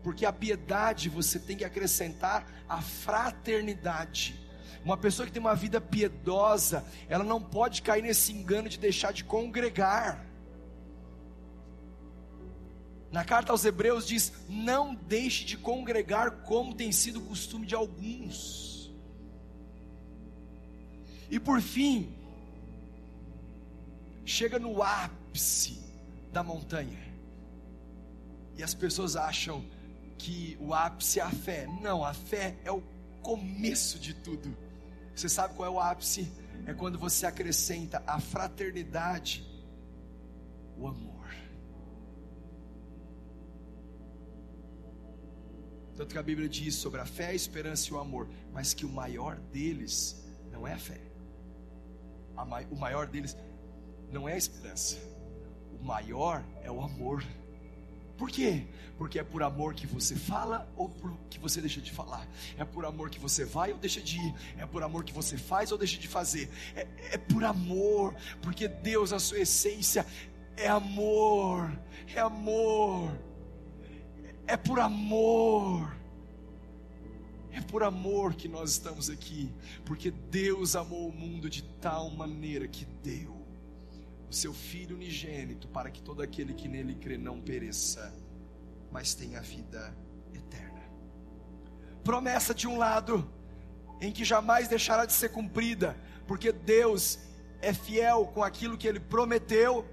Porque 0.03 0.27
a 0.27 0.33
piedade 0.33 1.09
você 1.09 1.39
tem 1.39 1.57
que 1.57 1.65
acrescentar 1.65 2.47
a 2.69 2.83
fraternidade. 2.83 4.39
Uma 4.85 4.97
pessoa 4.97 5.27
que 5.27 5.33
tem 5.33 5.41
uma 5.41 5.55
vida 5.55 5.81
piedosa, 5.81 6.85
ela 7.09 7.23
não 7.25 7.41
pode 7.41 7.83
cair 7.83 8.03
nesse 8.03 8.33
engano 8.33 8.69
de 8.69 8.79
deixar 8.79 9.13
de 9.13 9.25
congregar. 9.25 10.27
Na 13.13 13.23
carta 13.23 13.53
aos 13.53 13.65
Hebreus 13.67 14.07
diz: 14.07 14.33
Não 14.49 14.95
deixe 14.95 15.45
de 15.45 15.59
congregar 15.59 16.31
como 16.45 16.75
tem 16.75 16.91
sido 16.91 17.19
o 17.19 17.27
costume 17.27 17.67
de 17.67 17.75
alguns. 17.75 18.91
E 21.31 21.39
por 21.39 21.61
fim, 21.61 22.11
chega 24.25 24.59
no 24.59 24.83
ápice 24.83 25.79
da 26.33 26.43
montanha. 26.43 27.01
E 28.57 28.63
as 28.63 28.75
pessoas 28.75 29.15
acham 29.15 29.63
que 30.17 30.57
o 30.59 30.73
ápice 30.73 31.21
é 31.21 31.23
a 31.23 31.31
fé. 31.31 31.69
Não, 31.83 32.03
a 32.03 32.15
fé 32.15 32.57
é 32.65 32.73
o 32.73 32.83
começo 33.21 33.99
de 33.99 34.15
tudo. 34.15 34.57
Você 35.15 35.29
sabe 35.29 35.55
qual 35.55 35.69
é 35.69 35.71
o 35.71 35.81
ápice? 35.81 36.33
É 36.67 36.73
quando 36.73 36.99
você 36.99 37.27
acrescenta 37.27 38.03
a 38.07 38.19
fraternidade, 38.21 39.45
o 40.79 40.87
amor. 40.87 41.12
Tanto 45.97 46.13
que 46.13 46.19
a 46.19 46.23
Bíblia 46.23 46.49
diz 46.49 46.75
sobre 46.75 47.01
a 47.01 47.07
fé, 47.07 47.29
a 47.29 47.35
esperança 47.35 47.89
e 47.91 47.93
o 47.93 47.99
amor, 47.99 48.29
mas 48.53 48.75
que 48.75 48.87
o 48.87 48.89
maior 48.89 49.37
deles 49.53 50.25
não 50.51 50.67
é 50.67 50.73
a 50.73 50.79
fé 50.79 51.13
o 52.71 52.77
maior 52.77 53.07
deles 53.07 53.37
não 54.11 54.29
é 54.29 54.35
a 54.35 54.37
esperança, 54.37 54.99
o 55.81 55.85
maior 55.85 56.45
é 56.63 56.71
o 56.71 56.83
amor. 56.83 57.25
Por 58.17 58.31
quê? 58.31 58.67
Porque 58.99 59.19
é 59.19 59.25
por 59.25 59.43
amor 59.43 59.75
que 59.75 59.87
você 59.87 60.15
fala 60.15 60.71
ou 60.77 60.89
por 60.89 61.13
que 61.31 61.39
você 61.39 61.61
deixa 61.61 61.81
de 61.81 61.91
falar? 61.91 62.29
É 62.59 62.65
por 62.65 62.85
amor 62.85 63.11
que 63.11 63.19
você 63.19 63.45
vai 63.45 63.73
ou 63.73 63.79
deixa 63.79 64.01
de 64.01 64.17
ir? 64.17 64.35
É 64.59 64.67
por 64.67 64.83
amor 64.83 65.03
que 65.03 65.13
você 65.13 65.37
faz 65.37 65.73
ou 65.73 65.79
deixa 65.79 65.99
de 65.99 66.07
fazer? 66.07 66.51
É, 66.77 66.87
é 67.13 67.19
por 67.19 67.43
amor, 67.43 68.15
porque 68.43 68.69
Deus, 68.69 69.13
a 69.13 69.19
sua 69.19 69.41
essência, 69.41 70.07
é 70.57 70.69
amor, 70.69 71.73
é 72.15 72.21
amor, 72.21 73.11
é 74.47 74.57
por 74.57 74.81
amor. 74.81 75.97
É 77.53 77.61
por 77.61 77.83
amor 77.83 78.35
que 78.35 78.49
nós 78.49 78.71
estamos 78.71 79.11
aqui, 79.11 79.53
porque 79.85 80.11
Deus 80.11 80.75
amou 80.75 81.09
o 81.09 81.13
mundo 81.13 81.51
de 81.51 81.63
tal 81.63 82.11
maneira 82.11 82.67
que 82.67 82.87
deu 83.03 83.43
o 84.29 84.33
seu 84.33 84.55
Filho 84.55 84.97
unigênito, 84.97 85.69
para 85.69 85.91
que 85.91 86.01
todo 86.01 86.23
aquele 86.23 86.55
que 86.55 86.67
nele 86.67 86.95
crê 86.95 87.19
não 87.19 87.39
pereça, 87.39 88.15
mas 88.91 89.13
tenha 89.13 89.43
vida 89.43 89.95
eterna. 90.33 90.81
Promessa 92.03 92.55
de 92.55 92.67
um 92.67 92.79
lado, 92.79 93.31
em 94.01 94.11
que 94.11 94.25
jamais 94.25 94.67
deixará 94.67 95.05
de 95.05 95.13
ser 95.13 95.29
cumprida, 95.29 95.95
porque 96.27 96.53
Deus 96.53 97.19
é 97.61 97.75
fiel 97.75 98.27
com 98.27 98.43
aquilo 98.43 98.79
que 98.79 98.89
ele 98.89 98.99
prometeu, 98.99 99.87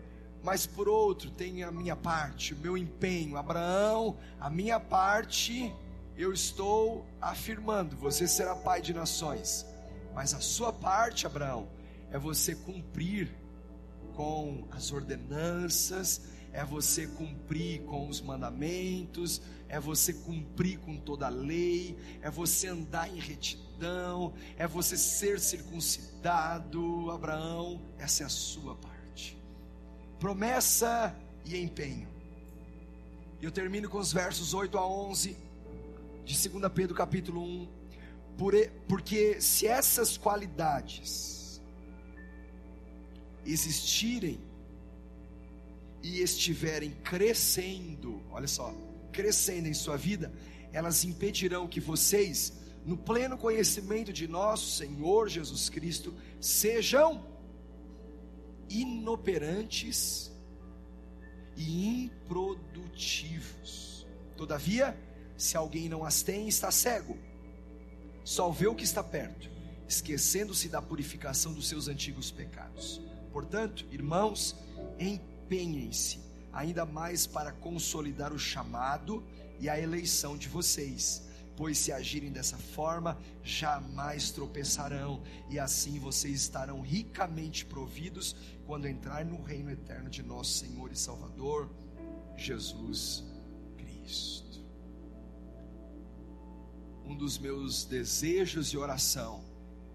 mas 0.43 0.65
por 0.65 0.87
outro, 0.87 1.29
tem 1.29 1.63
a 1.63 1.71
minha 1.71 1.95
parte, 1.95 2.53
o 2.53 2.57
meu 2.57 2.77
empenho. 2.77 3.37
Abraão, 3.37 4.17
a 4.39 4.49
minha 4.49 4.79
parte, 4.79 5.73
eu 6.17 6.31
estou 6.31 7.05
afirmando: 7.21 7.95
você 7.95 8.27
será 8.27 8.55
pai 8.55 8.81
de 8.81 8.93
nações. 8.93 9.65
Mas 10.13 10.33
a 10.33 10.39
sua 10.39 10.71
parte, 10.71 11.25
Abraão, 11.25 11.67
é 12.11 12.17
você 12.17 12.55
cumprir 12.55 13.31
com 14.15 14.67
as 14.71 14.91
ordenanças, 14.91 16.21
é 16.51 16.63
você 16.65 17.07
cumprir 17.07 17.83
com 17.83 18.07
os 18.07 18.21
mandamentos, 18.21 19.41
é 19.67 19.79
você 19.79 20.13
cumprir 20.13 20.79
com 20.79 20.97
toda 20.97 21.27
a 21.27 21.29
lei, 21.29 21.97
é 22.21 22.29
você 22.29 22.67
andar 22.67 23.07
em 23.07 23.19
retidão, 23.19 24.33
é 24.57 24.67
você 24.67 24.97
ser 24.97 25.39
circuncidado, 25.39 27.11
Abraão, 27.11 27.81
essa 27.97 28.23
é 28.23 28.25
a 28.25 28.29
sua 28.29 28.75
parte. 28.75 28.98
Promessa 30.20 31.15
e 31.45 31.57
empenho. 31.57 32.07
Eu 33.41 33.51
termino 33.51 33.88
com 33.89 33.97
os 33.97 34.11
versos 34.11 34.53
8 34.53 34.78
a 34.78 34.86
11 34.86 35.38
de 36.26 36.49
2 36.49 36.72
Pedro 36.74 36.93
capítulo 36.93 37.41
1. 37.41 37.67
Porque 38.88 39.39
se 39.39 39.65
essas 39.65 40.17
qualidades 40.17 41.61
existirem 43.45 44.39
e 46.03 46.22
estiverem 46.22 46.91
crescendo, 47.03 48.22
olha 48.30 48.47
só, 48.47 48.74
crescendo 49.13 49.67
em 49.70 49.74
sua 49.74 49.95
vida, 49.95 50.34
elas 50.74 51.05
impedirão 51.05 51.65
que 51.67 51.80
vocês, 51.80 52.53
no 52.86 52.97
pleno 52.97 53.38
conhecimento 53.38 54.11
de 54.11 54.28
nosso 54.28 54.78
Senhor 54.78 55.30
Jesus 55.30 55.70
Cristo, 55.70 56.13
sejam 56.41 57.26
inoperantes 58.70 60.32
e 61.55 62.05
improdutivos. 62.05 64.05
Todavia, 64.38 64.97
se 65.38 65.57
alguém 65.57 65.89
não 65.89 66.05
as 66.05 66.22
tem, 66.22 66.47
está 66.47 66.72
cego, 66.72 67.17
só 68.24 68.49
vê 68.49 68.67
o 68.67 68.76
que 68.76 68.84
está 68.84 69.03
perto, 69.03 69.49
esquecendo-se 69.88 70.70
da 70.70 70.82
purificação 70.82 71.53
dos 71.53 71.67
seus 71.67 71.88
antigos 71.88 72.32
pecados. 72.32 73.01
Portanto, 73.32 73.86
irmãos, 73.91 74.55
empenhem-se 74.99 76.20
ainda 76.51 76.86
mais 76.86 77.28
para 77.28 77.51
consolidar 77.51 78.34
o 78.34 78.39
chamado 78.39 79.24
e 79.59 79.70
a 79.70 79.80
eleição 79.80 80.38
de 80.38 80.47
vocês, 80.47 81.28
pois 81.60 81.78
se 81.78 81.91
agirem 81.91 82.32
dessa 82.32 82.57
forma, 82.57 83.20
jamais 83.43 84.32
tropeçarão, 84.32 85.22
e 85.49 85.60
assim 85.60 85.99
vocês 85.99 86.39
estarão 86.39 86.80
ricamente 86.80 87.66
providos 87.66 88.34
quando 88.66 88.88
entrar 88.88 89.26
no 89.26 89.43
reino 89.43 89.70
eterno 89.70 90.10
de 90.10 90.24
nosso 90.24 90.53
Senhor 90.53 90.89
e 90.89 90.95
Salvador, 90.95 91.70
Jesus 92.38 93.26
Cristo. 93.76 94.64
Um 97.05 97.14
dos 97.14 97.38
meus 97.38 97.84
desejos 97.84 98.70
e 98.70 98.78
oração 98.78 99.43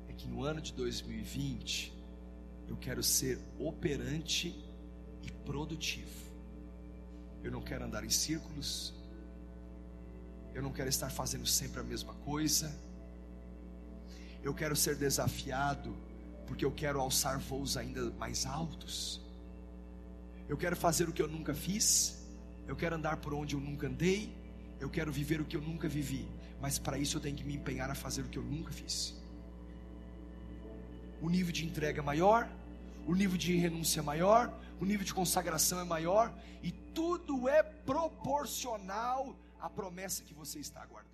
é 0.06 0.12
que 0.12 0.28
no 0.28 0.42
ano 0.42 0.60
de 0.60 0.74
2020 0.74 1.94
eu 2.68 2.76
quero 2.76 3.02
ser 3.02 3.40
operante 3.58 4.54
e 5.22 5.32
produtivo. 5.46 6.30
Eu 7.42 7.50
não 7.50 7.62
quero 7.62 7.86
andar 7.86 8.04
em 8.04 8.10
círculos. 8.10 8.92
Eu 10.54 10.62
não 10.62 10.72
quero 10.72 10.88
estar 10.88 11.10
fazendo 11.10 11.46
sempre 11.46 11.80
a 11.80 11.82
mesma 11.82 12.14
coisa. 12.14 12.74
Eu 14.42 14.54
quero 14.54 14.76
ser 14.76 14.96
desafiado, 14.96 15.94
porque 16.46 16.64
eu 16.64 16.70
quero 16.70 17.00
alçar 17.00 17.38
voos 17.38 17.76
ainda 17.76 18.10
mais 18.12 18.46
altos. 18.46 19.20
Eu 20.48 20.56
quero 20.56 20.76
fazer 20.76 21.08
o 21.08 21.12
que 21.12 21.20
eu 21.20 21.28
nunca 21.28 21.52
fiz. 21.52 22.24
Eu 22.66 22.76
quero 22.76 22.94
andar 22.94 23.16
por 23.18 23.34
onde 23.34 23.54
eu 23.54 23.60
nunca 23.60 23.86
andei. 23.86 24.34
Eu 24.78 24.88
quero 24.88 25.12
viver 25.12 25.40
o 25.40 25.44
que 25.44 25.56
eu 25.56 25.60
nunca 25.60 25.88
vivi. 25.88 26.28
Mas 26.60 26.78
para 26.78 26.96
isso 26.98 27.16
eu 27.16 27.20
tenho 27.20 27.36
que 27.36 27.44
me 27.44 27.56
empenhar 27.56 27.90
a 27.90 27.94
fazer 27.94 28.22
o 28.22 28.28
que 28.28 28.38
eu 28.38 28.44
nunca 28.44 28.72
fiz 28.72 29.14
o 31.24 31.30
nível 31.30 31.52
de 31.52 31.64
entrega 31.64 32.00
é 32.00 32.02
maior, 32.02 32.46
o 33.06 33.14
nível 33.14 33.38
de 33.38 33.56
renúncia 33.56 34.00
é 34.00 34.02
maior, 34.02 34.52
o 34.78 34.84
nível 34.84 35.06
de 35.06 35.14
consagração 35.14 35.80
é 35.80 35.84
maior, 35.84 36.30
e 36.62 36.70
tudo 36.70 37.48
é 37.48 37.62
proporcional 37.62 39.34
à 39.60 39.68
promessa 39.70 40.22
que 40.22 40.34
você 40.34 40.58
está 40.58 40.82
aguardando. 40.82 41.13